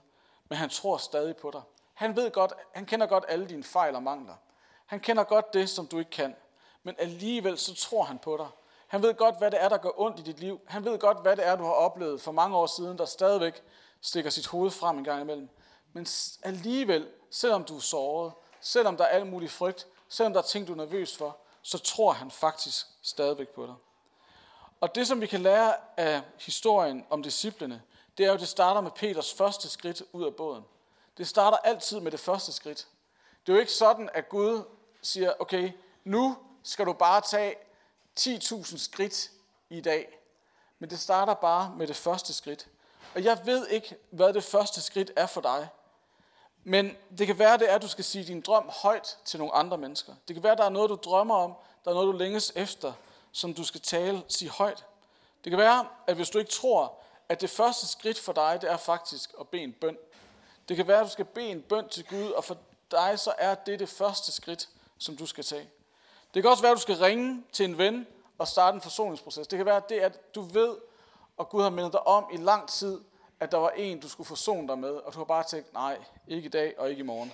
men 0.49 0.57
han 0.57 0.69
tror 0.69 0.97
stadig 0.97 1.37
på 1.37 1.51
dig. 1.51 1.61
Han 1.93 2.15
ved 2.15 2.31
godt, 2.31 2.53
han 2.73 2.85
kender 2.85 3.07
godt 3.07 3.25
alle 3.27 3.47
dine 3.49 3.63
fejl 3.63 3.95
og 3.95 4.03
mangler. 4.03 4.35
Han 4.85 4.99
kender 4.99 5.23
godt 5.23 5.53
det, 5.53 5.69
som 5.69 5.87
du 5.87 5.99
ikke 5.99 6.11
kan. 6.11 6.35
Men 6.83 6.95
alligevel 6.97 7.57
så 7.57 7.75
tror 7.75 8.03
han 8.03 8.19
på 8.19 8.37
dig. 8.37 8.47
Han 8.87 9.01
ved 9.01 9.13
godt, 9.13 9.37
hvad 9.37 9.51
det 9.51 9.63
er, 9.63 9.69
der 9.69 9.77
går 9.77 9.93
ondt 9.97 10.19
i 10.19 10.23
dit 10.23 10.39
liv. 10.39 10.61
Han 10.67 10.85
ved 10.85 10.99
godt, 10.99 11.21
hvad 11.21 11.35
det 11.35 11.47
er, 11.47 11.55
du 11.55 11.63
har 11.63 11.71
oplevet 11.71 12.21
for 12.21 12.31
mange 12.31 12.57
år 12.57 12.65
siden, 12.65 12.97
der 12.97 13.05
stadigvæk 13.05 13.63
stikker 14.01 14.29
sit 14.29 14.47
hoved 14.47 14.71
frem 14.71 14.97
en 14.97 15.03
gang 15.03 15.21
imellem. 15.21 15.49
Men 15.93 16.07
alligevel, 16.43 17.07
selvom 17.29 17.63
du 17.63 17.75
er 17.75 17.79
såret, 17.79 18.33
selvom 18.61 18.97
der 18.97 19.03
er 19.03 19.07
al 19.07 19.25
mulig 19.25 19.51
frygt, 19.51 19.87
selvom 20.09 20.33
der 20.33 20.39
er 20.39 20.45
ting, 20.45 20.67
du 20.67 20.71
er 20.71 20.77
nervøs 20.77 21.17
for, 21.17 21.37
så 21.67 21.77
tror 21.77 22.11
han 22.11 22.31
faktisk 22.31 22.85
stadigvæk 23.01 23.49
på 23.49 23.65
dig. 23.65 23.75
Og 24.81 24.95
det, 24.95 25.07
som 25.07 25.21
vi 25.21 25.27
kan 25.27 25.41
lære 25.41 25.75
af 25.97 26.21
historien 26.39 27.05
om 27.09 27.23
disciplene, 27.23 27.81
det 28.17 28.23
er 28.23 28.27
jo, 28.27 28.33
at 28.33 28.39
det 28.39 28.47
starter 28.47 28.81
med 28.81 28.91
Peters 28.91 29.33
første 29.33 29.69
skridt 29.69 30.03
ud 30.11 30.25
af 30.25 30.35
båden. 30.35 30.63
Det 31.17 31.27
starter 31.27 31.57
altid 31.57 31.99
med 31.99 32.11
det 32.11 32.19
første 32.19 32.51
skridt. 32.51 32.87
Det 33.45 33.51
er 33.51 33.55
jo 33.55 33.59
ikke 33.59 33.71
sådan, 33.71 34.09
at 34.13 34.29
Gud 34.29 34.63
siger, 35.01 35.33
okay, 35.39 35.71
nu 36.03 36.37
skal 36.63 36.85
du 36.85 36.93
bare 36.93 37.21
tage 37.21 37.55
10.000 38.19 38.77
skridt 38.77 39.31
i 39.69 39.81
dag. 39.81 40.19
Men 40.79 40.89
det 40.89 40.99
starter 40.99 41.33
bare 41.33 41.73
med 41.77 41.87
det 41.87 41.95
første 41.95 42.33
skridt. 42.33 42.67
Og 43.15 43.23
jeg 43.23 43.45
ved 43.45 43.67
ikke, 43.67 43.95
hvad 44.09 44.33
det 44.33 44.43
første 44.43 44.81
skridt 44.81 45.11
er 45.15 45.27
for 45.27 45.41
dig. 45.41 45.69
Men 46.69 46.97
det 47.17 47.27
kan 47.27 47.39
være, 47.39 47.57
det 47.57 47.71
er, 47.71 47.75
at 47.75 47.81
du 47.81 47.87
skal 47.87 48.03
sige 48.03 48.23
din 48.23 48.41
drøm 48.41 48.69
højt 48.69 49.17
til 49.25 49.39
nogle 49.39 49.53
andre 49.53 49.77
mennesker. 49.77 50.13
Det 50.27 50.35
kan 50.35 50.43
være, 50.43 50.55
der 50.55 50.63
er 50.63 50.69
noget, 50.69 50.89
du 50.89 50.95
drømmer 50.95 51.35
om, 51.35 51.53
der 51.85 51.91
er 51.91 51.95
noget, 51.95 52.13
du 52.13 52.17
længes 52.17 52.53
efter, 52.55 52.93
som 53.31 53.53
du 53.53 53.63
skal 53.63 53.81
tale, 53.81 54.23
sige 54.27 54.49
højt. 54.49 54.85
Det 55.43 55.49
kan 55.49 55.59
være, 55.59 55.87
at 56.07 56.15
hvis 56.15 56.29
du 56.29 56.39
ikke 56.39 56.51
tror, 56.51 56.93
at 57.29 57.41
det 57.41 57.49
første 57.49 57.87
skridt 57.87 58.19
for 58.19 58.33
dig, 58.33 58.57
det 58.61 58.71
er 58.71 58.77
faktisk 58.77 59.33
at 59.39 59.47
bede 59.47 59.61
en 59.61 59.73
bøn. 59.73 59.97
Det 60.69 60.77
kan 60.77 60.87
være, 60.87 60.99
at 60.99 61.05
du 61.05 61.11
skal 61.11 61.25
bede 61.25 61.45
en 61.45 61.61
bøn 61.61 61.89
til 61.89 62.05
Gud, 62.05 62.31
og 62.31 62.43
for 62.43 62.57
dig 62.91 63.19
så 63.19 63.33
er 63.37 63.55
det 63.55 63.79
det 63.79 63.89
første 63.89 64.31
skridt, 64.31 64.69
som 64.97 65.17
du 65.17 65.25
skal 65.25 65.43
tage. 65.43 65.69
Det 66.33 66.43
kan 66.43 66.51
også 66.51 66.63
være, 66.63 66.71
at 66.71 66.77
du 66.77 66.81
skal 66.81 66.97
ringe 66.97 67.43
til 67.51 67.65
en 67.65 67.77
ven 67.77 68.07
og 68.37 68.47
starte 68.47 68.75
en 68.75 68.81
forsoningsproces. 68.81 69.47
Det 69.47 69.57
kan 69.57 69.65
være, 69.65 69.77
at 69.77 69.89
det 69.89 69.99
at 69.99 70.35
du 70.35 70.41
ved, 70.41 70.75
og 71.37 71.49
Gud 71.49 71.63
har 71.63 71.69
mindet 71.69 71.93
dig 71.93 72.07
om 72.07 72.25
i 72.33 72.37
lang 72.37 72.69
tid, 72.69 72.99
at 73.39 73.51
der 73.51 73.57
var 73.57 73.69
en, 73.69 73.99
du 73.99 74.09
skulle 74.09 74.27
forsone 74.27 74.67
dig 74.67 74.79
med, 74.79 74.89
og 74.89 75.13
du 75.13 75.17
har 75.17 75.25
bare 75.25 75.43
tænkt, 75.43 75.73
nej, 75.73 75.97
ikke 76.27 76.45
i 76.45 76.49
dag 76.49 76.73
og 76.77 76.89
ikke 76.89 76.99
i 76.99 77.03
morgen. 77.03 77.33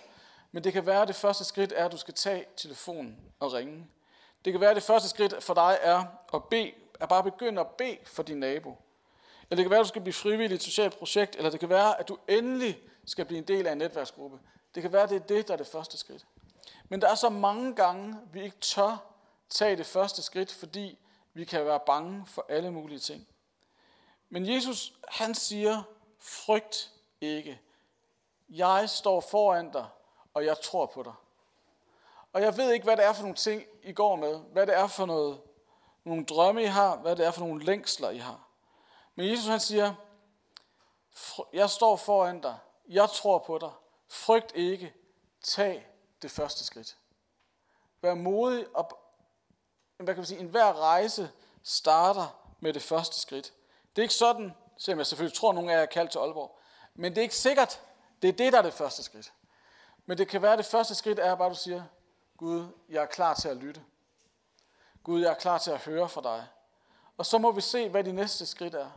Men 0.52 0.63
det 0.63 0.74
kan 0.74 0.86
være, 0.86 1.02
at 1.02 1.08
det 1.08 1.16
første 1.16 1.44
skridt 1.44 1.74
er, 1.76 1.86
at 1.86 1.92
du 1.92 1.98
skal 1.98 2.13
tage 2.13 2.46
telefonen 2.58 3.18
og 3.39 3.54
ringe. 3.54 3.88
Det 4.46 4.54
kan 4.54 4.62
være, 4.62 4.70
at 4.70 4.76
det 4.76 4.84
første 4.84 5.10
skridt 5.10 5.44
for 5.44 5.54
dig 5.54 5.78
er 5.82 6.06
at 6.34 6.44
bede, 6.44 6.72
at 7.00 7.10
bare 7.10 7.24
begynde 7.24 7.62
at 7.62 7.68
bede 7.68 7.98
for 8.06 8.24
din 8.24 8.38
nabo. 8.38 8.78
Eller 9.42 9.56
det 9.56 9.63
kan 9.63 9.70
være, 9.70 9.80
at 9.80 9.84
du 9.84 9.88
skal 9.88 10.02
blive 10.02 10.13
frivillig 10.13 10.52
i 10.52 10.56
et 10.56 10.63
socialt 10.63 10.98
projekt, 10.98 11.36
eller 11.36 11.50
det 11.50 11.60
kan 11.60 11.70
være, 11.70 12.00
at 12.00 12.08
du 12.08 12.18
endelig 12.28 12.80
skal 13.06 13.26
blive 13.26 13.38
en 13.38 13.48
del 13.48 13.68
af 13.68 13.72
en 13.72 13.78
netværksgruppe. 13.78 14.39
Det 14.76 14.82
kan 14.82 14.94
være, 14.94 15.04
at 15.04 15.10
det 15.10 15.22
er 15.22 15.26
det, 15.26 15.48
der 15.48 15.54
er 15.54 15.58
det 15.58 15.68
første 15.68 15.98
skridt. 15.98 16.26
Men 16.89 17.02
der 17.02 17.10
er 17.10 17.16
så 17.16 17.30
mange 17.30 17.76
gange, 17.76 18.16
vi 18.34 18.44
ikke 18.44 18.58
tør 18.58 19.13
tage 19.50 19.76
det 19.76 19.86
første 19.86 20.22
skridt, 20.22 20.54
fordi 20.54 21.00
vi 21.34 21.46
kan 21.46 21.66
være 21.66 21.80
bange 21.86 22.26
for 22.28 22.46
alle 22.50 22.72
mulige 22.72 23.00
ting. 23.00 23.28
Men 24.30 24.50
Jesus, 24.50 24.94
han 25.08 25.36
siger, 25.36 25.84
frygt 26.24 26.92
ikke. 27.22 27.62
Jeg 28.50 28.90
står 28.90 29.22
foran 29.22 29.72
dig, 29.72 29.88
og 30.34 30.46
jeg 30.46 30.62
tror 30.62 30.86
på 30.86 31.04
dig. 31.04 31.14
Og 32.34 32.42
jeg 32.42 32.58
ved 32.58 32.72
ikke, 32.72 32.84
hvad 32.84 32.98
det 32.98 33.06
er 33.06 33.14
for 33.14 33.22
nogle 33.22 33.36
ting, 33.36 33.64
I 33.84 33.94
går 33.94 34.16
med. 34.16 34.40
Hvad 34.40 34.68
det 34.68 34.76
er 34.76 34.88
for 34.88 35.06
noget, 35.06 35.42
nogle 36.04 36.26
drømme, 36.26 36.64
I 36.64 36.66
har. 36.66 36.98
Hvad 36.98 37.16
det 37.16 37.26
er 37.26 37.32
for 37.32 37.42
nogle 37.42 37.64
længsler, 37.64 38.10
I 38.10 38.18
har. 38.18 38.48
Men 39.16 39.30
Jesus 39.30 39.48
han 39.48 39.60
siger, 39.60 39.94
jeg 41.54 41.70
står 41.70 41.96
foran 41.96 42.42
dig. 42.42 42.58
Jeg 42.90 43.10
tror 43.10 43.38
på 43.38 43.58
dig. 43.58 43.72
Frygt 44.08 44.52
ikke. 44.56 44.94
Tag 45.42 45.88
det 46.22 46.32
første 46.32 46.64
skridt. 46.64 46.98
Vær 48.02 48.14
modig 48.14 48.66
og 48.74 49.00
hvad 49.98 50.14
kan 50.14 50.22
man 50.22 50.26
sige, 50.26 50.40
enhver 50.40 50.74
rejse 50.82 51.32
starter 51.64 52.54
med 52.60 52.74
det 52.74 52.82
første 52.82 53.20
skridt. 53.20 53.54
Det 53.96 54.02
er 54.02 54.04
ikke 54.04 54.14
sådan, 54.14 54.54
selvom 54.78 55.00
jeg 55.00 55.08
selvfølgelig 55.08 55.38
tror, 55.38 55.50
at 55.50 55.56
nogle 55.56 55.72
af 55.72 55.76
jer 55.76 55.82
er 55.82 55.86
kaldt 55.86 56.12
til 56.12 56.20
Aalborg, 56.20 56.60
men 56.96 57.12
det 57.12 57.18
er 57.18 57.22
ikke 57.24 57.36
sikkert, 57.36 57.82
det 58.22 58.28
er 58.28 58.34
det, 58.34 58.54
der 58.54 58.60
er 58.60 58.64
det 58.64 58.74
første 58.74 59.04
skridt. 59.04 59.34
Men 60.06 60.18
det 60.18 60.28
kan 60.28 60.42
være, 60.42 60.52
at 60.52 60.58
det 60.58 60.66
første 60.66 60.96
skridt 60.96 61.20
er 61.20 61.36
bare, 61.36 61.46
at 61.46 61.56
du 61.56 61.60
siger, 61.60 61.84
Gud, 62.38 62.68
jeg 62.90 63.02
er 63.02 63.06
klar 63.06 63.34
til 63.34 63.50
at 63.50 63.58
lytte. 63.58 63.82
Gud, 65.04 65.22
jeg 65.22 65.30
er 65.30 65.36
klar 65.36 65.58
til 65.58 65.72
at 65.72 65.80
høre 65.80 66.10
fra 66.10 66.22
dig. 66.22 66.48
Og 67.18 67.26
så 67.26 67.38
må 67.38 67.52
vi 67.52 67.62
se, 67.62 67.90
hvad 67.90 68.04
de 68.04 68.12
næste 68.12 68.46
skridt 68.46 68.76
er. 68.76 68.90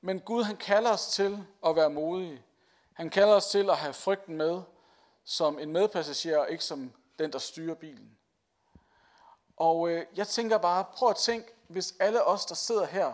Men 0.00 0.20
Gud, 0.20 0.42
han 0.42 0.56
kalder 0.56 0.92
os 0.92 1.06
til 1.06 1.46
at 1.66 1.76
være 1.76 1.90
modige. 1.90 2.44
Han 2.92 3.10
kalder 3.10 3.34
os 3.34 3.46
til 3.46 3.70
at 3.70 3.76
have 3.76 3.92
frygten 3.92 4.36
med 4.36 4.62
som 5.24 5.58
en 5.58 5.72
medpassager, 5.72 6.38
og 6.38 6.50
ikke 6.50 6.64
som 6.64 6.92
den, 7.18 7.32
der 7.32 7.38
styrer 7.38 7.74
bilen. 7.74 8.18
Og 9.56 9.90
øh, 9.90 10.06
jeg 10.16 10.28
tænker 10.28 10.58
bare, 10.58 10.84
prøv 10.84 11.10
at 11.10 11.16
tænke, 11.16 11.52
hvis 11.68 11.94
alle 12.00 12.24
os, 12.24 12.46
der 12.46 12.54
sidder 12.54 12.86
her, 12.86 13.12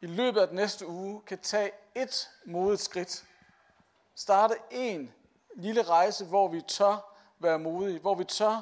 i 0.00 0.06
løbet 0.06 0.40
af 0.40 0.46
den 0.46 0.56
næste 0.56 0.86
uge, 0.86 1.22
kan 1.26 1.38
tage 1.38 1.70
et 1.94 2.30
modigt 2.44 2.80
skridt. 2.82 3.24
Starte 4.14 4.54
en 4.70 5.14
lille 5.56 5.82
rejse, 5.82 6.24
hvor 6.24 6.48
vi 6.48 6.60
tør 6.60 7.14
være 7.38 7.58
modige, 7.58 7.98
hvor 7.98 8.14
vi 8.14 8.24
tør 8.24 8.60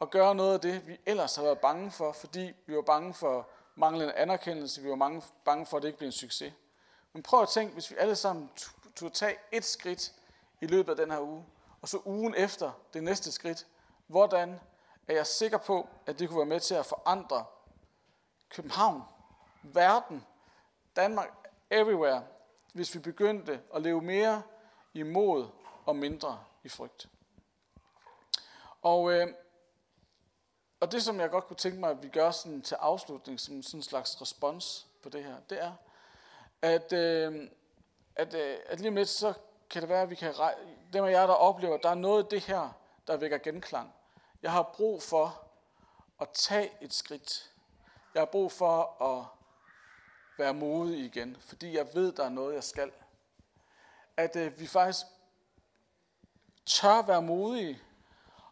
at 0.00 0.10
gøre 0.10 0.34
noget 0.34 0.54
af 0.54 0.60
det, 0.60 0.86
vi 0.86 1.00
ellers 1.06 1.36
har 1.36 1.42
været 1.42 1.58
bange 1.58 1.90
for, 1.90 2.12
fordi 2.12 2.52
vi 2.66 2.76
var 2.76 2.82
bange 2.82 3.14
for 3.14 3.48
manglende 3.74 4.14
anerkendelse, 4.14 4.82
vi 4.82 4.90
var 4.90 4.96
mange, 4.96 5.22
bange 5.44 5.66
for, 5.66 5.76
at 5.76 5.82
det 5.82 5.88
ikke 5.88 5.98
blev 5.98 6.06
en 6.06 6.12
succes. 6.12 6.52
Men 7.12 7.22
prøv 7.22 7.42
at 7.42 7.48
tænke, 7.48 7.72
hvis 7.74 7.90
vi 7.90 7.96
alle 7.98 8.16
sammen 8.16 8.50
turde 8.96 9.14
tage 9.14 9.36
et 9.52 9.64
skridt 9.64 10.12
i 10.60 10.66
løbet 10.66 10.90
af 10.90 10.96
den 10.96 11.10
her 11.10 11.20
uge, 11.20 11.46
og 11.82 11.88
så 11.88 11.98
ugen 12.04 12.34
efter 12.34 12.72
det 12.94 13.02
næste 13.02 13.32
skridt, 13.32 13.66
hvordan 14.06 14.60
er 15.08 15.14
jeg 15.14 15.26
sikker 15.26 15.58
på, 15.58 15.88
at 16.06 16.18
det 16.18 16.28
kunne 16.28 16.38
være 16.38 16.46
med 16.46 16.60
til 16.60 16.74
at 16.74 16.86
forandre 16.86 17.44
København, 18.48 19.02
verden, 19.62 20.26
Danmark, 20.98 21.28
everywhere, 21.70 22.22
hvis 22.74 22.94
vi 22.94 23.00
begyndte 23.00 23.60
at 23.74 23.82
leve 23.82 24.02
mere 24.02 24.42
i 24.94 25.02
mod 25.02 25.48
og 25.86 25.96
mindre 25.96 26.44
i 26.64 26.68
frygt. 26.68 27.08
Og, 28.82 29.12
øh, 29.12 29.26
og 30.80 30.92
det, 30.92 31.02
som 31.02 31.20
jeg 31.20 31.30
godt 31.30 31.46
kunne 31.46 31.56
tænke 31.56 31.80
mig, 31.80 31.90
at 31.90 32.02
vi 32.02 32.08
gør 32.08 32.30
sådan 32.30 32.62
til 32.62 32.74
afslutning, 32.74 33.40
som 33.40 33.62
sådan 33.62 33.78
en 33.78 33.82
slags 33.82 34.20
respons 34.20 34.86
på 35.02 35.08
det 35.08 35.24
her, 35.24 35.36
det 35.50 35.62
er, 35.62 35.72
at, 36.62 36.92
øh, 36.92 37.48
at, 38.16 38.34
øh, 38.34 38.58
at 38.66 38.78
lige 38.78 38.88
om 38.88 38.96
lidt, 38.96 39.08
så 39.08 39.32
kan 39.70 39.82
det 39.82 39.88
være, 39.88 40.02
at 40.02 40.10
vi 40.10 40.14
kan, 40.14 40.34
dem 40.92 41.04
af 41.04 41.10
jer, 41.10 41.26
der 41.26 41.34
oplever, 41.34 41.74
at 41.74 41.82
der 41.82 41.90
er 41.90 41.94
noget 41.94 42.22
af 42.22 42.28
det 42.28 42.40
her, 42.40 42.70
der 43.06 43.16
vækker 43.16 43.38
genklang. 43.38 43.94
Jeg 44.42 44.52
har 44.52 44.62
brug 44.62 45.02
for 45.02 45.42
at 46.20 46.28
tage 46.28 46.72
et 46.80 46.94
skridt. 46.94 47.52
Jeg 48.14 48.20
har 48.20 48.26
brug 48.26 48.52
for 48.52 49.02
at 49.02 49.37
være 50.38 50.54
modig 50.54 51.04
igen, 51.04 51.36
fordi 51.40 51.76
jeg 51.76 51.86
ved, 51.94 52.12
der 52.12 52.24
er 52.24 52.28
noget, 52.28 52.54
jeg 52.54 52.64
skal. 52.64 52.92
At 54.16 54.36
øh, 54.36 54.60
vi 54.60 54.66
faktisk 54.66 55.06
tør 56.66 57.02
være 57.02 57.22
modige, 57.22 57.78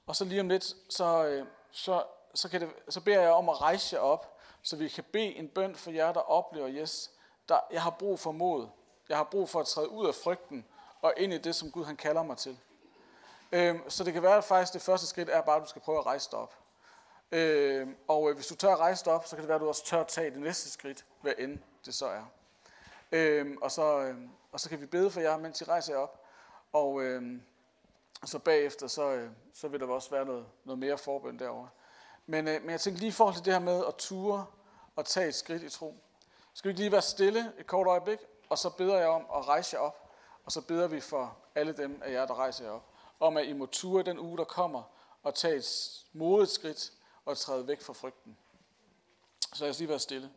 og 0.06 0.16
så 0.16 0.24
lige 0.24 0.40
om 0.40 0.48
lidt, 0.48 0.74
så, 0.88 1.26
øh, 1.26 1.46
så, 1.70 2.04
så, 2.34 2.48
kan 2.48 2.60
det, 2.60 2.70
så 2.88 3.00
beder 3.00 3.20
jeg 3.20 3.30
om 3.30 3.48
at 3.48 3.60
rejse 3.60 3.96
jer 3.96 4.02
op, 4.02 4.38
så 4.62 4.76
vi 4.76 4.88
kan 4.88 5.04
bede 5.12 5.34
en 5.34 5.48
bøn 5.48 5.76
for 5.76 5.90
jer, 5.90 6.12
der 6.12 6.20
oplever, 6.20 6.70
yes, 6.70 7.10
der, 7.48 7.58
jeg 7.72 7.82
har 7.82 7.90
brug 7.90 8.18
for 8.18 8.32
mod. 8.32 8.68
Jeg 9.08 9.16
har 9.16 9.24
brug 9.24 9.48
for 9.48 9.60
at 9.60 9.66
træde 9.66 9.88
ud 9.88 10.06
af 10.06 10.14
frygten 10.14 10.66
og 11.02 11.14
ind 11.16 11.32
i 11.32 11.38
det, 11.38 11.54
som 11.54 11.70
Gud 11.70 11.84
han 11.84 11.96
kalder 11.96 12.22
mig 12.22 12.36
til. 12.36 12.58
Øh, 13.52 13.76
så 13.88 14.04
det 14.04 14.12
kan 14.12 14.22
være, 14.22 14.36
at 14.36 14.44
faktisk 14.44 14.72
det 14.72 14.82
første 14.82 15.06
skridt 15.06 15.28
er 15.28 15.40
bare, 15.40 15.56
at 15.56 15.62
du 15.62 15.68
skal 15.68 15.82
prøve 15.82 15.98
at 15.98 16.06
rejse 16.06 16.30
dig 16.30 16.38
op. 16.38 16.54
Øhm, 17.32 17.90
øh, 17.90 17.96
og 18.08 18.34
hvis 18.34 18.46
du 18.46 18.54
tør 18.54 18.72
at 18.72 18.78
rejse 18.78 19.04
dig 19.04 19.12
op, 19.12 19.26
så 19.26 19.36
kan 19.36 19.42
det 19.42 19.48
være, 19.48 19.54
at 19.54 19.60
du 19.60 19.68
også 19.68 19.84
tør 19.84 20.00
at 20.00 20.08
tage 20.08 20.30
det 20.30 20.40
næste 20.40 20.70
skridt, 20.70 21.04
hvad 21.20 21.32
end 21.38 21.58
det 21.86 21.94
så 21.94 22.06
er. 22.06 22.24
Øhm, 23.12 23.58
og, 23.62 23.70
så, 23.70 24.00
øhm, 24.00 24.30
og 24.52 24.60
så 24.60 24.68
kan 24.68 24.80
vi 24.80 24.86
bede 24.86 25.10
for 25.10 25.20
jer, 25.20 25.36
mens 25.36 25.60
I 25.60 25.64
rejser 25.64 25.92
jer 25.92 26.00
op. 26.00 26.24
Og 26.72 27.02
øhm, 27.02 27.42
så 28.24 28.38
bagefter, 28.38 28.86
så, 28.86 29.10
øh, 29.12 29.30
så 29.54 29.68
vil 29.68 29.80
der 29.80 29.86
også 29.86 30.10
være 30.10 30.24
noget, 30.24 30.46
noget 30.64 30.78
mere 30.78 30.98
forbøn 30.98 31.38
derovre. 31.38 31.68
Men, 32.26 32.48
øh, 32.48 32.60
men 32.60 32.70
jeg 32.70 32.80
tænker 32.80 33.00
lige 33.00 33.08
i 33.08 33.12
forhold 33.12 33.34
til 33.34 33.44
det 33.44 33.52
her 33.52 33.60
med 33.60 33.84
at 33.88 33.94
ture 33.94 34.46
og 34.96 35.04
tage 35.04 35.28
et 35.28 35.34
skridt 35.34 35.62
i 35.62 35.68
tro. 35.68 35.94
Skal 36.54 36.68
vi 36.68 36.70
ikke 36.70 36.80
lige 36.80 36.92
være 36.92 37.02
stille 37.02 37.52
et 37.58 37.66
kort 37.66 37.86
øjeblik, 37.86 38.18
og 38.48 38.58
så 38.58 38.70
beder 38.70 38.98
jeg 38.98 39.08
om 39.08 39.26
at 39.34 39.48
rejse 39.48 39.76
jer 39.76 39.80
op, 39.82 40.10
og 40.44 40.52
så 40.52 40.60
beder 40.60 40.88
vi 40.88 41.00
for 41.00 41.36
alle 41.54 41.72
dem 41.72 42.02
af 42.04 42.12
jer, 42.12 42.26
der 42.26 42.34
rejser 42.34 42.64
jer 42.64 42.72
op, 42.72 42.90
om 43.20 43.36
at 43.36 43.46
I 43.46 43.52
må 43.52 43.66
ture 43.66 44.02
den 44.02 44.18
uge, 44.18 44.38
der 44.38 44.44
kommer, 44.44 44.82
og 45.22 45.34
tage 45.34 45.56
et 45.56 46.04
modigt 46.12 46.50
skridt 46.50 46.92
og 47.24 47.38
træde 47.38 47.66
væk 47.66 47.82
fra 47.82 47.92
frygten. 47.92 48.36
Så 49.54 49.64
lad 49.64 49.70
os 49.70 49.78
lige 49.78 49.88
være 49.88 49.98
stille. 49.98 50.30